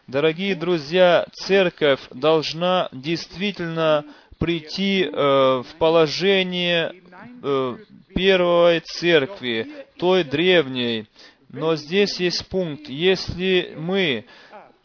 Дорогие 0.06 0.54
друзья, 0.54 1.26
церковь 1.32 1.98
должна 2.12 2.88
действительно 2.92 4.04
прийти 4.38 5.02
э, 5.02 5.08
в 5.10 5.66
положение 5.80 7.02
э, 7.42 7.76
первой 8.14 8.80
церкви, 8.84 9.66
той 9.98 10.22
древней. 10.22 11.06
Но 11.48 11.74
здесь 11.74 12.20
есть 12.20 12.46
пункт. 12.46 12.88
Если 12.88 13.74
мы 13.76 14.26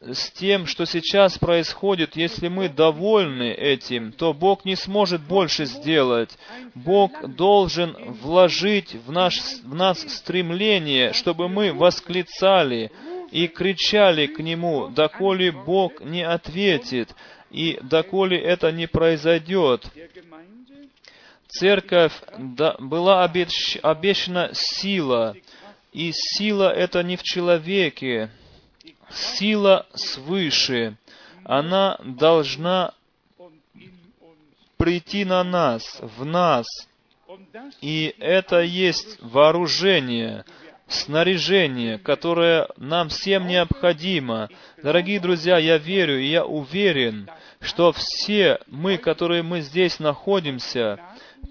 с 0.02 0.32
тем, 0.32 0.66
что 0.66 0.86
сейчас 0.86 1.38
происходит, 1.38 2.16
если 2.16 2.48
мы 2.48 2.68
довольны 2.68 3.52
этим, 3.52 4.14
то 4.14 4.34
Бог 4.34 4.66
не 4.66 4.76
сможет 4.76 5.22
больше 5.22 5.66
сделать. 5.66 6.36
Бог 6.74 7.12
должен 7.36 7.96
вложить 8.24 8.96
в, 9.06 9.12
наш, 9.12 9.40
в 9.64 9.76
нас 9.76 10.00
стремление, 10.00 11.14
чтобы 11.14 11.48
мы 11.48 11.72
восклицали, 11.74 12.92
и 13.32 13.48
кричали 13.48 14.28
к 14.28 14.40
Нему, 14.40 14.90
доколе 14.90 15.52
Бог 15.52 16.02
не 16.02 16.22
ответит, 16.22 17.16
и 17.50 17.80
доколе 17.82 18.38
это 18.38 18.72
не 18.72 18.88
произойдет. 18.88 19.86
Церковь 21.48 22.14
да, 22.38 22.76
была 22.80 23.24
обещ, 23.24 23.78
обещана 23.82 24.52
сила, 24.54 25.36
и 25.92 26.12
сила 26.14 26.72
это 26.72 27.04
не 27.04 27.18
в 27.18 27.24
человеке, 27.24 28.30
сила 29.10 29.86
свыше. 29.94 30.96
Она 31.44 31.98
должна 32.04 32.94
прийти 34.78 35.26
на 35.26 35.44
нас, 35.44 36.00
в 36.02 36.24
нас. 36.26 36.66
И 37.82 38.16
это 38.20 38.62
есть 38.62 39.22
вооружение, 39.22 40.46
снаряжение, 40.94 41.98
которое 41.98 42.68
нам 42.78 43.10
всем 43.10 43.48
необходимо. 43.48 44.50
Дорогие 44.82 45.20
друзья, 45.20 45.58
я 45.58 45.78
верю 45.78 46.20
и 46.20 46.26
я 46.26 46.46
уверен, 46.46 47.30
что 47.60 47.92
все 47.92 48.60
мы, 48.68 48.98
которые 48.98 49.44
мы 49.44 49.62
здесь 49.62 50.00
находимся, 50.00 51.00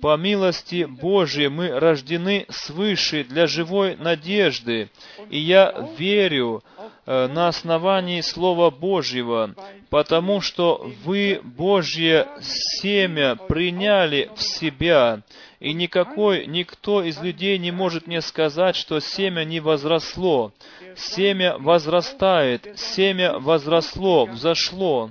по 0.01 0.17
милости 0.17 0.85
Божьей 0.85 1.49
мы 1.49 1.69
рождены 1.79 2.47
свыше 2.49 3.25
для 3.25 3.47
живой 3.47 3.97
надежды. 3.97 4.91
И 5.29 5.39
я 5.39 5.89
верю 5.99 6.63
э, 7.07 7.27
на 7.29 7.49
основании 7.49 8.21
Слова 8.23 8.71
Божьего, 8.71 9.55
потому 9.91 10.41
что 10.41 10.91
вы 11.05 11.41
Божье 11.43 12.29
семя 12.41 13.37
приняли 13.37 14.31
в 14.35 14.43
себя, 14.43 15.21
и 15.61 15.75
никакой, 15.75 16.47
никто 16.47 17.03
из 17.03 17.21
людей 17.21 17.59
не 17.59 17.71
может 17.71 18.07
мне 18.07 18.23
сказать, 18.23 18.77
что 18.77 18.99
семя 18.99 19.45
не 19.45 19.61
возросло. 19.61 20.53
Семя 20.97 21.57
возрастает, 21.59 22.67
семя 22.77 23.39
возросло, 23.39 24.25
взошло. 24.25 25.11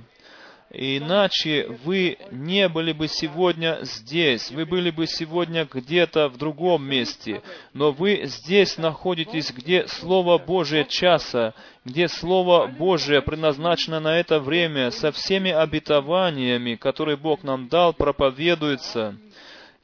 Иначе 0.72 1.66
вы 1.84 2.18
не 2.30 2.68
были 2.68 2.92
бы 2.92 3.08
сегодня 3.08 3.80
здесь, 3.82 4.52
вы 4.52 4.66
были 4.66 4.90
бы 4.90 5.08
сегодня 5.08 5.68
где-то 5.72 6.28
в 6.28 6.36
другом 6.36 6.84
месте, 6.84 7.42
но 7.72 7.90
вы 7.90 8.22
здесь 8.24 8.78
находитесь, 8.78 9.52
где 9.52 9.88
Слово 9.88 10.38
Божие 10.38 10.84
часа, 10.84 11.54
где 11.84 12.06
Слово 12.06 12.68
Божие 12.68 13.20
предназначено 13.20 13.98
на 13.98 14.20
это 14.20 14.38
время, 14.38 14.92
со 14.92 15.10
всеми 15.10 15.50
обетованиями, 15.50 16.76
которые 16.76 17.16
Бог 17.16 17.42
нам 17.42 17.66
дал, 17.66 17.92
проповедуется. 17.92 19.16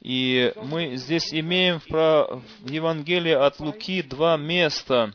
И 0.01 0.53
мы 0.63 0.95
здесь 0.95 1.33
имеем 1.33 1.81
в 1.89 2.69
Евангелии 2.69 3.33
от 3.33 3.59
Луки 3.59 4.01
два 4.01 4.37
места. 4.37 5.13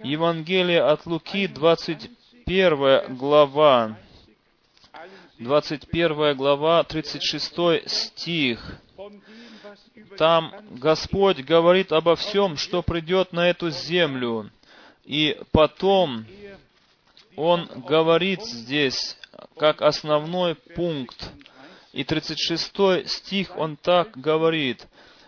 Евангелие 0.00 0.82
от 0.82 1.06
Луки, 1.06 1.46
21 1.46 3.16
глава. 3.16 3.98
21 5.38 6.36
глава, 6.36 6.84
36 6.84 7.90
стих. 7.90 8.80
Там 10.16 10.54
Господь 10.70 11.40
говорит 11.40 11.92
обо 11.92 12.16
всем, 12.16 12.56
что 12.56 12.82
придет 12.82 13.32
на 13.32 13.50
эту 13.50 13.70
землю. 13.70 14.50
И 15.04 15.38
потом 15.52 16.24
Он 17.36 17.68
говорит 17.86 18.42
здесь, 18.42 19.16
как 19.58 19.82
основной 19.82 20.54
пункт, 20.54 21.30
и 21.94 22.02
36 22.02 23.08
стих 23.08 23.56
он 23.56 23.76
так 23.76 24.18
говорит. 24.18 24.86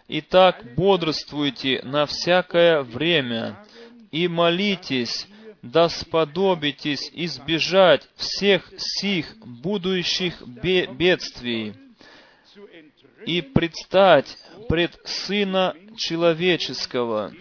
«Итак, 0.09 0.63
бодрствуйте 0.75 1.81
на 1.85 2.07
всякое 2.07 2.83
время 2.83 3.65
и 4.11 4.29
молитесь, 4.29 5.27
да 5.63 5.89
сподобитесь 5.89 7.11
избежать 7.13 8.09
всех 8.17 8.73
сих 8.77 9.37
будущих 9.39 10.43
бедствий 10.43 11.75
и 13.25 13.43
предстать 13.43 14.37
пред 14.69 14.99
Сына 15.05 15.75
Человеческого». 15.97 17.33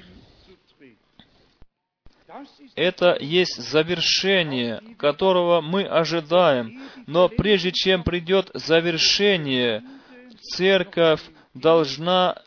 Это 2.75 3.17
есть 3.19 3.57
завершение, 3.57 4.81
которого 4.97 5.61
мы 5.61 5.83
ожидаем. 5.83 6.81
Но 7.07 7.29
прежде 7.29 7.71
чем 7.71 8.03
придет 8.03 8.51
завершение, 8.53 9.83
церковь 10.41 11.21
должна 11.53 12.37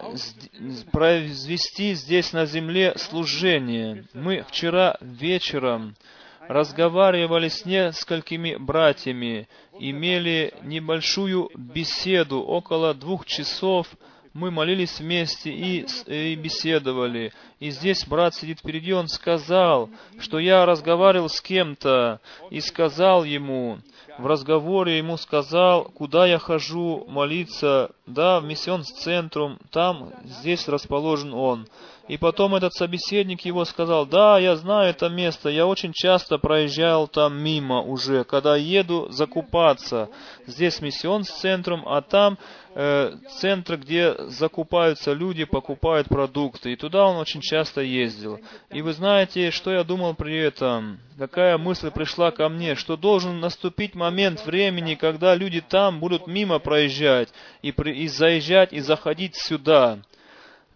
произвести 0.93 1.95
здесь 1.95 2.33
на 2.33 2.45
земле 2.45 2.93
служение. 2.97 4.05
Мы 4.13 4.45
вчера 4.47 4.99
вечером 5.01 5.97
разговаривали 6.41 7.49
с 7.49 7.65
несколькими 7.65 8.57
братьями, 8.57 9.49
имели 9.79 10.53
небольшую 10.63 11.51
беседу, 11.55 12.41
около 12.41 12.95
двух 12.95 13.27
часов 13.27 13.89
мы 14.35 14.51
молились 14.51 15.01
вместе 15.01 15.51
и, 15.51 15.87
и 16.07 16.35
беседовали. 16.37 17.33
И 17.61 17.71
здесь 17.71 18.07
брат 18.07 18.35
сидит 18.35 18.61
впереди, 18.61 18.93
он 18.93 19.09
сказал, 19.09 19.91
что 20.19 20.39
я 20.39 20.65
разговаривал 20.65 21.29
с 21.29 21.41
кем-то 21.41 22.21
и 22.51 22.61
сказал 22.61 23.25
ему, 23.25 23.79
в 24.19 24.27
разговоре 24.27 24.99
ему 24.99 25.17
сказал, 25.17 25.85
куда 25.85 26.27
я 26.27 26.39
хожу 26.39 27.05
молиться, 27.09 27.91
да, 28.07 28.41
в 28.41 28.45
миссионс-центрум, 28.45 29.59
там, 29.71 30.13
здесь 30.25 30.69
расположен 30.69 31.33
он. 31.35 31.69
И 32.09 32.17
потом 32.17 32.55
этот 32.55 32.73
собеседник 32.73 33.43
его 33.43 33.65
сказал, 33.67 34.07
да, 34.07 34.39
я 34.39 34.57
знаю 34.57 34.91
это 34.91 35.09
место, 35.11 35.51
я 35.51 35.67
очень 35.67 35.93
часто 35.93 36.39
проезжал 36.39 37.07
там 37.07 37.37
мимо 37.39 37.83
уже, 37.83 38.25
когда 38.25 38.57
еду 38.57 39.09
закупаться. 39.11 40.09
Здесь 40.47 40.81
миссионс-центрум, 40.81 41.87
а 41.87 42.01
там 42.01 42.39
э, 42.79 43.17
центр, 43.41 43.77
где 43.77 44.15
закупаются 44.29 45.13
люди, 45.13 45.45
покупают 45.45 46.09
продукты. 46.09 46.73
И 46.73 46.77
туда 46.77 47.07
он 47.07 47.17
очень 47.17 47.41
часто 47.41 47.81
ездил. 47.81 48.39
И 48.71 48.83
вы 48.83 48.93
знаете, 48.93 49.51
что 49.51 49.73
я 49.73 49.83
думал 49.83 50.15
при 50.15 50.39
этом? 50.39 51.01
Какая 51.19 51.59
мысль 51.59 51.91
пришла 51.91 52.31
ко 52.31 52.49
мне, 52.49 52.77
что 52.77 52.97
должен 52.97 53.41
наступить 53.41 53.97
момент 53.97 54.47
времени, 54.47 54.95
когда 54.95 55.35
люди 55.35 55.61
там 55.61 55.99
будут 55.99 56.29
мимо 56.29 56.61
проезжать 56.61 57.31
и, 57.63 57.73
при, 57.73 57.93
и 58.05 58.07
заезжать 58.07 58.73
и 58.73 58.79
заходить 58.79 59.35
сюда 59.35 59.99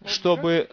чтобы 0.05 0.67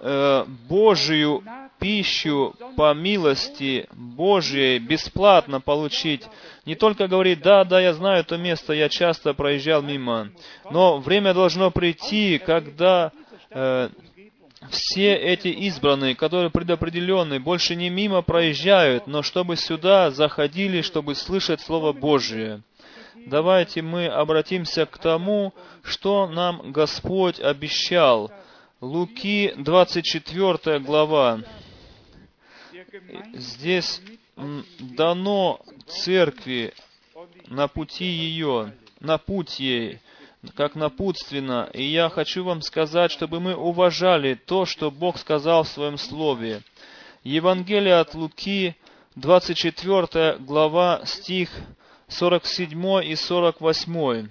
э, 0.00 0.44
Божию 0.68 1.42
пищу 1.78 2.54
по 2.76 2.94
милости 2.94 3.88
Божьей 3.92 4.78
бесплатно 4.78 5.60
получить. 5.60 6.22
Не 6.66 6.74
только 6.74 7.08
говорить, 7.08 7.40
да, 7.40 7.64
да, 7.64 7.80
я 7.80 7.94
знаю 7.94 8.20
это 8.20 8.36
место, 8.36 8.72
я 8.72 8.88
часто 8.88 9.34
проезжал 9.34 9.82
мимо. 9.82 10.30
Но 10.70 10.98
время 10.98 11.34
должно 11.34 11.70
прийти, 11.70 12.38
когда 12.38 13.12
э, 13.50 13.88
все 14.70 15.14
эти 15.14 15.48
избранные, 15.48 16.14
которые 16.14 16.50
предопределенные, 16.50 17.40
больше 17.40 17.76
не 17.76 17.90
мимо 17.90 18.22
проезжают, 18.22 19.06
но 19.06 19.22
чтобы 19.22 19.56
сюда 19.56 20.10
заходили, 20.10 20.80
чтобы 20.80 21.14
слышать 21.14 21.60
Слово 21.60 21.92
Божие. 21.92 22.62
Давайте 23.26 23.82
мы 23.82 24.06
обратимся 24.06 24.86
к 24.86 24.98
тому, 24.98 25.54
что 25.82 26.26
нам 26.26 26.72
Господь 26.72 27.40
обещал– 27.40 28.30
Луки, 28.84 29.54
24 29.56 30.78
глава. 30.80 31.40
Здесь 33.32 34.00
дано 34.78 35.60
церкви 35.86 36.72
на 37.48 37.66
пути 37.66 38.04
ее, 38.04 38.72
на 39.00 39.18
путь 39.18 39.58
ей, 39.58 40.00
как 40.54 40.76
напутственно. 40.76 41.68
И 41.72 41.82
я 41.82 42.08
хочу 42.08 42.44
вам 42.44 42.62
сказать, 42.62 43.10
чтобы 43.10 43.40
мы 43.40 43.56
уважали 43.56 44.34
то, 44.34 44.64
что 44.64 44.90
Бог 44.90 45.18
сказал 45.18 45.64
в 45.64 45.68
Своем 45.68 45.98
Слове. 45.98 46.62
Евангелие 47.24 47.96
от 47.96 48.14
Луки, 48.14 48.76
24 49.16 50.36
глава, 50.38 51.04
стих 51.04 51.50
47 52.08 53.04
и 53.04 53.16
48 53.16 54.28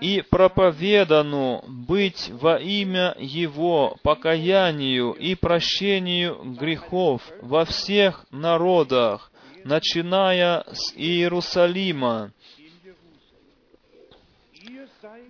и 0.00 0.22
проповедану 0.22 1.62
быть 1.66 2.30
во 2.30 2.58
имя 2.58 3.14
Его 3.18 3.96
покаянию 4.02 5.12
и 5.12 5.34
прощению 5.34 6.54
грехов 6.58 7.22
во 7.40 7.64
всех 7.64 8.26
народах, 8.30 9.30
начиная 9.64 10.64
с 10.72 10.92
Иерусалима. 10.94 12.32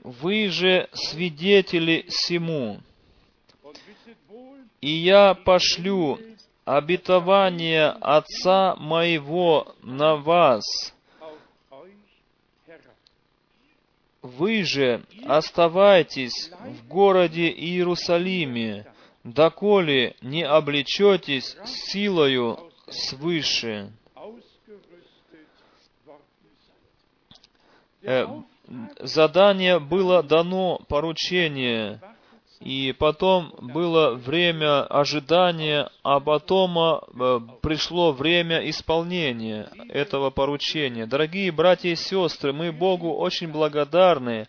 Вы 0.03 0.49
же 0.49 0.89
свидетели 0.93 2.05
всему. 2.09 2.81
И 4.81 4.91
я 4.91 5.35
пошлю 5.35 6.19
обетование 6.65 7.89
Отца 7.89 8.77
моего 8.77 9.75
на 9.83 10.17
вас, 10.17 10.63
Вы 14.25 14.65
же 14.65 15.05
оставайтесь 15.27 16.51
в 16.65 16.89
городе 16.89 17.51
Иерусалиме, 17.51 18.87
доколе 19.23 20.17
не 20.23 20.45
облечетесь 20.45 21.59
силою 21.67 22.59
свыше. 22.89 23.93
Э, 28.01 28.27
задание 28.99 29.79
было 29.79 30.23
дано, 30.23 30.81
поручение– 30.89 32.01
и 32.65 32.95
потом 32.99 33.53
было 33.61 34.15
время 34.15 34.85
ожидания, 34.85 35.91
а 36.03 36.19
потом 36.19 36.79
э, 36.79 37.41
пришло 37.61 38.13
время 38.13 38.71
исполнения 38.71 39.69
этого 39.91 40.31
поручения. 40.31 41.05
Дорогие 41.05 41.53
братья 41.53 41.91
и 41.91 41.95
сестры, 41.95 42.55
мы 42.55 42.73
Богу 42.73 43.13
очень 43.13 43.49
благодарны 43.49 44.49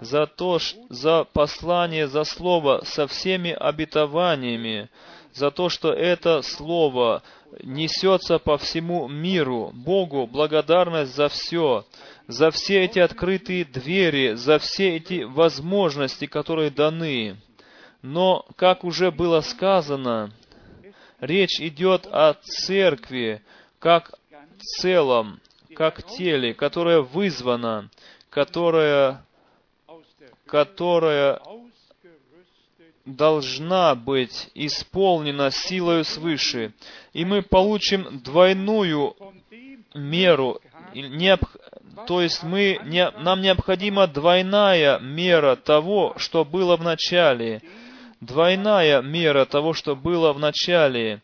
за 0.00 0.26
то, 0.26 0.58
за 0.88 1.22
послание, 1.32 2.08
за 2.08 2.24
слово 2.24 2.80
со 2.84 3.06
всеми 3.06 3.52
обетованиями, 3.52 4.90
за 5.32 5.52
то, 5.52 5.68
что 5.68 5.92
это 5.92 6.42
слово 6.42 7.22
несется 7.62 8.40
по 8.40 8.58
всему 8.58 9.06
миру. 9.06 9.70
Богу 9.72 10.26
благодарность 10.26 11.14
за 11.14 11.28
все, 11.28 11.84
за 12.26 12.50
все 12.50 12.84
эти 12.84 12.98
открытые 12.98 13.64
двери, 13.64 14.34
за 14.34 14.58
все 14.58 14.96
эти 14.96 15.22
возможности, 15.22 16.26
которые 16.26 16.70
даны. 16.70 17.36
Но, 18.02 18.46
как 18.56 18.84
уже 18.84 19.10
было 19.10 19.40
сказано, 19.40 20.32
речь 21.20 21.60
идет 21.60 22.06
о 22.06 22.34
церкви 22.34 23.42
как 23.78 24.12
целом, 24.58 25.40
как 25.74 26.02
теле, 26.06 26.54
которое 26.54 27.00
вызвано, 27.00 27.90
которое, 28.30 29.24
которое 30.46 31.40
должна 33.04 33.94
быть 33.94 34.50
исполнена 34.54 35.50
силою 35.50 36.04
свыше. 36.04 36.72
И 37.12 37.24
мы 37.24 37.42
получим 37.42 38.20
двойную 38.20 39.14
меру, 39.94 40.60
то 42.06 42.20
есть 42.20 42.42
мы, 42.42 42.80
не, 42.84 43.10
нам 43.18 43.40
необходима 43.40 44.06
двойная 44.06 44.98
мера 44.98 45.56
того, 45.56 46.14
что 46.16 46.44
было 46.44 46.76
в 46.76 46.82
начале 46.82 47.62
двойная 48.24 49.02
мера 49.02 49.44
того, 49.44 49.72
что 49.72 49.94
было 49.94 50.32
в 50.32 50.38
начале. 50.38 51.20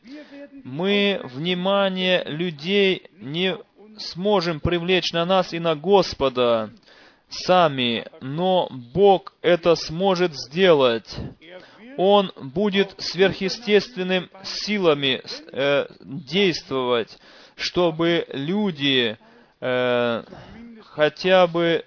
Мы 0.64 1.20
внимание 1.24 2.22
людей 2.24 3.05
не 3.18 3.56
сможем 3.98 4.60
привлечь 4.60 5.12
на 5.12 5.24
нас 5.24 5.52
и 5.52 5.59
на 5.59 5.74
Господа 5.74 6.70
сами, 7.28 8.06
но 8.20 8.68
Бог 8.70 9.34
это 9.40 9.74
сможет 9.74 10.34
сделать. 10.34 11.16
Он 11.97 12.32
будет 12.36 12.94
сверхъестественным 12.98 14.30
силами 14.42 15.22
э, 15.52 15.86
действовать, 16.01 17.18
чтобы 17.56 18.26
люди, 18.32 19.18
э, 19.60 20.22
хотя 21.01 21.47
бы 21.47 21.82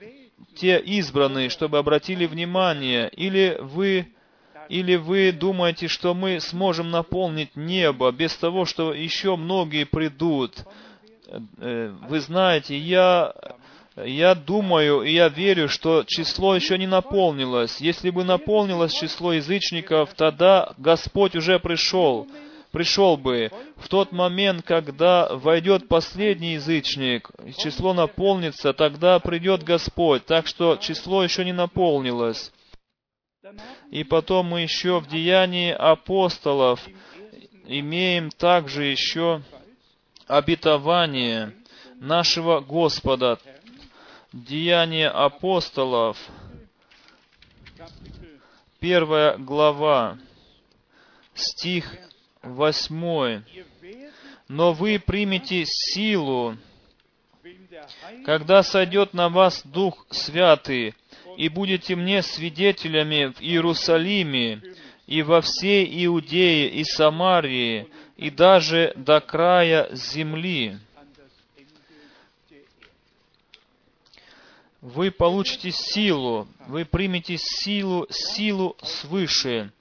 те 0.55 0.79
избранные, 0.79 1.49
чтобы 1.49 1.77
обратили 1.77 2.25
внимание, 2.25 3.09
или 3.09 3.59
вы 3.61 4.07
или 4.69 4.95
вы 4.95 5.31
думаете, 5.31 5.87
что 5.87 6.15
мы 6.15 6.39
сможем 6.39 6.89
наполнить 6.89 7.55
небо 7.55 8.11
без 8.11 8.35
того, 8.35 8.65
что 8.65 8.91
еще 8.91 9.35
многие 9.35 9.83
придут? 9.83 10.65
Э, 11.59 11.93
вы 12.09 12.19
знаете, 12.21 12.75
я, 12.75 13.35
я 13.97 14.33
думаю 14.33 15.03
и 15.03 15.11
я 15.11 15.29
верю, 15.29 15.69
что 15.69 16.03
число 16.07 16.55
еще 16.55 16.79
не 16.79 16.87
наполнилось. 16.87 17.81
Если 17.81 18.09
бы 18.09 18.23
наполнилось 18.23 18.93
число 18.93 19.33
язычников, 19.33 20.15
тогда 20.15 20.73
Господь 20.79 21.35
уже 21.35 21.59
пришел 21.59 22.27
пришел 22.73 23.17
бы 23.17 23.51
в 23.77 23.87
тот 23.87 24.11
момент, 24.11 24.65
когда 24.65 25.29
войдет 25.29 25.87
последний 25.87 26.53
язычник, 26.53 27.29
число 27.55 27.93
наполнится, 27.93 28.73
тогда 28.73 29.19
придет 29.19 29.63
Господь. 29.63 30.25
Так 30.25 30.47
что 30.47 30.75
число 30.77 31.23
еще 31.23 31.45
не 31.45 31.53
наполнилось. 31.53 32.51
И 33.91 34.03
потом 34.03 34.47
мы 34.47 34.61
еще 34.61 34.99
в 34.99 35.07
Деянии 35.07 35.71
апостолов, 35.71 36.81
имеем 37.67 38.31
также 38.31 38.85
еще 38.85 39.43
обетование 40.25 41.53
нашего 41.95 42.59
Господа, 42.59 43.37
Деяния 44.31 45.09
апостолов, 45.09 46.17
первая 48.79 49.37
глава, 49.37 50.17
стих 51.35 51.95
восьмой. 52.43 53.43
Но 54.47 54.73
вы 54.73 54.99
примете 54.99 55.63
силу, 55.65 56.57
когда 58.25 58.61
сойдет 58.61 59.13
на 59.13 59.29
вас 59.29 59.63
Дух 59.65 60.05
Святый, 60.11 60.93
и 61.37 61.49
будете 61.49 61.95
мне 61.95 62.21
свидетелями 62.21 63.33
в 63.33 63.41
Иерусалиме 63.41 64.61
и 65.07 65.21
во 65.21 65.41
всей 65.41 66.05
Иудее 66.05 66.69
и 66.69 66.83
Самарии, 66.83 67.87
и 68.17 68.29
даже 68.29 68.93
до 68.95 69.19
края 69.19 69.89
земли. 69.91 70.77
Вы 74.81 75.11
получите 75.11 75.71
силу, 75.71 76.47
вы 76.67 76.83
примете 76.83 77.37
силу, 77.37 78.05
силу 78.09 78.75
свыше, 78.81 79.71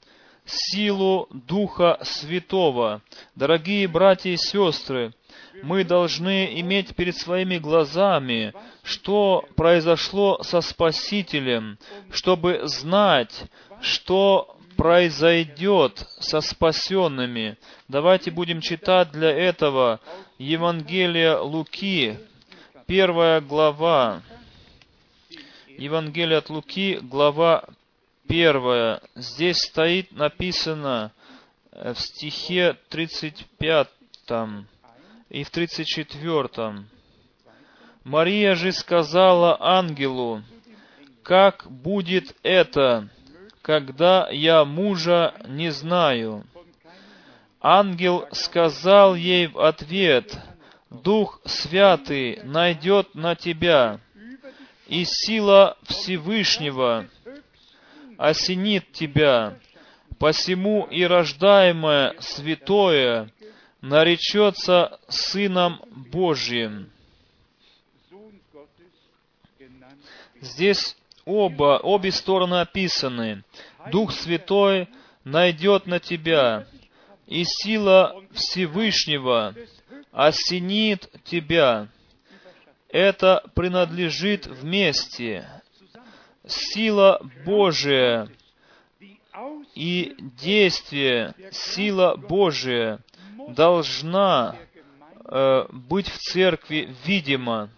силу 0.44 1.28
Духа 1.31 1.98
Святого. 2.02 3.02
Дорогие 3.35 3.89
братья 3.89 4.31
и 4.31 4.36
сестры, 4.36 5.12
мы 5.62 5.85
должны 5.85 6.60
иметь 6.60 6.94
перед 6.97 7.16
своими 7.16 7.59
глазами, 7.59 8.52
что 8.82 9.44
произошло 9.56 10.43
со 10.43 10.60
Спасителем, 10.60 11.78
чтобы 12.10 12.62
знать, 12.64 13.44
что 13.81 14.56
произойдет 14.77 16.05
со 16.20 16.40
спасенными. 16.40 17.56
Давайте 17.89 18.31
будем 18.31 18.60
читать 18.60 19.12
для 19.12 19.31
этого 19.31 20.01
Евангелие 20.39 21.36
Луки, 21.36 22.19
первая 22.86 23.40
глава. 23.40 24.23
Евангелие 25.78 26.39
от 26.39 26.51
Луки, 26.51 26.98
глава 27.02 27.64
первая. 28.28 29.01
Здесь 29.15 29.62
стоит 29.62 30.12
написано 30.12 31.12
в 31.73 31.94
стихе 31.94 32.77
35 32.89 33.89
и 35.31 35.44
в 35.44 35.51
34. 35.51 36.85
Мария 38.05 38.55
же 38.55 38.73
сказала 38.73 39.57
ангелу, 39.61 40.43
«Как 41.23 41.70
будет 41.70 42.35
это, 42.43 43.09
когда 43.62 44.28
я 44.31 44.65
мужа 44.65 45.35
не 45.47 45.70
знаю?» 45.70 46.44
Ангел 47.61 48.27
сказал 48.32 49.15
ей 49.15 49.47
в 49.47 49.59
ответ, 49.61 50.36
«Дух 50.90 51.40
Святый 51.44 52.40
найдет 52.43 53.15
на 53.15 53.36
тебя, 53.36 54.01
и 54.89 55.05
сила 55.07 55.78
Всевышнего 55.85 57.07
осенит 58.23 58.93
тебя, 58.93 59.59
посему 60.20 60.85
и 60.85 61.03
рождаемое 61.03 62.15
святое 62.20 63.32
наречется 63.81 65.01
Сыном 65.09 65.81
Божьим. 66.12 66.89
Здесь 70.40 70.97
оба, 71.24 71.81
обе 71.82 72.12
стороны 72.12 72.61
описаны. 72.61 73.43
Дух 73.90 74.12
Святой 74.12 74.89
найдет 75.24 75.86
на 75.86 75.99
тебя, 75.99 76.69
и 77.27 77.43
сила 77.43 78.23
Всевышнего 78.31 79.53
осенит 80.12 81.11
тебя. 81.24 81.89
Это 82.89 83.43
принадлежит 83.57 84.47
вместе. 84.47 85.61
Сила 86.47 87.20
Божия 87.44 88.28
и 89.74 90.14
действие, 90.19 91.35
сила 91.51 92.16
Божия 92.16 92.98
должна 93.48 94.56
э, 95.24 95.66
быть 95.70 96.09
в 96.09 96.19
церкви 96.19 96.94
видима. 97.05 97.70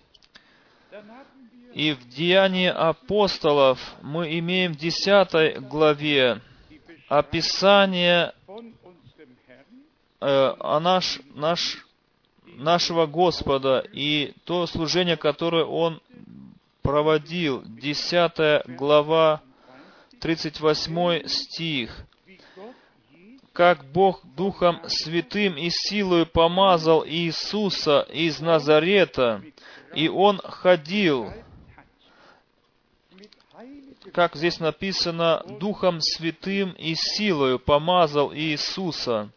И 1.75 1.93
в 1.93 2.09
Деянии 2.09 2.69
апостолов 2.69 3.79
мы 4.01 4.39
имеем 4.39 4.73
в 4.73 4.77
10 4.77 5.61
главе 5.69 6.41
описание 7.09 8.33
э, 10.21 10.55
о 10.59 10.81
наш, 10.81 11.21
наш, 11.35 11.85
нашего 12.45 13.07
Господа 13.07 13.85
и 13.93 14.35
то 14.45 14.67
служение, 14.67 15.17
которое 15.17 15.65
Он 15.65 16.01
проводил. 16.85 17.63
10 17.65 18.77
глава, 18.77 19.41
38 20.21 21.27
стих 21.27 22.07
как 23.55 23.85
Бог 23.85 24.21
Духом 24.37 24.81
Святым 24.89 25.57
и 25.57 25.71
силою 25.71 26.27
помазал 26.27 27.07
Иисуса 27.07 28.01
из 28.13 28.41
Назарета, 28.41 29.43
и 29.95 30.09
Он 30.09 30.39
ходил, 30.39 31.33
как 34.13 34.35
здесь 34.35 34.59
написано, 34.59 35.45
Духом 35.61 36.01
Святым 36.01 36.73
и 36.73 36.97
силою 36.97 37.61
помазал 37.61 38.35
Иисуса. 38.35 39.31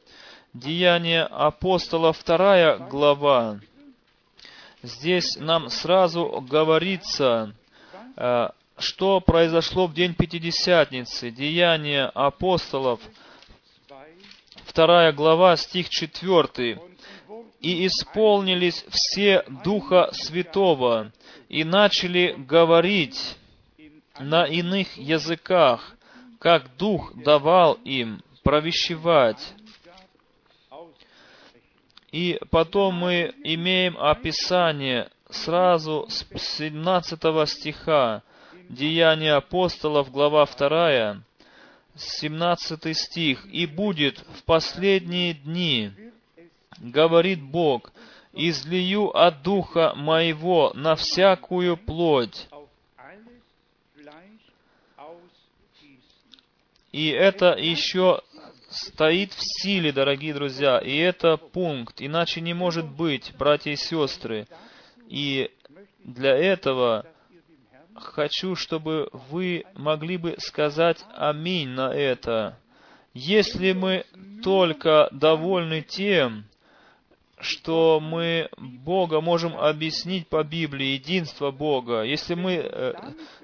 Деяние 0.52 1.22
апостола, 1.22 2.11
вторая 2.11 2.80
глава. 2.80 3.60
Здесь 4.84 5.38
нам 5.38 5.70
сразу 5.70 6.45
говорится, 6.48 7.56
э, 8.16 8.49
что 8.78 9.20
произошло 9.22 9.88
в 9.88 9.94
день 9.95 10.14
Пятидесятницы. 10.14 11.32
Деяние 11.32 12.06
апостолов, 12.06 12.99
вторая 14.66 15.12
глава, 15.14 15.56
стих 15.58 15.90
4. 15.90 16.80
«И 17.60 17.88
исполнились 17.88 18.86
все 18.90 19.44
Духа 19.64 20.10
Святого, 20.12 21.12
и 21.49 21.64
начали 21.64 22.36
говорить 22.38 23.36
на 24.20 24.45
иных 24.45 24.95
языках, 24.95 25.95
как 26.40 26.78
Дух 26.78 27.14
давал 27.16 27.74
им 27.84 28.22
провещевать». 28.44 29.56
И 32.12 32.40
потом 32.52 32.96
мы 32.96 33.34
имеем 33.44 33.98
описание 33.98 35.10
сразу 35.30 36.08
с 36.10 36.26
17 36.58 37.50
стиха 37.50 38.24
Деяния 38.70 39.34
апостолов, 39.34 40.12
глава 40.12 40.46
2, 40.46 41.18
17 41.96 42.98
стих, 42.98 43.46
«И 43.52 43.66
будет 43.66 44.20
в 44.36 44.44
последние 44.44 45.34
дни, 45.34 45.92
говорит 46.80 47.42
Бог, 47.42 47.92
излию 48.34 49.10
от 49.18 49.42
Духа 49.42 49.94
Моего 49.96 50.72
на 50.76 50.96
всякую 50.96 51.78
плоть». 51.78 52.48
И 56.92 57.10
это 57.10 57.54
еще 57.58 58.22
стоит 58.78 59.34
в 59.34 59.41
силе, 59.41 59.91
дорогие 59.91 60.34
друзья, 60.34 60.78
и 60.80 60.95
это 60.98 61.38
пункт, 61.38 61.95
иначе 61.99 62.41
не 62.41 62.54
может 62.54 62.86
быть, 62.86 63.34
братья 63.38 63.72
и 63.72 63.76
сестры. 63.76 64.48
И 65.08 65.52
для 66.04 66.36
этого 66.36 67.06
хочу, 67.95 68.56
чтобы 68.56 69.10
вы 69.30 69.66
могли 69.74 70.18
бы 70.18 70.36
сказать 70.40 71.04
аминь 71.16 71.70
на 71.70 71.94
это. 71.94 72.58
Если 73.14 73.74
мы 73.74 74.06
только 74.44 75.10
довольны 75.12 75.82
тем, 75.82 76.45
что 77.40 77.99
мы 77.99 78.49
Бога 78.58 79.22
можем 79.22 79.56
объяснить 79.58 80.28
по 80.28 80.44
Библии, 80.44 80.94
единство 80.94 81.52
Бога, 81.52 82.04
если 82.04 82.34
мы 82.34 82.54
э, 82.54 82.94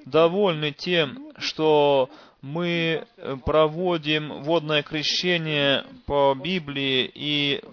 довольны 0.06 0.72
тем, 0.72 1.32
что 1.38 2.10
мы 2.44 3.08
проводим 3.46 4.44
водное 4.44 4.84
крещение 4.84 5.86
по 6.06 6.36
Библии 6.36 7.10
и 7.16 7.64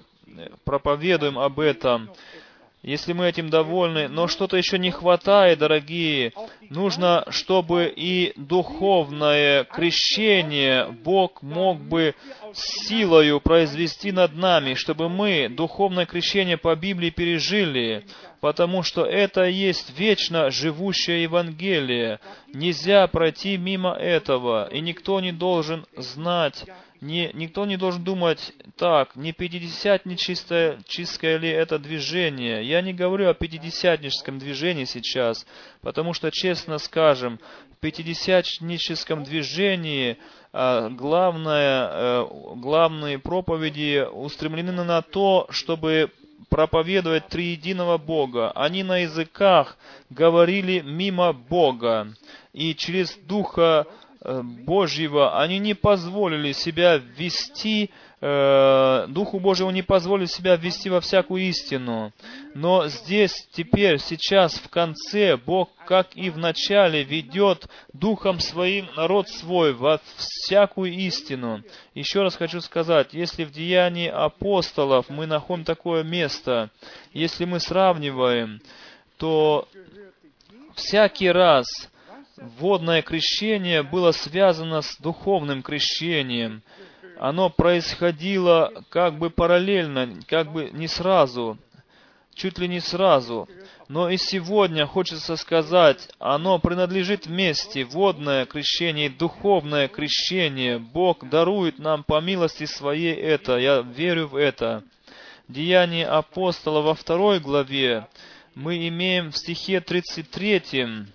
проповедуем 0.64 1.38
об 1.40 1.58
этом, 1.58 2.08
если 2.82 3.12
мы 3.12 3.28
этим 3.28 3.50
довольны, 3.50 4.08
но 4.08 4.26
что-то 4.26 4.56
еще 4.56 4.78
не 4.78 4.90
хватает, 4.90 5.58
дорогие. 5.58 6.32
Нужно, 6.70 7.24
чтобы 7.28 7.92
и 7.94 8.32
духовное 8.36 9.64
крещение 9.64 10.86
Бог 10.86 11.42
мог 11.42 11.78
бы 11.78 12.14
силою 12.54 13.40
произвести 13.40 14.12
над 14.12 14.34
нами, 14.34 14.74
чтобы 14.74 15.10
мы 15.10 15.48
духовное 15.50 16.06
крещение 16.06 16.56
по 16.56 16.74
Библии 16.74 17.10
пережили, 17.10 18.06
потому 18.40 18.82
что 18.82 19.04
это 19.04 19.44
есть 19.44 19.98
вечно 19.98 20.50
живущее 20.50 21.24
Евангелие. 21.24 22.18
Нельзя 22.54 23.06
пройти 23.08 23.58
мимо 23.58 23.92
этого, 23.92 24.68
и 24.70 24.80
никто 24.80 25.20
не 25.20 25.32
должен 25.32 25.84
знать 25.96 26.64
Не, 27.00 27.30
никто 27.32 27.64
не 27.64 27.78
должен 27.78 28.04
думать, 28.04 28.52
так, 28.76 29.16
не 29.16 29.32
пятидесятническое 29.32 30.80
чистое 30.86 31.38
ли 31.38 31.48
это 31.48 31.78
движение. 31.78 32.62
Я 32.62 32.82
не 32.82 32.92
говорю 32.92 33.30
о 33.30 33.34
пятидесятническом 33.34 34.38
движении 34.38 34.84
сейчас, 34.84 35.46
потому 35.80 36.12
что, 36.12 36.30
честно 36.30 36.76
скажем, 36.76 37.40
в 37.72 37.80
пятидесятническом 37.80 39.24
движении 39.24 40.18
а, 40.52 40.90
главное, 40.90 41.88
э, 41.90 42.26
главные 42.56 43.18
проповеди 43.18 44.06
устремлены 44.12 44.84
на 44.84 45.00
то, 45.00 45.46
чтобы 45.48 46.12
проповедовать 46.50 47.28
триединого 47.28 47.96
Бога. 47.96 48.50
Они 48.50 48.82
на 48.82 48.98
языках 48.98 49.78
говорили 50.10 50.80
мимо 50.80 51.32
Бога. 51.32 52.08
И 52.52 52.74
через 52.74 53.14
Духа 53.26 53.86
Э, 53.86 54.09
Божьего, 54.22 55.40
они 55.40 55.58
не 55.58 55.72
позволили 55.72 56.52
себя 56.52 56.98
ввести, 56.98 57.90
э, 58.20 59.06
Духу 59.08 59.40
Божьему 59.40 59.70
не 59.70 59.80
позволили 59.80 60.26
себя 60.26 60.56
ввести 60.56 60.90
во 60.90 61.00
всякую 61.00 61.44
истину. 61.44 62.12
Но 62.54 62.86
здесь, 62.88 63.48
теперь, 63.52 63.98
сейчас, 63.98 64.56
в 64.56 64.68
конце, 64.68 65.38
Бог, 65.38 65.70
как 65.86 66.14
и 66.16 66.28
в 66.28 66.36
начале, 66.36 67.02
ведет 67.02 67.66
Духом 67.94 68.40
Своим 68.40 68.88
народ 68.94 69.30
свой 69.30 69.72
во 69.72 70.00
всякую 70.16 70.92
истину. 70.92 71.62
Еще 71.94 72.20
раз 72.20 72.36
хочу 72.36 72.60
сказать, 72.60 73.14
если 73.14 73.44
в 73.44 73.52
Деянии 73.52 74.08
апостолов 74.08 75.08
мы 75.08 75.24
находим 75.24 75.64
такое 75.64 76.02
место, 76.02 76.68
если 77.14 77.46
мы 77.46 77.58
сравниваем, 77.58 78.60
то 79.16 79.66
всякий 80.74 81.30
раз 81.30 81.66
водное 82.40 83.02
крещение 83.02 83.82
было 83.82 84.12
связано 84.12 84.82
с 84.82 84.96
духовным 84.98 85.62
крещением. 85.62 86.62
Оно 87.18 87.50
происходило 87.50 88.72
как 88.88 89.18
бы 89.18 89.30
параллельно, 89.30 90.20
как 90.26 90.52
бы 90.52 90.70
не 90.72 90.88
сразу, 90.88 91.58
чуть 92.34 92.58
ли 92.58 92.66
не 92.66 92.80
сразу. 92.80 93.46
Но 93.88 94.08
и 94.08 94.16
сегодня 94.16 94.86
хочется 94.86 95.36
сказать, 95.36 96.08
оно 96.18 96.58
принадлежит 96.58 97.26
вместе, 97.26 97.84
водное 97.84 98.46
крещение 98.46 99.06
и 99.06 99.10
духовное 99.10 99.88
крещение. 99.88 100.78
Бог 100.78 101.28
дарует 101.28 101.78
нам 101.78 102.04
по 102.04 102.20
милости 102.20 102.64
своей 102.64 103.14
это, 103.14 103.58
я 103.58 103.80
верю 103.80 104.28
в 104.28 104.36
это. 104.36 104.84
Деяние 105.48 106.06
апостола 106.06 106.80
во 106.80 106.94
второй 106.94 107.40
главе 107.40 108.06
мы 108.54 108.88
имеем 108.88 109.32
в 109.32 109.36
стихе 109.36 109.80
33 109.80 111.06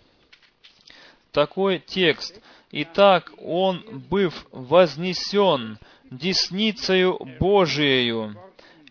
такой 1.36 1.80
текст. 1.80 2.42
«Итак, 2.72 3.32
он, 3.44 3.84
быв 4.10 4.48
вознесен 4.52 5.78
десницею 6.10 7.20
Божиею 7.40 8.36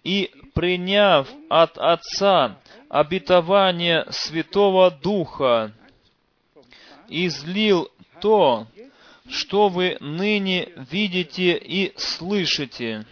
и 0.04 0.30
приняв 0.52 1.26
от 1.48 1.78
Отца 1.78 2.58
обетование 2.90 4.04
Святого 4.10 4.90
Духа, 4.90 5.72
излил 7.08 7.90
то, 8.20 8.66
что 9.28 9.68
вы 9.68 9.96
ныне 10.00 10.68
видите 10.76 11.56
и 11.56 11.94
слышите 11.96 13.06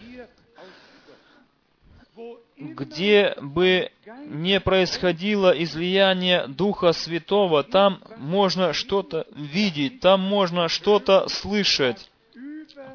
где 2.63 3.35
бы 3.41 3.91
не 4.25 4.59
происходило 4.59 5.51
излияние 5.51 6.47
Духа 6.47 6.93
Святого, 6.93 7.63
там 7.63 8.01
можно 8.17 8.73
что-то 8.73 9.25
видеть, 9.35 9.99
там 9.99 10.21
можно 10.21 10.69
что-то 10.69 11.27
слышать, 11.27 12.09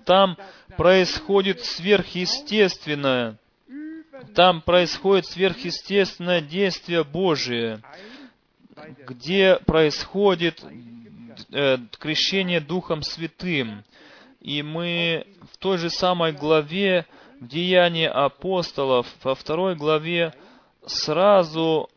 там 0.05 0.37
происходит 0.77 1.65
сверхъестественное, 1.65 3.37
там 4.35 4.63
происходит 4.63 5.27
сверхъестественное 5.27 6.41
действие 6.41 7.05
Божие, 7.05 7.81
где 9.07 9.57
происходит 9.67 10.65
э, 11.53 11.79
крещение 11.99 12.61
Духом 12.61 13.03
Святым. 13.03 13.85
И 14.41 14.63
мы 14.63 15.27
в 15.53 15.57
той 15.59 15.79
же 15.79 15.91
самой 15.91 16.33
главе 16.33 17.07
в 17.41 17.47
Деянии 17.47 18.07
апостолов 18.07 19.07
во 19.23 19.35
второй 19.35 19.75
главе 19.77 20.35
сразу 20.87 21.89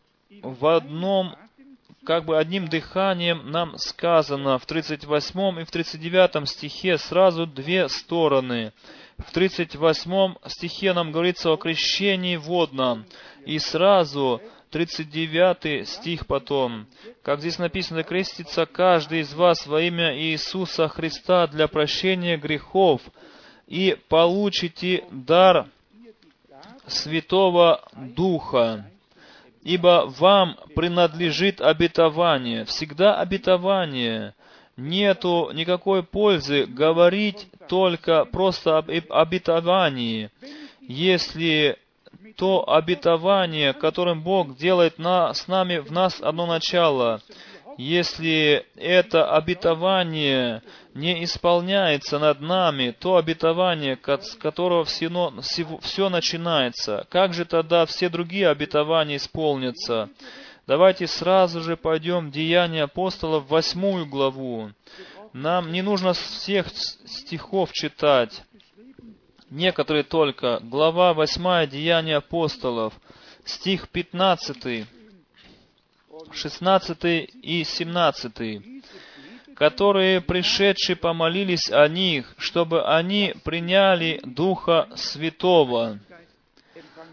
в 0.41 0.65
одном, 0.67 1.35
как 2.05 2.25
бы 2.25 2.37
одним 2.37 2.67
дыханием 2.67 3.49
нам 3.51 3.77
сказано 3.77 4.59
в 4.59 4.65
38 4.65 5.61
и 5.61 5.63
в 5.63 5.71
39 5.71 6.47
стихе 6.47 6.97
сразу 6.97 7.47
две 7.47 7.89
стороны. 7.89 8.73
В 9.17 9.31
38 9.31 10.35
стихе 10.47 10.93
нам 10.93 11.11
говорится 11.11 11.51
о 11.51 11.57
крещении 11.57 12.37
водном, 12.37 13.05
и 13.45 13.59
сразу 13.59 14.41
39 14.71 15.87
стих 15.87 16.25
потом. 16.25 16.87
Как 17.23 17.39
здесь 17.39 17.59
написано, 17.59 18.03
крестится 18.03 18.65
каждый 18.65 19.19
из 19.19 19.33
вас 19.33 19.67
во 19.67 19.81
имя 19.81 20.17
Иисуса 20.17 20.87
Христа 20.87 21.45
для 21.47 21.67
прощения 21.67 22.37
грехов, 22.37 23.01
и 23.71 23.97
получите 24.09 25.05
дар 25.11 25.65
Святого 26.87 27.81
Духа, 27.93 28.85
ибо 29.63 30.13
вам 30.19 30.57
принадлежит 30.75 31.61
обетование, 31.61 32.65
всегда 32.65 33.15
обетование. 33.15 34.35
Нету 34.75 35.51
никакой 35.53 36.03
пользы 36.03 36.65
говорить 36.65 37.47
только 37.69 38.25
просто 38.25 38.77
об 38.77 38.89
обетовании, 39.09 40.31
если 40.81 41.77
то 42.35 42.69
обетование, 42.69 43.71
которым 43.71 44.21
Бог 44.21 44.57
делает 44.57 44.97
на, 44.97 45.33
с 45.33 45.47
нами 45.47 45.77
в 45.77 45.93
нас 45.93 46.19
одно 46.21 46.45
начало, 46.45 47.21
если 47.77 48.65
это 48.75 49.33
обетование 49.33 50.61
не 50.93 51.23
исполняется 51.23 52.19
над 52.19 52.41
нами, 52.41 52.95
то 52.97 53.17
обетование, 53.17 53.97
с 54.05 54.35
которого 54.35 54.83
все, 54.83 55.09
все 55.81 56.09
начинается, 56.09 57.05
как 57.09 57.33
же 57.33 57.45
тогда 57.45 57.85
все 57.85 58.09
другие 58.09 58.49
обетования 58.49 59.17
исполнятся? 59.17 60.09
Давайте 60.67 61.07
сразу 61.07 61.61
же 61.61 61.75
пойдем 61.75 62.29
в 62.29 62.31
Деяния 62.31 62.83
апостолов, 62.83 63.49
восьмую 63.49 64.05
главу. 64.05 64.71
Нам 65.33 65.71
не 65.71 65.81
нужно 65.81 66.13
всех 66.13 66.67
стихов 66.69 67.71
читать, 67.71 68.43
некоторые 69.49 70.03
только. 70.03 70.59
Глава 70.61 71.13
восьмая 71.13 71.67
Деяния 71.67 72.17
апостолов, 72.17 72.93
стих 73.45 73.89
пятнадцатый. 73.89 74.87
16 76.33 77.03
и 77.41 77.63
17, 77.63 78.61
которые, 79.61 80.21
пришедшие, 80.21 80.95
помолились 80.95 81.69
о 81.69 81.87
них, 81.87 82.33
чтобы 82.39 82.83
они 82.83 83.35
приняли 83.43 84.19
Духа 84.23 84.89
Святого, 84.95 85.99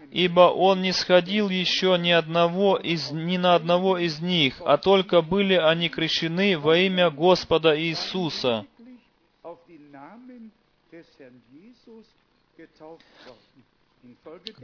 ибо 0.09 0.49
Он 0.49 0.81
не 0.81 0.91
сходил 0.91 1.49
еще 1.49 1.95
ни, 1.99 2.09
одного 2.09 2.75
из, 2.77 3.11
ни 3.11 3.37
на 3.37 3.53
одного 3.53 3.99
из 3.99 4.19
них, 4.19 4.59
а 4.65 4.77
только 4.77 5.21
были 5.21 5.53
они 5.53 5.89
крещены 5.89 6.57
во 6.57 6.75
имя 6.75 7.11
Господа 7.11 7.79
Иисуса. 7.79 8.65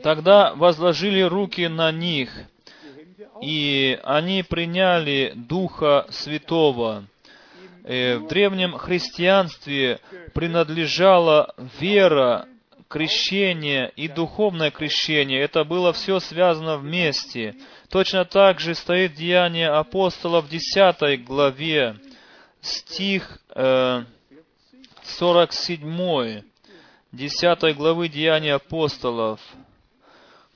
Тогда 0.01 0.55
возложили 0.55 1.21
руки 1.21 1.67
на 1.67 1.91
них, 1.91 2.31
и 3.43 3.99
они 4.03 4.41
приняли 4.41 5.33
Духа 5.35 6.07
Святого. 6.09 7.05
Э, 7.87 8.17
в 8.17 8.27
древнем 8.27 8.79
христианстве 8.79 9.99
принадлежала 10.33 11.53
вера, 11.79 12.47
крещение 12.87 13.91
и 13.95 14.07
духовное 14.07 14.71
крещение. 14.71 15.41
Это 15.41 15.63
было 15.63 15.93
все 15.93 16.19
связано 16.19 16.77
вместе. 16.77 17.55
Точно 17.89 18.25
так 18.25 18.59
же 18.59 18.73
стоит 18.73 19.13
Деяние 19.13 19.69
апостолов 19.69 20.45
в 20.45 20.49
10 20.49 21.25
главе, 21.25 21.97
стих 22.59 23.37
э, 23.49 24.03
47, 25.03 26.41
10 27.11 27.77
главы 27.77 28.09
Деяния 28.09 28.55
апостолов 28.55 29.39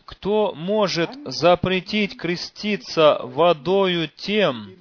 кто 0.06 0.56
может 0.56 1.12
запретить 1.26 2.18
креститься 2.18 3.20
водою 3.22 4.08
тем, 4.08 4.79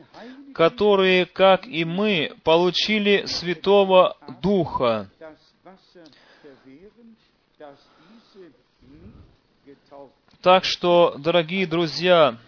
которые, 0.58 1.24
как 1.24 1.68
и 1.68 1.84
мы, 1.84 2.32
получили 2.42 3.26
Святого 3.26 4.16
Духа? 4.42 5.08
Так 10.42 10.64
что, 10.64 11.14
дорогие 11.16 11.64
друзья, 11.64 12.38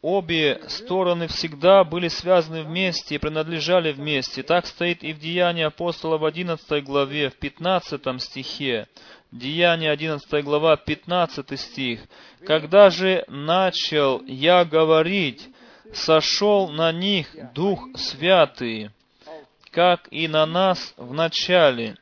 обе 0.00 0.62
стороны 0.68 1.26
всегда 1.26 1.84
были 1.84 2.08
связаны 2.08 2.62
вместе 2.62 3.16
и 3.16 3.18
принадлежали 3.18 3.92
вместе. 3.92 4.42
Так 4.42 4.64
стоит 4.64 5.04
и 5.04 5.12
в 5.12 5.18
Деянии 5.18 5.64
апостола 5.64 6.16
в 6.16 6.24
11 6.24 6.82
главе, 6.82 7.28
в 7.28 7.36
15 7.36 8.22
стихе. 8.22 8.88
Деяние 9.30 9.90
11 9.90 10.42
глава, 10.42 10.78
15 10.78 11.60
стих. 11.60 12.00
«Когда 12.46 12.88
же 12.88 13.24
начал 13.28 14.22
я 14.24 14.64
говорить, 14.64 15.51
сошел 15.92 16.68
на 16.68 16.92
них 16.92 17.34
Дух 17.54 17.88
Святый, 17.96 18.90
как 19.70 20.08
и 20.10 20.28
на 20.28 20.46
нас 20.46 20.94
в 20.96 21.12
начале. 21.12 21.96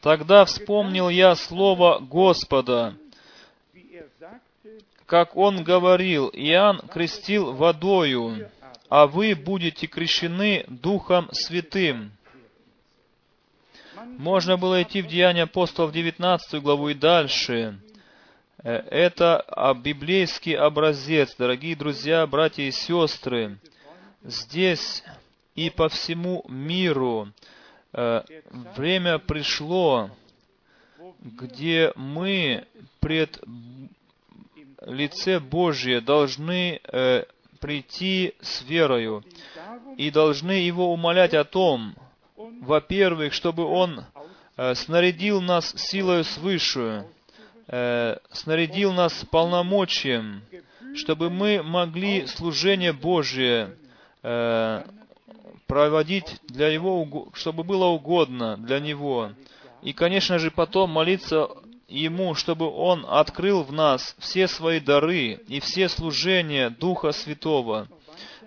Тогда 0.00 0.44
вспомнил 0.44 1.08
я 1.08 1.34
слово 1.36 2.00
Господа, 2.00 2.96
как 5.06 5.36
он 5.36 5.62
говорил, 5.62 6.30
Иоанн 6.32 6.80
крестил 6.88 7.52
водою, 7.52 8.50
а 8.88 9.06
вы 9.06 9.34
будете 9.34 9.86
крещены 9.86 10.64
Духом 10.68 11.28
Святым. 11.32 12.12
Можно 14.18 14.56
было 14.56 14.82
идти 14.82 15.02
в 15.02 15.06
Деяния 15.06 15.42
апостолов 15.42 15.92
19 15.92 16.62
главу 16.62 16.88
и 16.88 16.94
дальше. 16.94 17.78
Э, 18.64 18.76
это 18.90 19.44
библейский 19.82 20.56
образец, 20.56 21.34
дорогие 21.36 21.74
друзья, 21.74 22.26
братья 22.26 22.62
и 22.62 22.70
сестры. 22.70 23.58
Здесь 24.22 25.02
и 25.56 25.68
по 25.68 25.88
всему 25.88 26.44
миру 26.48 27.28
э, 27.92 28.22
время 28.76 29.18
пришло, 29.18 30.10
где 31.20 31.92
мы 31.96 32.64
пред 33.00 33.42
лице 34.82 35.40
Божье 35.40 36.00
должны 36.00 36.80
э, 36.84 37.24
прийти 37.58 38.34
с 38.40 38.62
верою 38.62 39.24
и 39.96 40.10
должны 40.12 40.52
Его 40.52 40.92
умолять 40.92 41.34
о 41.34 41.44
том, 41.44 41.96
во-первых, 42.36 43.32
чтобы 43.32 43.64
Он 43.64 44.04
снарядил 44.74 45.40
нас 45.40 45.72
силою 45.76 46.24
свыше, 46.24 47.06
э, 47.72 48.18
снарядил 48.30 48.92
нас 48.92 49.24
полномочием, 49.30 50.42
чтобы 50.94 51.30
мы 51.30 51.62
могли 51.62 52.26
служение 52.26 52.92
Божие 52.92 53.76
э, 54.22 54.84
проводить 55.66 56.36
для 56.48 56.68
Его, 56.68 57.28
чтобы 57.32 57.64
было 57.64 57.86
угодно 57.86 58.56
для 58.58 58.78
Него. 58.78 59.32
И, 59.82 59.92
конечно 59.92 60.38
же, 60.38 60.50
потом 60.50 60.90
молиться 60.90 61.48
Ему, 61.88 62.34
чтобы 62.34 62.70
Он 62.70 63.04
открыл 63.08 63.62
в 63.62 63.72
нас 63.72 64.14
все 64.18 64.48
свои 64.48 64.78
дары 64.78 65.40
и 65.48 65.60
все 65.60 65.88
служения 65.88 66.70
Духа 66.70 67.12
Святого. 67.12 67.88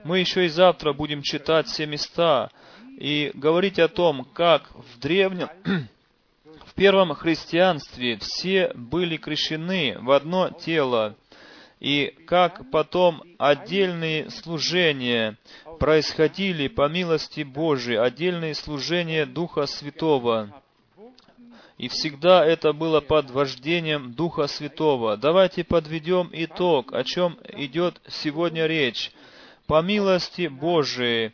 Мы 0.03 0.19
еще 0.19 0.45
и 0.45 0.49
завтра 0.49 0.93
будем 0.93 1.23
читать 1.23 1.67
все 1.67 1.87
места 1.87 2.51
и 2.97 3.31
говорить 3.33 3.79
о 3.79 3.87
том, 3.87 4.23
как 4.33 4.69
в 4.75 4.99
древнем, 4.99 5.49
в 6.65 6.73
первом 6.73 7.13
христианстве 7.13 8.17
все 8.17 8.71
были 8.73 9.17
крещены 9.17 9.97
в 9.99 10.11
одно 10.11 10.49
тело, 10.49 11.15
и 11.79 12.15
как 12.25 12.71
потом 12.71 13.23
отдельные 13.37 14.29
служения 14.29 15.37
происходили 15.79 16.67
по 16.67 16.87
милости 16.87 17.41
Божией, 17.41 17.97
отдельные 17.97 18.55
служения 18.55 19.25
Духа 19.25 19.65
Святого. 19.65 20.61
И 21.77 21.89
всегда 21.89 22.45
это 22.45 22.71
было 22.71 23.01
под 23.01 23.29
вождением 23.31 24.13
Духа 24.13 24.47
Святого. 24.47 25.17
Давайте 25.17 25.65
подведем 25.65 26.29
итог, 26.31 26.93
о 26.93 27.03
чем 27.03 27.37
идет 27.49 28.01
сегодня 28.07 28.65
речь. 28.65 29.11
По 29.67 29.81
милости 29.81 30.47
Божией 30.47 31.33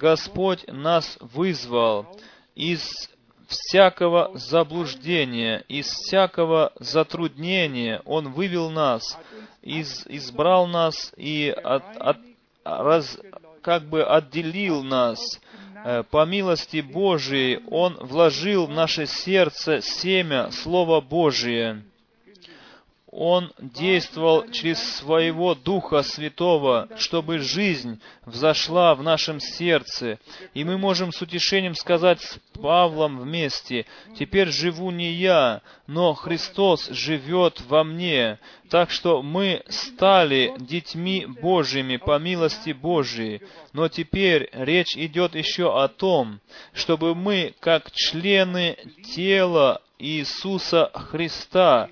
Господь 0.00 0.66
нас 0.66 1.18
вызвал 1.20 2.06
из 2.54 3.10
всякого 3.52 4.30
заблуждения, 4.34 5.64
из 5.68 5.86
всякого 5.86 6.72
затруднения. 6.78 8.02
Он 8.04 8.32
вывел 8.32 8.70
нас, 8.70 9.18
из, 9.62 10.06
избрал 10.06 10.66
нас 10.66 11.12
и 11.16 11.48
от, 11.48 11.84
от, 11.96 12.18
раз, 12.64 13.18
как 13.62 13.84
бы 13.84 14.04
отделил 14.04 14.82
нас 14.82 15.40
Э, 15.84 16.04
по 16.08 16.24
милости 16.24 16.80
Божией 16.80 17.60
Он 17.68 17.96
вложил 18.00 18.66
в 18.66 18.70
наше 18.70 19.06
сердце 19.06 19.80
семя 19.80 20.50
Слова 20.52 21.00
Божие. 21.00 21.82
Он 23.14 23.52
действовал 23.58 24.50
через 24.50 24.82
своего 24.96 25.54
Духа 25.54 26.02
Святого, 26.02 26.88
чтобы 26.96 27.40
жизнь 27.40 28.00
взошла 28.24 28.94
в 28.94 29.02
нашем 29.02 29.38
сердце. 29.38 30.18
И 30.54 30.64
мы 30.64 30.78
можем 30.78 31.12
с 31.12 31.20
утешением 31.20 31.74
сказать 31.74 32.22
с 32.22 32.38
Павлом 32.58 33.20
вместе, 33.20 33.84
«Теперь 34.18 34.48
живу 34.48 34.90
не 34.90 35.12
я, 35.12 35.60
но 35.86 36.14
Христос 36.14 36.88
живет 36.88 37.60
во 37.68 37.84
мне». 37.84 38.38
Так 38.70 38.90
что 38.90 39.20
мы 39.22 39.62
стали 39.68 40.54
детьми 40.58 41.26
Божьими 41.26 41.98
по 41.98 42.18
милости 42.18 42.72
Божией. 42.72 43.42
Но 43.74 43.88
теперь 43.88 44.48
речь 44.54 44.96
идет 44.96 45.34
еще 45.34 45.78
о 45.78 45.88
том, 45.88 46.40
чтобы 46.72 47.14
мы, 47.14 47.54
как 47.60 47.90
члены 47.90 48.78
тела 49.14 49.82
Иисуса 49.98 50.90
Христа, 50.94 51.90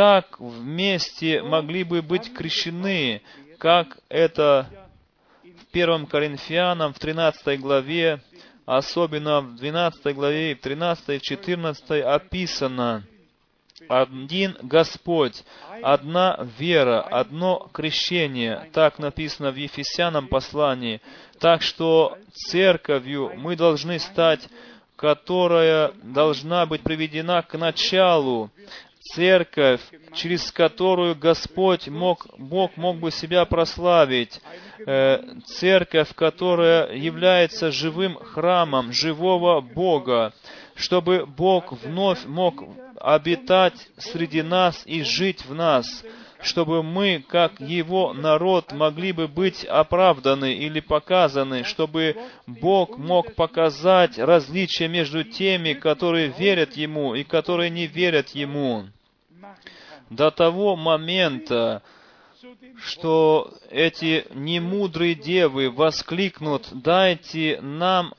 так 0.00 0.40
вместе 0.40 1.42
могли 1.42 1.84
бы 1.84 2.00
быть 2.00 2.32
крещены, 2.32 3.20
как 3.58 3.98
это 4.08 4.66
в 5.44 5.76
1 5.76 6.06
Коринфянам 6.06 6.94
в 6.94 6.98
13 6.98 7.60
главе, 7.60 8.22
особенно 8.64 9.42
в 9.42 9.56
12 9.56 10.14
главе, 10.14 10.54
в 10.54 10.60
13 10.62 11.10
и 11.10 11.20
14 11.20 11.90
описано. 12.02 13.04
Один 13.90 14.56
Господь, 14.62 15.44
одна 15.82 16.48
вера, 16.58 17.02
одно 17.02 17.68
крещение. 17.70 18.70
Так 18.72 18.98
написано 19.00 19.50
в 19.50 19.56
Ефесянам 19.56 20.28
послании. 20.28 21.02
Так 21.38 21.60
что 21.60 22.16
церковью 22.32 23.34
мы 23.36 23.54
должны 23.54 23.98
стать, 23.98 24.48
которая 24.96 25.92
должна 26.02 26.64
быть 26.64 26.80
приведена 26.80 27.42
к 27.42 27.58
началу, 27.58 28.50
церковь, 29.00 29.80
через 30.14 30.52
которую 30.52 31.16
Господь 31.16 31.88
мог, 31.88 32.26
Бог 32.38 32.76
мог 32.76 32.98
бы 32.98 33.10
себя 33.10 33.44
прославить, 33.44 34.40
э, 34.86 35.22
церковь, 35.46 36.14
которая 36.14 36.94
является 36.94 37.70
живым 37.72 38.16
храмом 38.16 38.92
живого 38.92 39.60
Бога, 39.60 40.32
чтобы 40.74 41.26
Бог 41.26 41.72
вновь 41.72 42.24
мог 42.26 42.62
обитать 42.96 43.88
среди 43.96 44.42
нас 44.42 44.82
и 44.84 45.02
жить 45.02 45.44
в 45.46 45.54
нас, 45.54 46.04
чтобы 46.42 46.82
мы, 46.82 47.24
как 47.26 47.60
Его 47.60 48.12
народ, 48.12 48.72
могли 48.72 49.12
бы 49.12 49.28
быть 49.28 49.64
оправданы 49.64 50.54
или 50.54 50.80
показаны, 50.80 51.64
чтобы 51.64 52.16
Бог 52.46 52.96
мог 52.98 53.34
показать 53.34 54.18
различия 54.18 54.88
между 54.88 55.24
теми, 55.24 55.74
которые 55.74 56.28
верят 56.28 56.76
Ему 56.76 57.14
и 57.14 57.24
которые 57.24 57.70
не 57.70 57.86
верят 57.86 58.30
Ему. 58.30 58.86
До 60.08 60.30
того 60.30 60.76
момента, 60.76 61.82
что 62.84 63.52
эти 63.70 64.26
немудрые 64.34 65.14
девы 65.14 65.70
воскликнут, 65.70 66.68
«Дайте 66.72 67.60
нам 67.60 68.14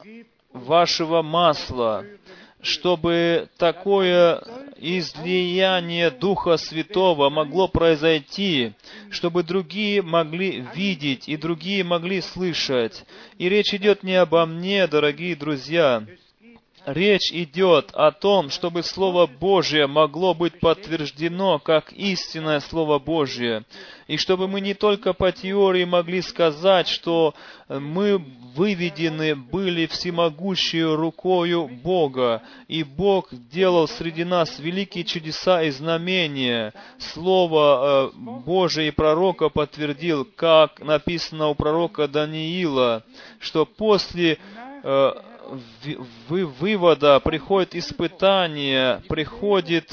вашего 0.53 1.21
масла», 1.21 2.05
чтобы 2.61 3.49
такое 3.57 4.43
излияние 4.81 6.09
Духа 6.09 6.57
Святого 6.57 7.29
могло 7.29 7.67
произойти, 7.67 8.73
чтобы 9.11 9.43
другие 9.43 10.01
могли 10.01 10.65
видеть 10.75 11.29
и 11.29 11.37
другие 11.37 11.83
могли 11.83 12.19
слышать. 12.21 13.05
И 13.37 13.47
речь 13.47 13.73
идет 13.73 14.03
не 14.03 14.15
обо 14.15 14.45
мне, 14.45 14.87
дорогие 14.87 15.35
друзья, 15.35 16.03
Речь 16.85 17.31
идет 17.31 17.91
о 17.93 18.11
том, 18.11 18.49
чтобы 18.49 18.81
Слово 18.81 19.27
Божье 19.27 19.85
могло 19.85 20.33
быть 20.33 20.59
подтверждено 20.59 21.59
как 21.59 21.93
истинное 21.93 22.59
Слово 22.59 22.97
Божье. 22.97 23.65
И 24.07 24.17
чтобы 24.17 24.47
мы 24.47 24.61
не 24.61 24.73
только 24.73 25.13
по 25.13 25.31
теории 25.31 25.85
могли 25.85 26.23
сказать, 26.23 26.87
что 26.87 27.35
мы 27.69 28.17
выведены 28.55 29.35
были 29.35 29.85
всемогущей 29.85 30.83
рукою 30.83 31.67
Бога, 31.67 32.41
и 32.67 32.83
Бог 32.83 33.29
делал 33.31 33.87
среди 33.87 34.23
нас 34.23 34.57
великие 34.57 35.03
чудеса 35.03 35.61
и 35.61 35.69
знамения. 35.69 36.73
Слово 36.97 38.11
э, 38.11 38.17
Божие 38.17 38.87
и 38.87 38.91
пророка 38.91 39.49
подтвердил, 39.49 40.25
как 40.35 40.79
написано 40.79 41.49
у 41.49 41.55
пророка 41.55 42.07
Даниила, 42.07 43.03
что 43.39 43.67
после 43.67 44.39
э, 44.83 45.11
вывода 46.29 47.19
приходит 47.19 47.75
испытание, 47.75 49.01
приходит 49.07 49.91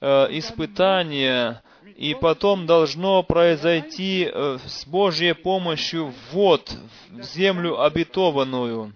э, 0.00 0.26
испытание, 0.30 1.62
и 1.96 2.14
потом 2.14 2.66
должно 2.66 3.22
произойти 3.22 4.28
э, 4.30 4.58
с 4.66 4.86
Божьей 4.86 5.34
помощью 5.34 6.12
ввод 6.30 6.74
в 7.10 7.22
землю 7.22 7.80
обетованную. 7.80 8.92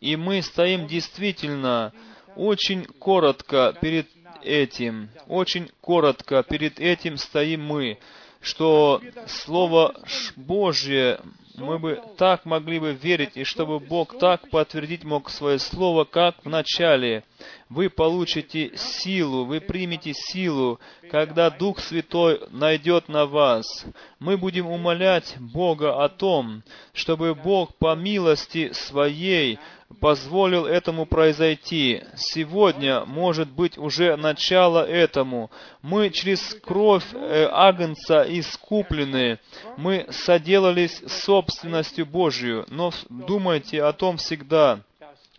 И 0.00 0.16
мы 0.16 0.42
стоим 0.42 0.86
действительно 0.86 1.92
очень 2.34 2.84
коротко 2.84 3.74
перед 3.80 4.08
этим, 4.42 5.08
очень 5.26 5.70
коротко 5.80 6.42
перед 6.42 6.78
этим 6.78 7.16
стоим 7.16 7.64
мы, 7.64 7.98
что 8.40 9.00
Слово 9.26 9.94
Божье 10.36 11.18
мы 11.56 11.78
бы 11.78 12.02
так 12.16 12.44
могли 12.44 12.78
бы 12.78 12.92
верить, 12.92 13.36
и 13.36 13.44
чтобы 13.44 13.80
Бог 13.80 14.18
так 14.18 14.50
подтвердить 14.50 15.04
мог 15.04 15.30
свое 15.30 15.58
слово, 15.58 16.04
как 16.04 16.44
в 16.44 16.48
начале. 16.48 17.24
Вы 17.68 17.90
получите 17.90 18.76
силу, 18.76 19.44
вы 19.44 19.60
примете 19.60 20.12
силу, 20.14 20.78
когда 21.10 21.50
Дух 21.50 21.80
Святой 21.80 22.40
найдет 22.50 23.08
на 23.08 23.26
вас. 23.26 23.86
Мы 24.18 24.36
будем 24.36 24.66
умолять 24.66 25.36
Бога 25.38 26.04
о 26.04 26.08
том, 26.08 26.62
чтобы 26.92 27.34
Бог 27.34 27.74
по 27.76 27.94
милости 27.94 28.72
Своей 28.72 29.58
позволил 30.00 30.66
этому 30.66 31.06
произойти. 31.06 32.02
Сегодня 32.16 33.04
может 33.04 33.50
быть 33.50 33.78
уже 33.78 34.16
начало 34.16 34.84
этому. 34.84 35.50
Мы 35.82 36.10
через 36.10 36.54
кровь 36.62 37.04
э, 37.12 37.48
Агнца 37.50 38.22
искуплены. 38.28 39.38
Мы 39.76 40.06
соделались 40.10 41.02
собственностью 41.06 42.06
Божью. 42.06 42.66
Но 42.68 42.92
думайте 43.08 43.82
о 43.82 43.92
том 43.92 44.16
всегда, 44.16 44.80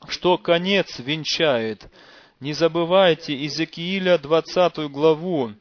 что 0.08 0.38
конец 0.38 1.00
венчает. 1.00 1.90
Не 2.40 2.54
забывайте 2.54 3.34
Иезекииля 3.36 4.18
20 4.18 4.90
главу. 4.92 5.52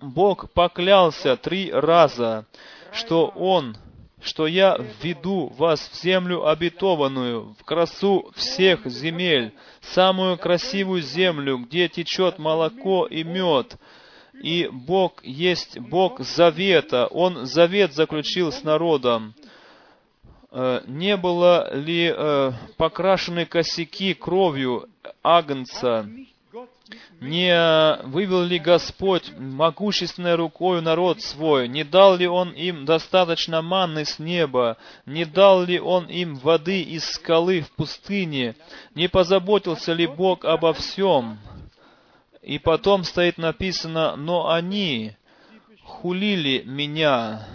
Бог 0.00 0.50
поклялся 0.52 1.36
три 1.36 1.70
раза, 1.70 2.46
что 2.92 3.26
Он 3.28 3.76
что 4.22 4.46
я 4.46 4.76
введу 4.78 5.48
вас 5.56 5.80
в 5.88 6.00
землю 6.00 6.46
обетованную, 6.46 7.54
в 7.58 7.64
красу 7.64 8.30
всех 8.34 8.86
земель, 8.86 9.52
самую 9.80 10.38
красивую 10.38 11.02
землю, 11.02 11.58
где 11.58 11.88
течет 11.88 12.38
молоко 12.38 13.06
и 13.06 13.24
мед. 13.24 13.76
И 14.42 14.68
Бог 14.72 15.22
есть 15.22 15.78
Бог 15.78 16.20
завета. 16.20 17.06
Он 17.06 17.46
завет 17.46 17.92
заключил 17.92 18.52
с 18.52 18.62
народом. 18.62 19.34
Э, 20.50 20.80
не 20.86 21.16
было 21.16 21.74
ли 21.74 22.12
э, 22.14 22.52
покрашены 22.76 23.44
косяки 23.44 24.14
кровью 24.14 24.88
Агнца? 25.22 26.08
Не 27.20 27.98
вывел 28.04 28.42
ли 28.42 28.58
Господь 28.58 29.30
могущественной 29.36 30.36
рукою 30.36 30.80
народ 30.80 31.20
свой? 31.20 31.68
Не 31.68 31.84
дал 31.84 32.16
ли 32.16 32.26
Он 32.26 32.50
им 32.50 32.84
достаточно 32.84 33.60
манны 33.60 34.04
с 34.04 34.18
неба? 34.18 34.78
Не 35.04 35.24
дал 35.24 35.62
ли 35.64 35.78
Он 35.78 36.06
им 36.06 36.36
воды 36.36 36.80
из 36.82 37.04
скалы 37.04 37.60
в 37.60 37.70
пустыне? 37.72 38.56
Не 38.94 39.08
позаботился 39.08 39.92
ли 39.92 40.06
Бог 40.06 40.44
обо 40.44 40.72
всем? 40.72 41.38
И 42.42 42.58
потом 42.58 43.04
стоит 43.04 43.36
написано, 43.36 44.16
но 44.16 44.50
они 44.50 45.12
хулили 45.84 46.62
меня. 46.64 47.46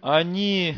Они 0.00 0.76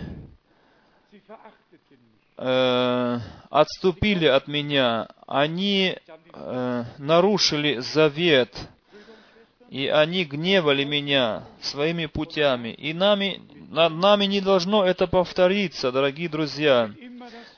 э, 2.36 3.18
отступили 3.50 4.26
от 4.26 4.48
меня. 4.48 5.08
Они 5.26 5.96
э, 6.34 6.84
нарушили 6.98 7.78
завет, 7.78 8.54
и 9.70 9.88
они 9.88 10.24
гневали 10.24 10.84
меня 10.84 11.44
своими 11.60 12.06
путями. 12.06 12.68
И 12.68 12.92
нами, 12.92 13.40
над 13.70 13.92
нами 13.94 14.26
не 14.26 14.40
должно 14.40 14.84
это 14.84 15.06
повториться, 15.06 15.90
дорогие 15.90 16.28
друзья. 16.28 16.90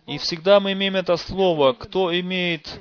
И 0.07 0.19
всегда 0.19 0.61
мы 0.61 0.73
имеем 0.73 0.97
это 0.97 1.17
слово, 1.17 1.73
кто 1.73 2.19
имеет 2.19 2.81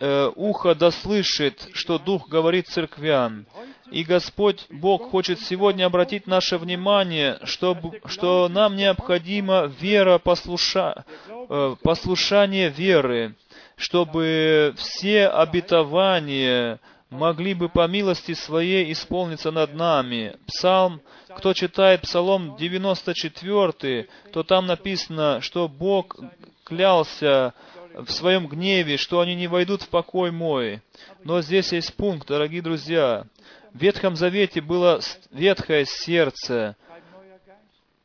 э, 0.00 0.30
ухо 0.34 0.74
да 0.74 0.90
слышит, 0.90 1.68
что 1.72 1.98
Дух 1.98 2.28
говорит 2.28 2.68
церквям. 2.68 3.46
И 3.90 4.04
Господь 4.04 4.66
Бог 4.68 5.10
хочет 5.10 5.40
сегодня 5.40 5.86
обратить 5.86 6.26
наше 6.26 6.58
внимание, 6.58 7.38
чтобы, 7.44 8.00
что 8.04 8.48
нам 8.48 8.76
необходима 8.76 9.72
вера, 9.80 10.18
послуша, 10.18 11.04
э, 11.28 11.76
послушание 11.82 12.68
веры 12.68 13.34
чтобы 13.78 14.74
все 14.76 15.28
обетования 15.28 16.80
могли 17.10 17.54
бы 17.54 17.68
по 17.68 17.86
милости 17.86 18.34
своей 18.34 18.92
исполниться 18.92 19.50
над 19.50 19.74
нами. 19.74 20.36
Псалм, 20.46 21.00
кто 21.36 21.54
читает 21.54 22.02
Псалом 22.02 22.56
94, 22.56 24.08
то 24.32 24.42
там 24.42 24.66
написано, 24.66 25.40
что 25.40 25.68
Бог 25.68 26.18
клялся 26.64 27.54
в 27.94 28.10
своем 28.10 28.48
гневе, 28.48 28.96
что 28.96 29.20
они 29.20 29.34
не 29.34 29.46
войдут 29.46 29.82
в 29.82 29.88
покой 29.88 30.32
мой. 30.32 30.82
Но 31.24 31.40
здесь 31.40 31.72
есть 31.72 31.94
пункт, 31.94 32.28
дорогие 32.28 32.62
друзья. 32.62 33.26
В 33.72 33.78
Ветхом 33.78 34.16
Завете 34.16 34.60
было 34.60 35.00
ветхое 35.30 35.84
сердце, 35.84 36.76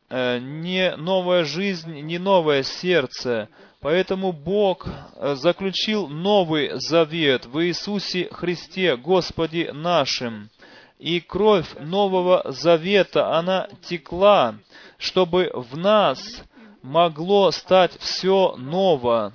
э, 0.10 0.38
не 0.40 0.96
новая 0.96 1.44
жизнь, 1.44 2.00
не 2.02 2.20
новое 2.20 2.62
сердце. 2.64 3.50
Поэтому 3.84 4.32
Бог 4.32 4.88
э, 4.88 5.36
заключил 5.36 6.08
новый 6.08 6.80
завет 6.80 7.46
в 7.46 7.62
Иисусе 7.66 8.30
Христе, 8.32 8.96
Господе 8.96 9.74
нашим. 9.74 10.50
И 11.00 11.20
кровь 11.20 11.68
нового 11.82 12.44
завета, 12.46 13.36
она 13.38 13.68
текла, 13.82 14.56
чтобы 14.98 15.52
в 15.54 15.76
нас 15.76 16.44
могло 16.82 17.52
стать 17.52 17.92
все 18.00 18.56
ново. 18.58 19.34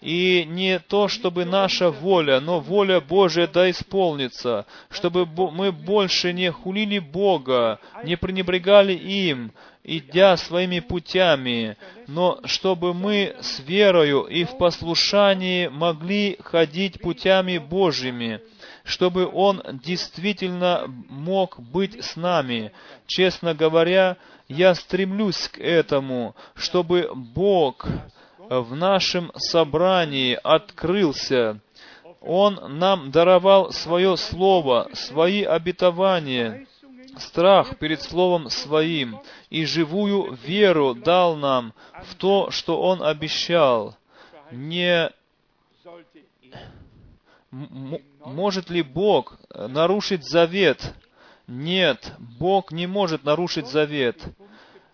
И 0.00 0.46
не 0.48 0.78
то, 0.78 1.08
чтобы 1.08 1.44
наша 1.44 1.90
воля, 1.90 2.40
но 2.40 2.58
воля 2.58 3.02
Божия 3.02 3.46
да 3.46 3.68
исполнится, 3.70 4.64
чтобы 4.88 5.26
мы 5.26 5.72
больше 5.72 6.32
не 6.32 6.50
хулили 6.50 7.00
Бога, 7.00 7.78
не 8.02 8.16
пренебрегали 8.16 8.94
им, 8.94 9.52
идя 9.90 10.36
своими 10.36 10.78
путями, 10.78 11.76
но 12.06 12.38
чтобы 12.44 12.94
мы 12.94 13.34
с 13.40 13.58
верою 13.58 14.22
и 14.22 14.44
в 14.44 14.56
послушании 14.56 15.66
могли 15.66 16.38
ходить 16.44 17.00
путями 17.00 17.58
Божьими, 17.58 18.40
чтобы 18.84 19.26
Он 19.26 19.60
действительно 19.84 20.84
мог 21.08 21.58
быть 21.58 22.04
с 22.04 22.14
нами. 22.14 22.70
Честно 23.08 23.52
говоря, 23.52 24.16
я 24.46 24.76
стремлюсь 24.76 25.48
к 25.48 25.58
этому, 25.58 26.36
чтобы 26.54 27.10
Бог 27.12 27.84
в 28.48 28.76
нашем 28.76 29.32
собрании 29.34 30.38
открылся. 30.40 31.60
Он 32.20 32.78
нам 32.78 33.10
даровал 33.10 33.72
свое 33.72 34.16
слово, 34.16 34.88
свои 34.92 35.42
обетования, 35.42 36.66
страх 37.20 37.78
перед 37.78 38.02
Словом 38.02 38.50
Своим 38.50 39.20
и 39.48 39.64
живую 39.64 40.38
веру 40.44 40.94
дал 40.94 41.36
нам 41.36 41.72
в 42.04 42.14
то, 42.14 42.50
что 42.50 42.80
Он 42.80 43.02
обещал. 43.02 43.96
Не 44.50 45.10
может 48.24 48.70
ли 48.70 48.82
Бог 48.82 49.38
нарушить 49.54 50.24
завет? 50.24 50.94
Нет, 51.46 52.12
Бог 52.18 52.72
не 52.72 52.86
может 52.86 53.24
нарушить 53.24 53.66
завет. 53.66 54.22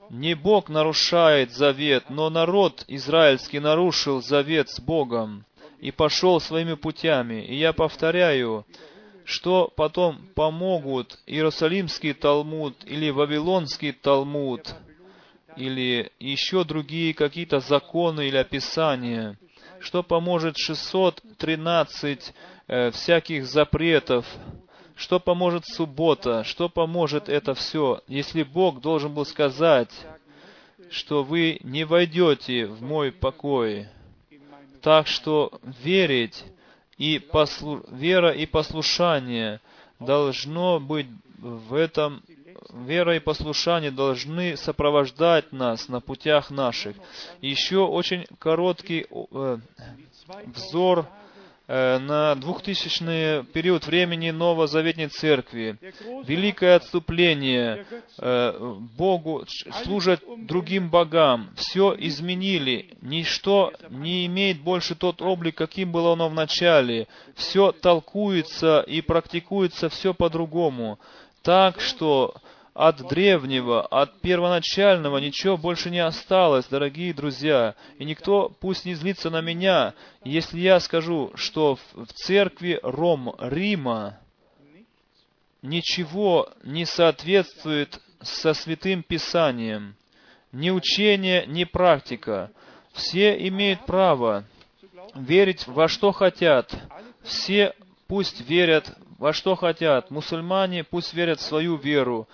Не 0.09 0.35
Бог 0.35 0.69
нарушает 0.69 1.53
завет, 1.53 2.09
но 2.09 2.31
народ 2.31 2.85
израильский 2.87 3.59
нарушил 3.59 4.23
завет 4.23 4.71
с 4.71 4.81
Богом 4.81 5.45
и 5.81 5.91
пошел 5.91 6.41
своими 6.41 6.75
путями. 6.75 7.45
И 7.45 7.57
я 7.57 7.73
повторяю, 7.73 8.65
что 9.27 9.73
потом 9.75 10.19
помогут 10.37 11.19
Иерусалимский 11.27 12.15
Талмуд 12.15 12.77
или 12.85 13.11
Вавилонский 13.11 13.91
Талмуд, 13.91 14.77
или 15.57 16.13
еще 16.21 16.63
другие 16.63 17.13
какие-то 17.13 17.59
законы 17.59 18.29
или 18.29 18.37
описания, 18.37 19.37
что 19.81 20.05
поможет 20.05 20.57
613 20.57 22.35
э, 22.69 22.91
всяких 22.93 23.47
запретов, 23.47 24.25
что 24.95 25.19
поможет 25.19 25.67
суббота, 25.67 26.45
что 26.45 26.69
поможет 26.69 27.29
это 27.29 27.55
все, 27.55 28.03
если 28.07 28.45
Бог 28.45 28.81
должен 28.81 29.13
был 29.13 29.27
сказать, 29.27 29.91
что 30.89 31.25
вы 31.25 31.59
не 31.65 31.83
войдете 31.83 32.67
в 32.67 32.81
мой 32.81 33.11
покой. 33.11 33.89
Так 34.83 35.09
что 35.09 35.59
верить 35.83 36.45
и 36.99 37.19
послу... 37.19 37.85
вера 37.91 38.31
и 38.31 38.47
послушание 38.47 39.61
должно 40.01 40.81
быть 40.81 41.07
в 41.39 41.75
этом 41.75 42.23
вера 42.73 43.17
и 43.17 43.21
послушание 43.21 43.91
должны 43.91 44.57
сопровождать 44.57 45.53
нас 45.53 45.89
на 45.89 46.01
путях 46.01 46.51
наших. 46.51 46.97
Еще 47.41 47.79
очень 47.79 48.27
короткий 48.39 49.07
э, 49.11 49.59
взор 50.47 51.07
на 51.69 52.37
2000 52.37 53.45
период 53.53 53.87
времени 53.87 54.31
Новозаветней 54.31 55.09
Церкви. 55.09 55.77
Великое 56.25 56.77
отступление 56.77 57.87
э, 58.19 58.77
Богу, 58.97 59.45
служат 59.83 60.23
другим 60.47 60.91
богам. 60.91 61.51
Все 61.57 61.95
изменили. 61.99 62.91
Ничто 63.03 63.73
не 63.91 64.27
имеет 64.27 64.61
больше 64.61 64.95
тот 64.95 65.21
облик, 65.21 65.57
каким 65.57 65.91
было 65.91 66.13
оно 66.13 66.29
в 66.29 66.35
начале. 66.35 67.09
Все 67.35 67.73
толкуется 67.73 68.81
и 68.81 69.01
практикуется 69.01 69.89
все 69.89 70.15
по-другому. 70.15 71.01
Так 71.43 71.81
что 71.81 72.35
от 72.77 73.09
древнего, 73.09 73.81
от 73.87 74.21
первоначального 74.21 75.17
ничего 75.17 75.57
больше 75.57 75.89
не 75.89 76.01
осталось, 76.01 76.67
дорогие 76.67 77.15
друзья. 77.15 77.75
И 77.99 78.05
никто 78.05 78.51
пусть 78.61 78.85
не 78.85 78.95
злится 78.95 79.31
на 79.31 79.41
меня, 79.41 79.95
если 80.25 80.61
я 80.61 80.79
скажу, 80.81 81.33
что 81.37 81.79
в 81.95 82.07
церкви 82.13 82.79
Ром, 82.83 83.35
Рима, 83.39 84.19
ничего 85.63 86.51
не 86.65 86.85
соответствует 86.85 87.99
со 88.21 88.53
Святым 88.53 89.03
Писанием. 89.03 89.97
Ни 90.53 90.69
учение, 90.69 91.47
ни 91.47 91.65
практика. 91.65 92.51
Все 92.93 93.49
имеют 93.49 93.87
право 93.87 94.45
верить 95.15 95.67
во 95.67 95.89
что 95.89 96.13
хотят. 96.13 96.75
Все 97.23 97.73
пусть 98.07 98.47
верят 98.47 98.95
во 99.19 99.33
что 99.33 99.55
хотят. 99.55 100.11
Мусульмане 100.11 100.85
пусть 100.85 101.15
верят 101.15 101.41
в 101.41 101.43
свою 101.43 101.77
веру. 101.77 102.29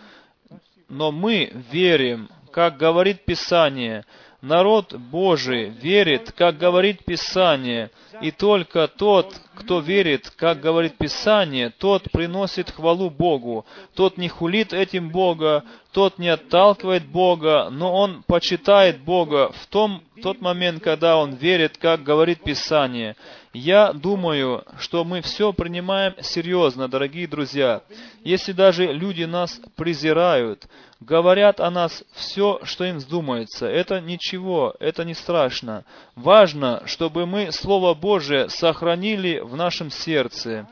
Но 0.93 1.11
мы 1.11 1.51
верим, 1.73 2.29
как 2.51 2.77
говорит 2.77 3.25
Писание. 3.25 4.05
Народ 4.43 4.93
Божий 4.93 5.71
верит, 5.71 6.33
как 6.33 6.59
говорит 6.59 7.03
Писание. 7.07 7.91
И 8.21 8.31
только 8.31 8.89
тот, 8.89 9.35
кто 9.55 9.81
верит, 9.81 10.29
как 10.37 10.61
говорит 10.61 10.99
Писание, 10.99 11.71
тот 11.71 12.11
приносит 12.13 12.71
хвалу 12.71 13.09
Богу. 13.09 13.65
Тот 13.95 14.19
не 14.19 14.29
хулит 14.29 14.75
этим 14.75 15.09
Бога, 15.09 15.65
тот 15.93 16.19
не 16.19 16.31
отталкивает 16.31 17.07
Бога, 17.07 17.69
но 17.71 17.95
он 17.95 18.23
почитает 18.23 19.03
Бога 19.03 19.53
в 19.53 19.67
том, 19.67 20.03
тот 20.23 20.41
момент, 20.41 20.83
когда 20.83 21.19
он 21.19 21.35
верит, 21.35 21.77
как 21.77 22.03
говорит 22.03 22.43
Писание. 22.43 23.15
Я 23.53 23.93
думаю, 23.93 24.65
что 24.79 25.05
мы 25.05 25.21
все 25.21 25.53
принимаем 25.53 26.15
серьезно, 26.23 26.89
дорогие 26.89 27.27
друзья. 27.27 27.83
Если 28.25 28.53
даже 28.53 28.91
люди 28.91 29.25
нас 29.25 29.61
презирают, 29.77 30.67
говорят 31.01 31.61
о 31.61 31.71
нас 31.71 32.03
все, 32.13 32.61
что 32.63 32.85
им 32.85 32.97
вздумается, 32.97 33.67
это 33.67 34.01
ничего, 34.01 34.75
это 34.81 35.05
не 35.05 35.13
страшно. 35.13 35.85
Важно, 36.15 36.83
чтобы 36.87 37.27
мы 37.27 37.53
Слово 37.53 37.93
Божие 37.93 38.49
сохранили 38.49 39.41
в 39.41 39.57
нашем 39.57 39.91
сердце, 39.91 40.67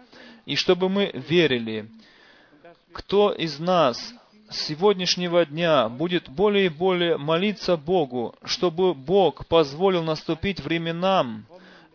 и 0.46 0.56
чтобы 0.56 0.88
мы 0.88 1.10
верили. 1.12 1.90
Кто 2.92 3.32
из 3.32 3.58
нас 3.58 4.14
сегодняшнего 4.50 5.46
дня 5.46 5.88
будет 5.88 6.28
более 6.28 6.66
и 6.66 6.68
более 6.68 7.16
молиться 7.16 7.76
Богу, 7.76 8.34
чтобы 8.44 8.94
Бог 8.94 9.46
позволил 9.46 10.02
наступить 10.02 10.60
временам, 10.60 11.46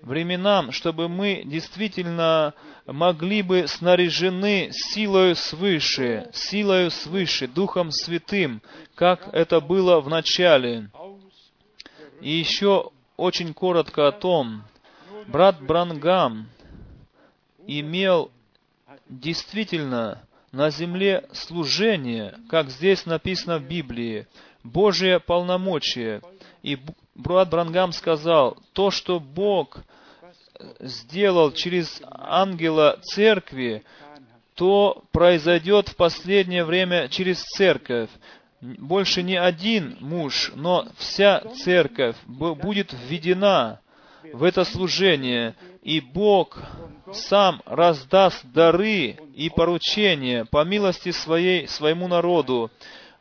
временам, 0.02 0.72
чтобы 0.72 1.10
мы 1.10 1.44
действительно 1.46 2.54
могли 2.86 3.42
бы 3.42 3.68
снаряжены 3.68 4.70
силою 4.72 5.36
свыше, 5.36 6.30
силою 6.34 6.92
свыше, 6.92 7.48
Духом 7.48 7.92
Святым, 7.92 8.62
как 8.94 9.28
это 9.34 9.60
было 9.60 10.00
в 10.00 10.10
начале. 10.10 10.90
И 12.22 12.30
еще 12.30 12.92
очень 13.18 13.54
коротко 13.54 14.08
о 14.08 14.12
том, 14.12 14.64
брат 15.28 15.62
Брангам 15.62 16.48
имел 17.68 18.32
действительно 19.10 20.22
на 20.56 20.70
земле 20.70 21.26
служение, 21.34 22.34
как 22.50 22.70
здесь 22.70 23.06
написано 23.06 23.60
в 23.60 23.68
Библии, 23.68 24.26
Божие 24.64 25.20
полномочие. 25.20 26.22
И 26.64 26.80
брат 27.14 27.50
Брангам 27.50 27.92
сказал, 27.92 28.58
то, 28.72 28.90
что 28.90 29.20
Бог 29.20 29.80
сделал 30.80 31.52
через 31.52 32.02
ангела 32.10 32.98
церкви, 33.02 33.84
то 34.54 35.04
произойдет 35.12 35.90
в 35.90 35.98
последнее 35.98 36.64
время 36.64 37.10
через 37.10 37.44
церковь. 37.44 38.10
Больше 38.62 39.24
не 39.24 39.36
один 39.36 39.98
муж, 40.00 40.54
но 40.56 40.88
вся 40.98 41.42
церковь 41.66 42.16
будет 42.26 42.94
введена 42.94 43.82
в 44.32 44.42
это 44.42 44.64
служение, 44.64 45.54
и 45.86 46.00
Бог 46.02 46.58
сам 47.14 47.62
раздаст 47.66 48.44
дары 48.52 49.18
и 49.36 49.52
поручения 49.56 50.44
по 50.44 50.66
милости 50.66 51.12
своей, 51.12 51.68
своему 51.68 52.08
народу 52.08 52.72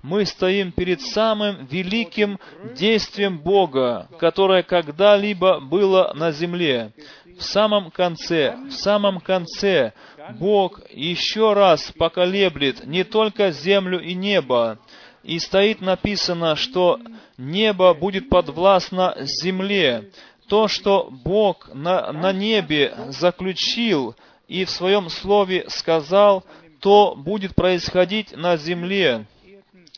мы 0.03 0.25
стоим 0.25 0.73
перед 0.73 1.03
самым 1.03 1.67
великим 1.67 2.39
действием 2.75 3.39
Бога, 3.39 4.09
которое 4.19 4.63
когда-либо 4.63 5.61
было 5.61 6.13
на 6.15 6.33
земле. 6.33 6.93
В 7.39 7.43
самом 7.43 7.91
конце, 7.91 8.57
в 8.69 8.73
самом 8.73 9.21
конце 9.21 9.93
Бог 10.39 10.81
еще 10.91 11.53
раз 11.53 11.93
поколеблет 11.93 12.87
не 12.87 13.05
только 13.05 13.51
землю 13.51 14.01
и 14.01 14.15
небо, 14.15 14.79
и 15.23 15.39
стоит 15.39 15.81
написано, 15.81 16.57
что 16.57 16.99
небо 17.39 17.93
будет 17.95 18.29
подвластно 18.29 19.15
земле. 19.21 20.11
То, 20.49 20.69
что 20.69 21.09
Бог 21.11 21.73
на, 21.73 22.13
на 22.13 22.33
небе 22.33 22.95
заключил 23.09 24.15
и 24.47 24.65
в 24.65 24.71
своем 24.71 25.09
слове 25.09 25.69
сказал, 25.69 26.45
то 26.81 27.15
будет 27.17 27.55
происходить 27.55 28.37
на 28.37 28.57
земле. 28.57 29.27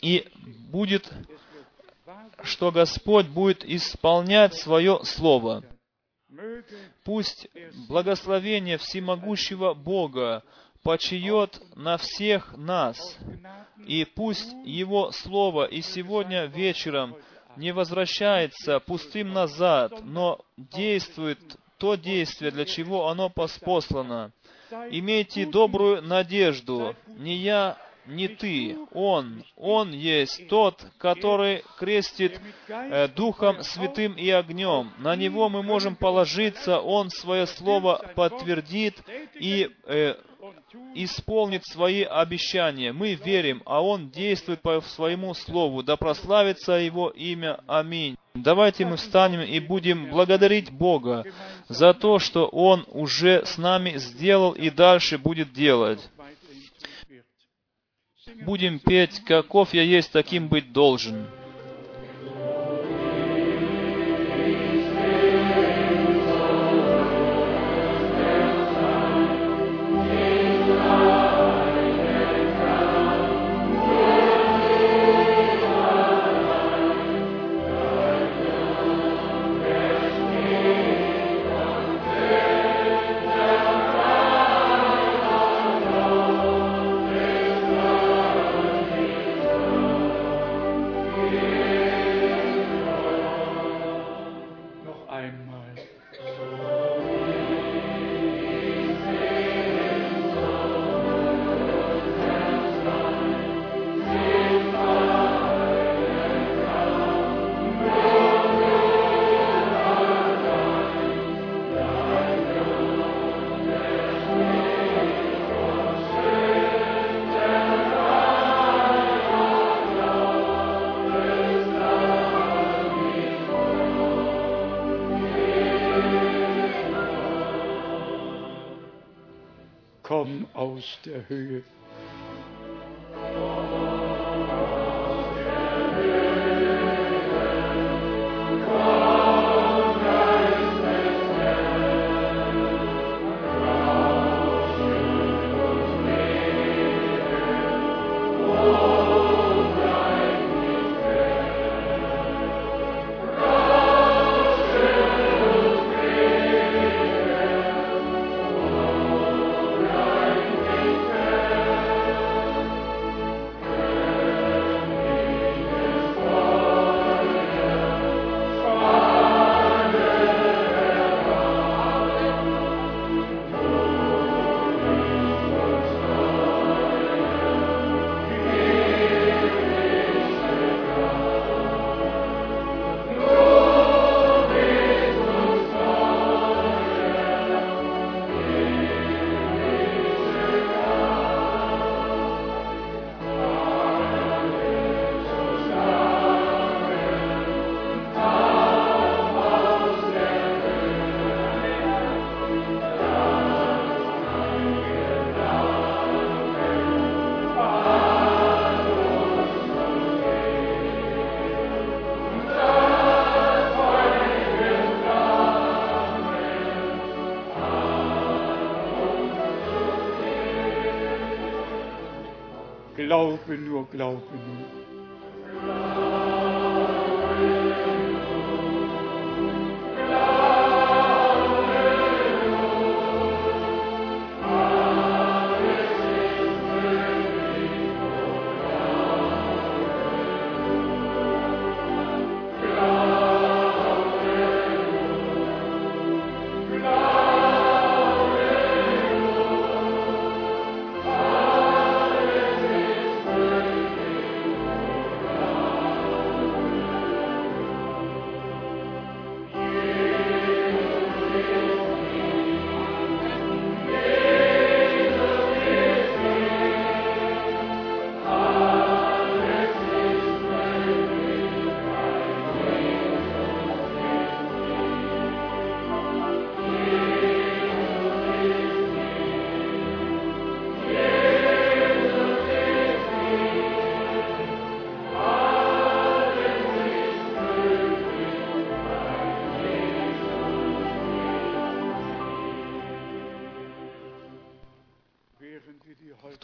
И 0.01 0.28
будет, 0.70 1.10
что 2.43 2.70
Господь 2.70 3.27
будет 3.27 3.64
исполнять 3.64 4.55
свое 4.55 5.01
Слово. 5.02 5.64
Пусть 7.02 7.48
благословение 7.89 8.78
всемогущего 8.78 9.74
Бога 9.74 10.44
почиет 10.82 11.60
на 11.74 11.97
всех 11.97 12.56
нас, 12.56 12.98
и 13.86 14.05
пусть 14.05 14.52
Его 14.64 15.10
Слово 15.10 15.64
и 15.64 15.82
сегодня 15.82 16.44
вечером 16.44 17.16
не 17.57 17.73
возвращается 17.73 18.81
пустым 18.81 19.33
назад, 19.33 19.93
но 20.05 20.41
действует 20.57 21.39
то 21.78 21.95
действие, 21.95 22.51
для 22.51 22.65
чего 22.65 23.09
оно 23.09 23.31
послано. 23.31 24.33
Имейте 24.91 25.47
добрую 25.47 26.03
надежду. 26.03 26.97
Не 27.07 27.37
я 27.37 27.78
не 28.07 28.28
ты, 28.28 28.77
Он. 28.93 29.45
Он 29.57 29.93
есть 29.93 30.49
тот, 30.49 30.85
который 30.99 31.65
крестит 31.78 32.41
э, 32.69 33.09
Духом 33.09 33.62
Святым 33.62 34.15
и 34.15 34.28
огнем. 34.31 34.93
На 34.99 35.16
Него 35.16 35.49
мы 35.49 35.62
можем 35.62 35.97
положиться, 35.97 36.81
Он 36.81 37.11
свое 37.11 37.47
слово 37.47 38.12
подтвердит 38.15 39.03
и 39.35 39.70
э, 39.85 40.15
исполнит 40.94 41.64
свои 41.64 42.02
обещания. 42.02 42.93
Мы 42.93 43.14
верим, 43.14 43.62
а 43.64 43.82
Он 43.82 44.10
действует 44.10 44.62
по 44.62 44.81
своему 44.81 45.35
слову. 45.35 45.82
Да 45.82 45.97
прославится 45.97 46.73
Его 46.73 47.10
имя. 47.10 47.60
Аминь. 47.66 48.16
Давайте 48.35 48.85
мы 48.85 48.97
встанем 48.97 49.40
и 49.40 49.60
будем 49.60 50.10
благодарить 50.10 50.70
Бога 50.70 51.24
за 51.68 51.94
то, 51.94 52.18
что 52.18 52.47
Он 52.47 52.85
уже 52.89 53.44
с 53.47 53.59
нами 53.59 53.97
сделал 53.97 54.52
и 54.52 54.70
дальше 54.70 55.18
будет 55.18 55.52
делать 55.52 56.01
будем 58.44 58.78
петь 58.78 59.20
«Каков 59.24 59.74
я 59.74 59.82
есть, 59.82 60.12
таким 60.12 60.48
быть 60.48 60.73
должен». 60.73 61.27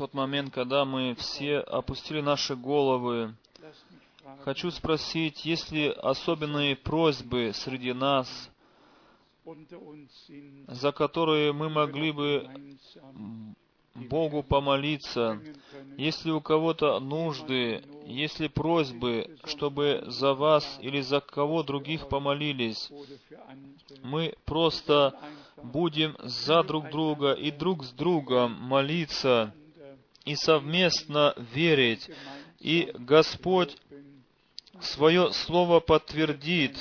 Тот 0.03 0.15
момент, 0.15 0.53
когда 0.53 0.85
мы 0.85 1.15
все 1.15 1.59
опустили 1.59 2.21
наши 2.21 2.57
головы, 2.57 3.37
хочу 4.41 4.73
спросить, 4.73 5.45
есть 5.45 5.71
ли 5.71 5.91
особенные 5.91 6.75
просьбы 6.75 7.53
среди 7.55 7.93
нас, 7.93 8.51
за 10.67 10.91
которые 10.91 11.53
мы 11.53 11.69
могли 11.69 12.11
бы 12.11 12.51
Богу 13.95 14.43
помолиться? 14.43 15.35
bringen 15.35 15.55
können. 15.71 15.99
Есть 15.99 16.25
ли 16.25 16.33
у 16.33 16.41
кого-то 16.41 16.99
нужды, 16.99 17.85
есть 18.05 18.41
ли 18.41 18.49
просьбы, 18.49 19.37
чтобы 19.45 20.03
за 20.09 20.35
вас 20.35 20.79
или 20.81 21.01
за 21.01 21.21
кого 21.21 21.63
других 21.63 22.09
помолились? 22.09 22.91
Мы 24.03 24.35
просто 24.47 25.15
будем 25.63 26.17
за 26.25 26.65
друг 26.65 26.91
друга 26.91 27.35
и 27.35 27.53
друг 27.53 27.85
с 27.85 27.93
другом 27.93 28.55
молиться 28.63 29.55
и 30.25 30.35
совместно 30.37 31.35
верить. 31.53 32.09
И 32.61 32.91
Господь 32.95 33.77
свое 34.81 35.33
слово 35.33 35.81
подтвердит. 35.81 36.77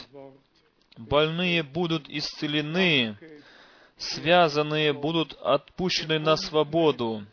Больные 0.98 1.64
будут 1.64 2.10
исцелены, 2.10 3.18
связанные 3.98 4.94
будут 4.94 5.34
отпущены 5.42 6.20
на 6.20 6.36
свободу. 6.36 7.26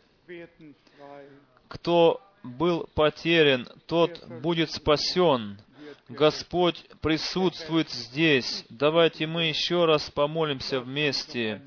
Кто 1.67 2.21
был 2.41 2.89
потерян, 2.95 3.67
тот 3.85 4.25
будет 4.41 4.71
спасен. 4.71 5.59
Господь 6.07 6.83
присутствует 7.01 7.89
здесь. 7.91 8.65
Давайте 8.69 9.27
мы 9.27 9.43
еще 9.45 9.85
раз 9.85 10.09
помолимся 10.09 10.79
вместе. 10.79 11.61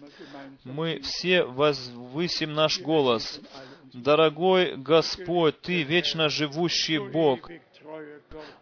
Мы 0.64 1.00
все 1.00 1.44
возвысим 1.44 2.52
наш 2.52 2.80
голос. 2.80 3.40
Дорогой 3.92 4.76
Господь, 4.76 5.60
Ты 5.60 5.82
вечно 5.82 6.28
живущий 6.30 6.98
Бог. 6.98 7.50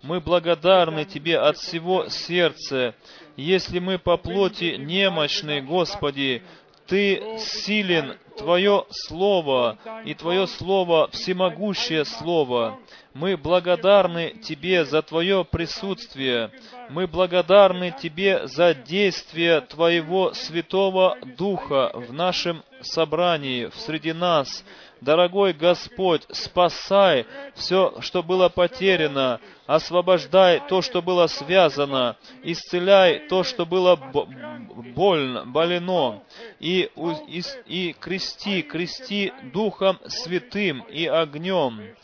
Мы 0.02 0.20
благодарны 0.20 1.05
Тебе 1.05 1.39
от 1.39 1.57
всего 1.57 2.09
сердца. 2.09 2.94
Если 3.36 3.78
мы 3.78 3.98
по 3.98 4.16
плоти 4.16 4.77
немощны, 4.77 5.62
Господи, 5.62 6.43
Ты 6.86 7.39
силен, 7.39 8.16
Твое 8.41 8.87
Слово, 8.89 9.77
и 10.07 10.15
Твое 10.15 10.47
Слово— 10.47 11.11
всемогущее 11.12 12.07
Слово. 12.07 12.79
Мы 13.12 13.37
благодарны 13.37 14.31
Тебе 14.43 14.87
за 14.87 15.03
Твое 15.03 15.45
присутствие. 15.45 16.51
Мы 16.89 17.07
благодарны 17.07 17.95
Тебе 18.01 18.47
за 18.47 18.73
действие 18.73 19.61
Твоего 19.61 20.33
Святого 20.33 21.19
Духа 21.37 21.91
в 21.93 22.15
нашем 22.15 22.62
собрании, 22.81 23.67
в 23.67 23.75
среди 23.75 24.15
нас. 24.15 24.65
Дорогой 25.01 25.55
Господь, 25.55 26.23
спасай 26.31 27.27
все, 27.55 27.95
что 28.01 28.23
было 28.23 28.51
потеряно, 28.51 29.41
освобождай 29.67 30.61
то, 30.69 30.83
что 30.83 31.01
было 31.01 31.27
связано, 31.27 32.17
исцеляй 32.43 33.21
то, 33.29 33.43
что 33.43 33.65
было 33.65 33.97
больно, 33.97 35.47
болено, 35.47 36.23
и, 36.59 36.91
и, 37.29 37.43
и 37.67 37.93
крести, 37.95 38.30
крести 38.62 39.32
Духом 39.52 39.98
Святым 40.07 40.82
и 40.82 41.07
огнем. 41.07 41.94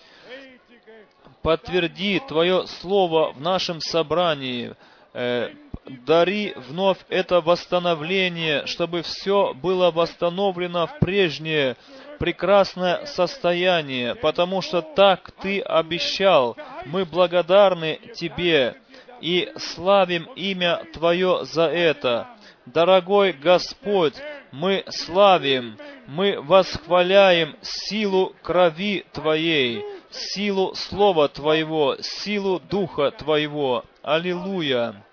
Подтверди 1.42 2.20
Твое 2.26 2.66
Слово 2.66 3.32
в 3.32 3.40
нашем 3.40 3.80
собрании, 3.80 4.74
э, 5.14 5.50
дари 5.86 6.54
вновь 6.56 6.98
это 7.08 7.40
восстановление, 7.40 8.66
чтобы 8.66 9.02
все 9.02 9.54
было 9.54 9.90
восстановлено 9.90 10.86
в 10.86 10.98
прежнее 10.98 11.76
прекрасное 12.18 13.06
состояние, 13.06 14.14
потому 14.14 14.62
что 14.62 14.82
так 14.82 15.30
Ты 15.42 15.60
обещал. 15.60 16.56
Мы 16.86 17.04
благодарны 17.04 18.00
Тебе 18.14 18.76
и 19.20 19.52
славим 19.56 20.24
имя 20.34 20.82
Твое 20.92 21.44
за 21.44 21.66
это. 21.68 22.35
Дорогой 22.66 23.32
Господь, 23.32 24.14
мы 24.50 24.84
славим, 24.88 25.78
мы 26.06 26.40
восхваляем 26.40 27.56
силу 27.62 28.34
крови 28.42 29.04
Твоей, 29.12 29.84
силу 30.10 30.74
Слова 30.74 31.28
Твоего, 31.28 31.96
силу 32.00 32.58
Духа 32.58 33.12
Твоего. 33.12 33.84
Аллилуйя! 34.02 35.04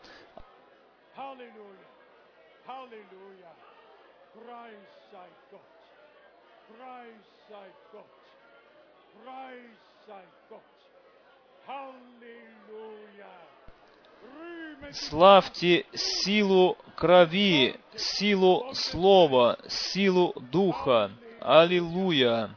Славьте 14.93 15.85
силу 15.95 16.77
крови, 16.95 17.75
силу 17.95 18.73
Слова, 18.73 19.57
силу 19.67 20.33
Духа. 20.51 21.09
Аллилуйя! 21.41 22.55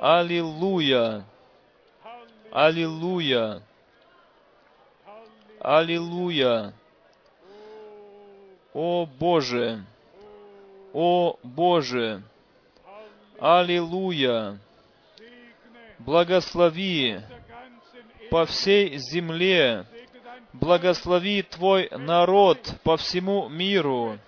Аллилуйя! 0.00 1.24
Аллилуйя! 2.50 3.62
Аллилуйя! 5.60 6.72
О 8.74 9.06
Боже! 9.06 9.84
О 10.92 11.36
Боже! 11.44 12.24
Аллилуйя! 13.38 14.58
Благослови 16.00 17.20
по 18.30 18.44
всей 18.44 18.98
земле, 18.98 19.86
благослови 20.52 21.42
Твой 21.42 21.88
народ 21.90 22.74
по 22.82 22.96
всему 22.96 23.48
миру, 23.48 24.18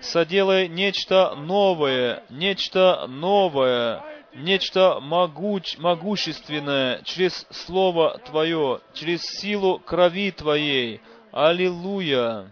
соделай 0.00 0.68
нечто 0.68 1.34
новое, 1.34 2.22
нечто 2.30 3.06
новое, 3.06 4.02
нечто 4.34 5.00
могуч, 5.00 5.78
могущественное 5.78 7.02
через 7.02 7.46
Слово 7.50 8.18
Твое, 8.18 8.80
через 8.94 9.22
силу 9.22 9.78
крови 9.78 10.30
Твоей. 10.30 11.00
Аллилуйя! 11.32 12.50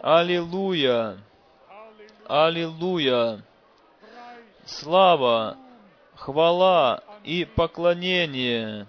Аллилуйя! 0.00 1.18
Аллилуйя! 2.26 3.42
Слава, 4.64 5.56
хвала 6.14 7.02
и 7.24 7.44
поклонение. 7.44 8.86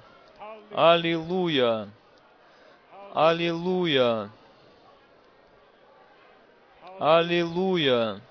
Аллилуйя! 0.71 1.89
Аллилуйя! 3.13 4.29
Аллилуйя! 6.99 8.21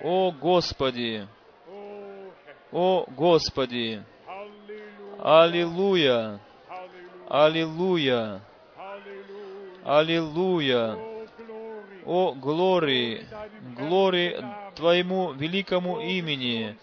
О 0.00 0.32
Господи! 0.32 1.26
О 2.70 3.04
Господи! 3.08 4.02
Аллилуйя! 5.18 6.40
Аллилуйя! 7.28 8.40
Аллилуйя! 9.84 10.98
О 12.04 12.32
глории! 12.34 13.26
Глории 13.76 14.44
Твоему 14.76 15.32
великому 15.32 16.00
имени! 16.00 16.76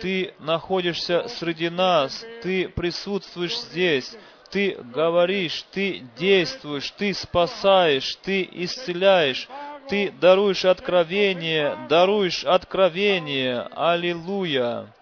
Ты 0.00 0.34
находишься 0.38 1.28
среди 1.28 1.68
нас, 1.68 2.24
Ты 2.42 2.68
присутствуешь 2.68 3.58
здесь, 3.58 4.16
Ты 4.50 4.76
говоришь, 4.94 5.64
Ты 5.72 6.04
действуешь, 6.16 6.90
Ты 6.92 7.14
спасаешь, 7.14 8.16
Ты 8.22 8.48
исцеляешь, 8.52 9.48
Ты 9.88 10.12
даруешь 10.20 10.64
откровение, 10.64 11.76
даруешь 11.88 12.44
откровение. 12.44 13.68
Аллилуйя! 13.74 14.92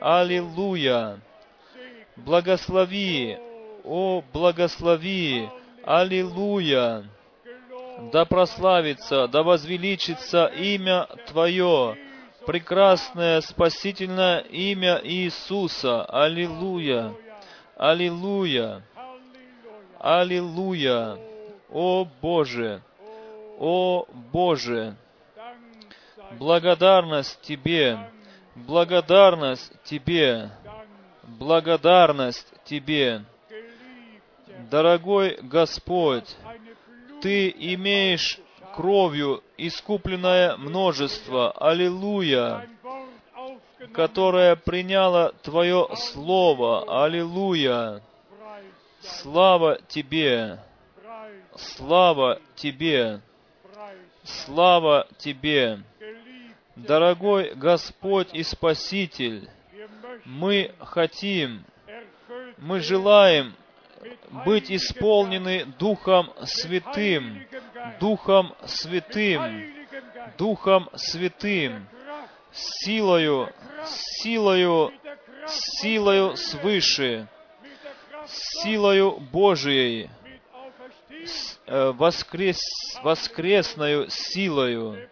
Аллилуйя! 0.00 1.20
Благослови! 2.16 3.38
О, 3.84 4.22
благослови! 4.32 5.48
Аллилуйя! 5.84 7.04
Да 8.12 8.24
прославится, 8.24 9.26
да 9.26 9.42
возвеличится 9.42 10.46
имя 10.46 11.08
Твое, 11.26 11.96
прекрасное 12.48 13.42
спасительное 13.42 14.38
имя 14.38 15.02
Иисуса. 15.04 16.02
Аллилуйя! 16.06 17.14
Аллилуйя! 17.76 18.82
Аллилуйя! 20.00 21.18
О 21.68 22.06
Боже! 22.22 22.80
О 23.58 24.06
Боже! 24.32 24.96
Благодарность 26.38 27.38
Тебе! 27.42 27.98
Благодарность 28.54 29.70
Тебе! 29.84 30.50
Благодарность 31.24 32.48
Тебе! 32.64 33.26
Дорогой 34.70 35.38
Господь, 35.42 36.34
Ты 37.20 37.50
имеешь 37.50 38.40
кровью 38.74 39.42
искупленное 39.56 40.56
множество, 40.56 41.52
аллилуйя, 41.52 42.68
которое 43.92 44.56
приняло 44.56 45.32
Твое 45.42 45.88
Слово, 45.96 47.04
аллилуйя. 47.04 48.02
Слава 49.00 49.78
Тебе, 49.88 50.58
слава 51.56 52.40
Тебе, 52.56 53.20
слава 54.24 55.06
Тебе. 55.18 55.80
Дорогой 56.76 57.54
Господь 57.54 58.28
и 58.32 58.42
Спаситель, 58.42 59.48
мы 60.24 60.72
хотим, 60.80 61.64
мы 62.58 62.80
желаем 62.80 63.54
быть 64.44 64.70
исполнены 64.70 65.64
Духом 65.78 66.32
Святым, 66.44 67.46
Духом 68.00 68.54
Святым, 68.64 69.72
Духом 70.36 70.88
Святым, 70.94 71.86
силою, 72.52 73.52
силою, 73.84 74.92
силою 75.46 76.36
свыше, 76.36 77.28
силою 78.26 79.18
Божией, 79.32 80.10
э, 81.66 81.92
воскрес, 81.92 82.60
воскресною 83.02 84.10
силою 84.10 85.08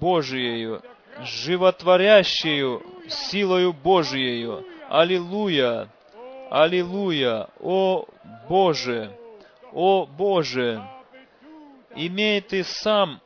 Божиею, 0.00 0.82
животворящую 1.20 2.82
силою 3.08 3.72
Божиею. 3.72 4.64
Аллилуйя! 4.88 5.88
Аллилуйя! 6.50 7.48
О 7.60 8.04
Боже! 8.48 9.10
О 9.72 10.06
Боже! 10.06 10.82
Имей 11.94 12.40
Ты 12.40 12.64
сам 12.64 13.20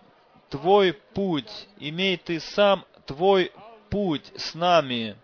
Твой 0.51 0.93
путь, 0.93 1.69
имей 1.79 2.17
Ты 2.17 2.41
сам 2.41 2.85
Твой 3.07 3.53
путь 3.91 4.33
с 4.37 4.55
нами. 4.55 5.17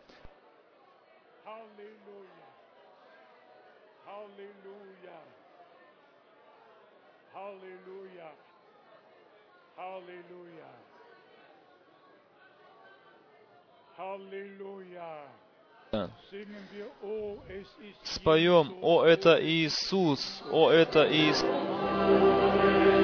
Споем, 18.05 18.78
о, 18.81 19.05
это 19.05 19.39
Иисус, 19.44 20.43
о, 20.51 20.70
это 20.70 21.06
Иисус. 21.12 23.02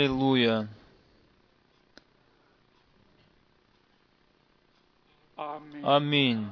Аллилуйя. 0.00 0.66
Аминь. 5.36 6.48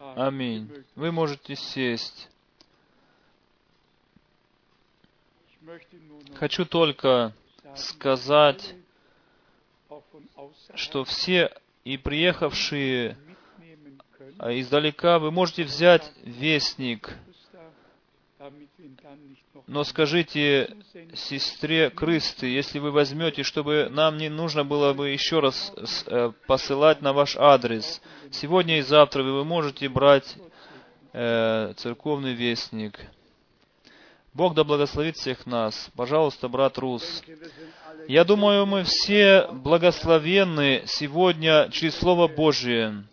Аминь. 0.00 0.84
Вы 0.96 1.12
можете 1.12 1.54
сесть. 1.54 2.28
Хочу 6.34 6.64
только 6.64 7.32
сказать, 7.76 8.74
что 10.74 11.04
все 11.04 11.52
и 11.84 11.96
приехавшие 11.96 13.16
а, 14.40 14.50
издалека, 14.58 15.20
вы 15.20 15.30
можете 15.30 15.62
взять 15.62 16.12
вестник, 16.24 17.16
но 19.66 19.84
скажите 19.84 20.76
сестре 21.14 21.90
Крысты, 21.90 22.46
если 22.46 22.78
вы 22.78 22.90
возьмете, 22.90 23.42
чтобы 23.42 23.88
нам 23.90 24.16
не 24.16 24.28
нужно 24.28 24.64
было 24.64 24.92
бы 24.94 25.10
еще 25.10 25.40
раз 25.40 25.72
э, 26.06 26.32
посылать 26.46 27.02
на 27.02 27.12
ваш 27.12 27.36
адрес. 27.36 28.00
Сегодня 28.30 28.78
и 28.78 28.82
завтра 28.82 29.22
вы 29.22 29.44
можете 29.44 29.88
брать 29.88 30.36
э, 31.12 31.72
церковный 31.76 32.34
вестник. 32.34 32.98
Бог 34.34 34.54
да 34.54 34.64
благословит 34.64 35.16
всех 35.16 35.46
нас. 35.46 35.90
Пожалуйста, 35.96 36.48
брат 36.48 36.78
Рус. 36.78 37.22
Я 38.06 38.24
думаю, 38.24 38.66
мы 38.66 38.84
все 38.84 39.48
благословенны 39.52 40.82
сегодня 40.86 41.68
через 41.70 41.96
Слово 41.96 42.28
Божие. 42.28 43.04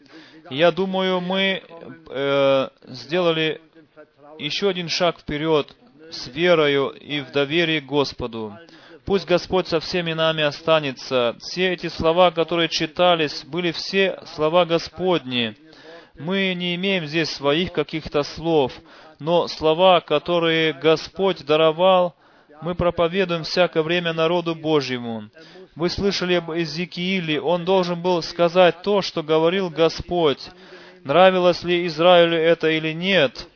Я 0.49 0.71
думаю, 0.71 1.21
мы 1.21 1.63
э, 2.09 2.69
сделали 2.83 3.61
еще 4.39 4.69
один 4.69 4.89
шаг 4.89 5.19
вперед 5.19 5.75
с 6.11 6.27
верою 6.27 6.89
и 6.89 7.21
в 7.21 7.31
доверии 7.31 7.79
к 7.79 7.85
Господу. 7.85 8.57
Пусть 9.05 9.27
Господь 9.27 9.67
со 9.67 9.79
всеми 9.79 10.13
нами 10.13 10.43
останется. 10.43 11.35
Все 11.39 11.73
эти 11.73 11.87
слова, 11.87 12.31
которые 12.31 12.69
читались, 12.69 13.43
были 13.45 13.71
все 13.71 14.19
слова 14.33 14.65
Господни. 14.65 15.55
Мы 16.17 16.53
не 16.55 16.75
имеем 16.75 17.05
здесь 17.05 17.29
своих 17.29 17.71
каких-то 17.71 18.23
слов, 18.23 18.73
но 19.19 19.47
слова, 19.47 19.99
которые 20.01 20.73
Господь 20.73 21.45
даровал, 21.45 22.15
мы 22.61 22.73
проповедуем 22.73 23.43
всякое 23.43 23.83
время 23.83 24.13
народу 24.13 24.55
Божьему. 24.55 25.29
Вы 25.75 25.89
слышали 25.89 26.35
об 26.35 26.51
Иезекииле, 26.51 27.41
он 27.41 27.65
должен 27.65 28.01
был 28.01 28.21
сказать 28.21 28.81
то, 28.81 29.01
что 29.01 29.21
говорил 29.23 29.69
Господь. 29.69 30.39
Нравилось 31.03 31.63
ли 31.63 31.85
Израилю 31.85 32.37
это 32.37 32.69
или 32.69 32.93
нет? 32.93 33.47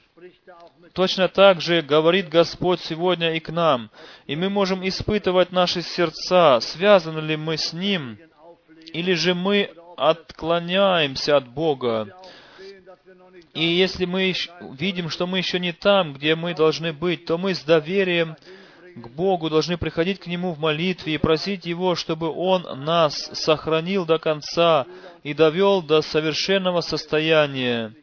Точно 1.00 1.30
так 1.30 1.62
же 1.62 1.82
говорит 1.82 2.28
Господь 2.28 2.82
сегодня 2.82 3.34
и 3.34 3.40
к 3.40 3.52
нам. 3.52 3.90
И 4.28 4.36
мы 4.36 4.50
можем 4.50 4.86
испытывать 4.86 5.54
наши 5.54 5.82
сердца, 5.82 6.60
связаны 6.60 7.22
ли 7.22 7.38
мы 7.38 7.56
с 7.56 7.72
Ним, 7.72 8.18
или 8.92 9.14
же 9.14 9.34
мы 9.34 9.72
отклоняемся 9.96 11.38
от 11.38 11.48
Бога. 11.48 12.14
И 13.54 13.64
если 13.64 14.04
мы 14.04 14.34
видим, 14.74 15.10
что 15.10 15.26
мы 15.26 15.38
еще 15.38 15.58
не 15.58 15.72
там, 15.72 16.16
где 16.16 16.36
мы 16.36 16.54
должны 16.54 16.92
быть, 16.92 17.24
то 17.24 17.38
мы 17.38 17.56
с 17.56 17.64
доверием 17.64 18.36
к 18.98 19.08
Богу 19.08 19.50
должны 19.50 19.78
приходить 19.78 20.20
к 20.20 20.28
Нему 20.28 20.52
в 20.52 20.60
молитве 20.60 21.14
и 21.14 21.18
просить 21.18 21.66
Его, 21.66 21.96
чтобы 21.96 22.30
Он 22.30 22.84
нас 22.84 23.16
сохранил 23.32 24.06
до 24.06 24.20
конца 24.20 24.86
и 25.24 25.34
довел 25.34 25.82
до 25.82 26.02
совершенного 26.02 26.82
состояния. 26.82 27.94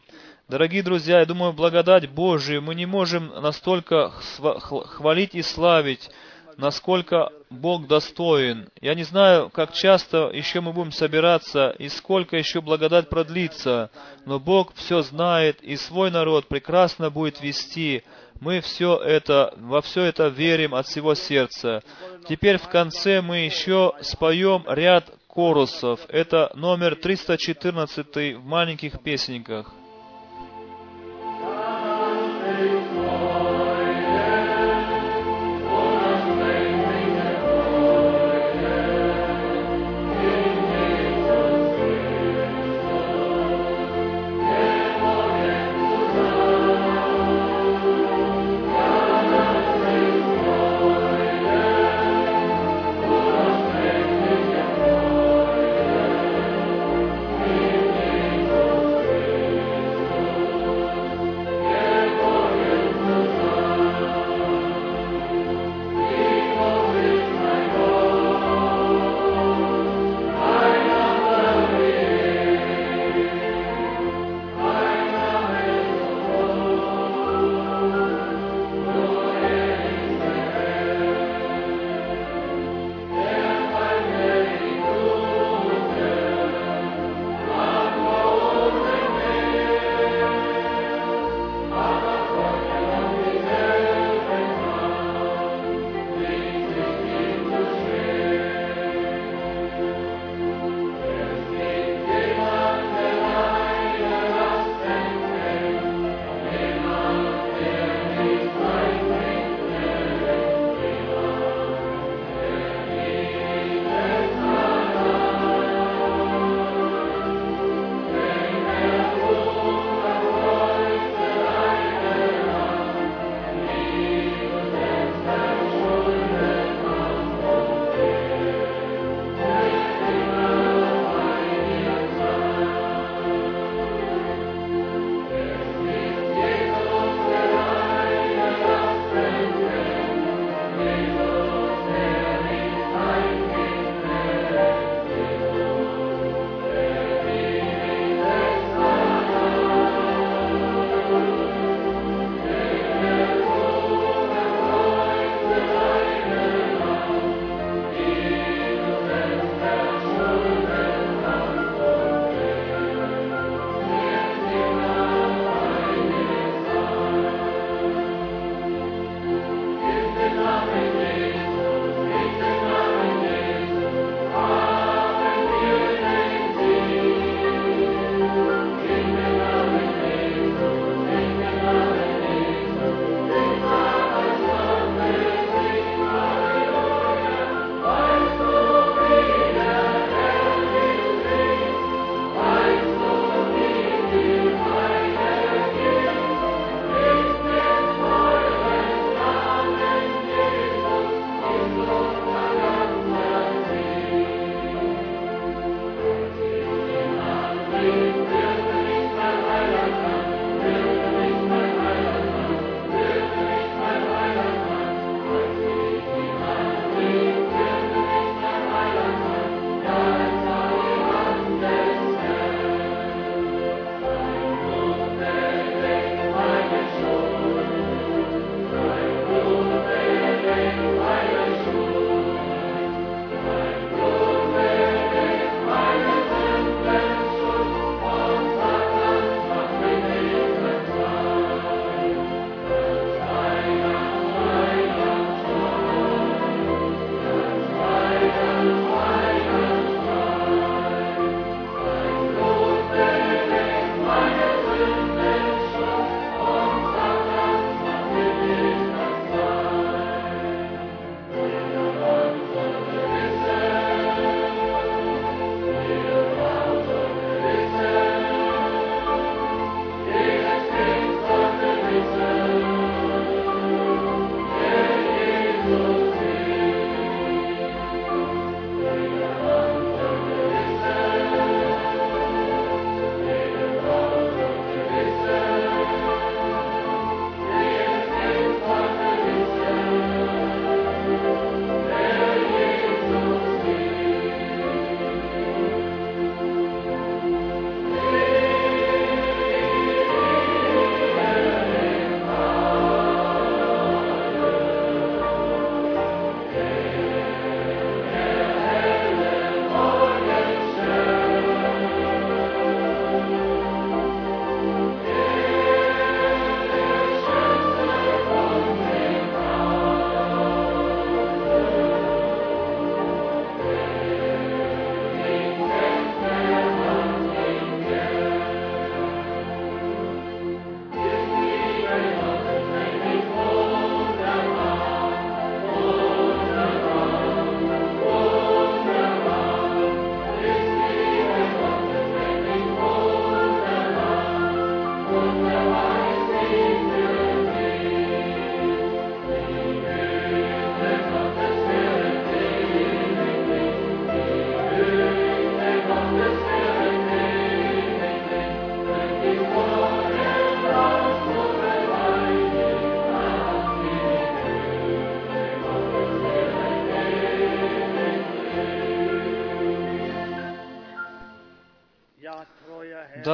Дорогие 0.49 0.85
друзья, 0.85 1.19
я 1.19 1.27
думаю, 1.27 1.53
благодать 1.53 2.09
Божию 2.09 2.63
мы 2.63 2.77
не 2.77 2.87
можем 2.87 3.33
настолько 3.43 4.11
хвалить 4.11 5.35
и 5.35 5.43
славить, 5.43 6.09
насколько 6.57 7.33
Бог 7.51 7.89
достоин. 7.89 8.69
Я 8.81 8.95
не 8.95 9.03
знаю, 9.03 9.51
как 9.51 9.73
часто 9.73 10.31
еще 10.33 10.61
мы 10.61 10.73
будем 10.73 10.93
собираться 10.93 11.71
и 11.81 11.89
сколько 11.89 12.37
еще 12.37 12.61
благодать 12.61 13.09
продлится, 13.09 13.91
но 14.25 14.39
Бог 14.39 14.73
все 14.77 15.03
знает 15.03 15.61
и 15.65 15.75
свой 15.75 16.13
народ 16.13 16.47
прекрасно 16.47 17.11
будет 17.11 17.41
вести. 17.41 18.05
Мы 18.39 18.61
все 18.61 18.97
это, 18.99 19.53
во 19.57 19.83
все 19.83 20.03
это 20.03 20.29
верим 20.29 20.77
от 20.77 20.87
всего 20.87 21.17
сердца. 21.17 21.83
Теперь 22.29 22.59
в 22.59 22.69
конце 22.69 23.21
мы 23.21 23.39
еще 23.39 23.95
споем 24.01 24.63
ряд 24.69 25.13
корусов. 25.27 25.99
Это 26.09 26.53
номер 26.55 26.95
314 26.95 28.37
в 28.37 28.45
маленьких 28.45 29.01
песенниках. 29.01 29.75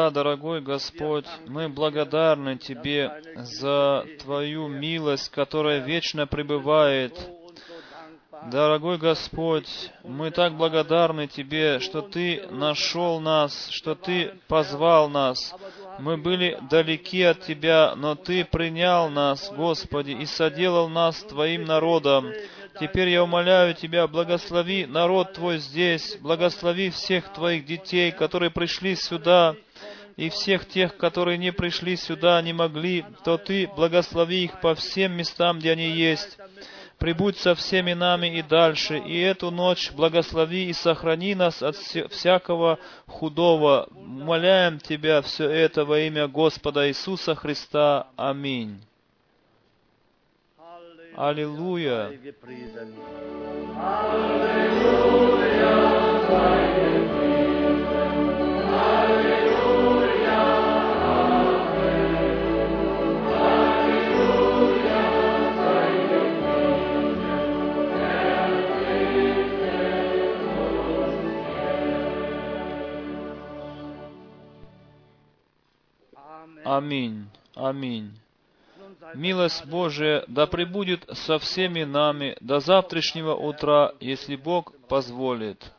Да, 0.03 0.11
дорогой 0.11 0.61
Господь, 0.61 1.27
мы 1.47 1.69
благодарны 1.69 2.59
Тебе 2.59 3.23
за 3.37 4.05
Твою 4.19 4.66
милость, 4.66 5.29
которая 5.31 5.79
вечно 5.79 6.27
пребывает. 6.27 7.16
Дорогой 8.51 8.99
Господь, 8.99 9.93
мы 10.03 10.33
так 10.33 10.57
благодарны 10.57 11.29
Тебе, 11.29 11.79
что 11.79 12.03
Ты 12.03 12.45
нашел 12.51 13.20
нас, 13.20 13.69
что 13.70 13.95
Ты 13.95 14.35
позвал 14.49 15.09
нас. 15.09 15.55
Мы 16.01 16.16
были 16.16 16.59
далеки 16.69 17.23
от 17.23 17.43
Тебя, 17.43 17.95
но 17.95 18.16
Ты 18.16 18.45
принял 18.45 19.09
нас, 19.09 19.53
Господи, 19.55 20.11
и 20.11 20.27
соделал 20.27 20.89
нас 20.89 21.23
Твоим 21.23 21.62
народом. 21.62 22.33
Теперь 22.81 23.11
я 23.11 23.23
умоляю 23.23 23.74
Тебя, 23.74 24.09
благослови 24.09 24.85
народ 24.85 25.35
Твой 25.35 25.59
здесь, 25.59 26.16
благослови 26.20 26.91
всех 26.91 27.33
Твоих 27.33 27.65
детей, 27.66 28.11
которые 28.11 28.51
пришли 28.51 28.97
сюда, 28.97 29.55
и 30.16 30.28
всех 30.28 30.66
тех, 30.66 30.97
которые 30.97 31.39
не 31.39 31.52
пришли 31.52 31.97
сюда, 31.97 32.40
не 32.43 32.52
могли, 32.52 33.05
то 33.24 33.39
Ты 33.39 33.68
благослови 33.76 34.44
их 34.44 34.60
по 34.60 34.74
всем 34.74 35.12
местам, 35.12 35.59
где 35.59 35.72
они 35.72 35.89
есть 35.89 36.39
прибудь 37.02 37.36
со 37.36 37.56
всеми 37.56 37.94
нами 37.94 38.39
и 38.39 38.43
дальше, 38.43 38.97
и 38.97 39.18
эту 39.18 39.51
ночь 39.51 39.90
благослови 39.90 40.66
и 40.66 40.72
сохрани 40.72 41.34
нас 41.34 41.60
от 41.60 41.74
всякого 41.74 42.78
худого. 43.06 43.89
Умоляем 43.90 44.78
Тебя 44.78 45.20
все 45.22 45.51
это 45.51 45.84
во 45.84 45.98
имя 45.98 46.28
Господа 46.28 46.89
Иисуса 46.89 47.34
Христа. 47.34 48.06
Аминь. 48.16 48.80
Аллилуйя. 51.16 52.12
Аминь. 76.77 77.27
Аминь. 77.55 78.12
Милость 79.15 79.66
Божия 79.66 80.24
да 80.27 80.47
пребудет 80.47 81.05
со 81.12 81.39
всеми 81.39 81.85
нами 81.85 82.36
до 82.40 82.61
завтрашнего 82.61 83.35
утра, 83.35 83.93
если 84.01 84.36
Бог 84.36 84.73
позволит. 84.89 85.70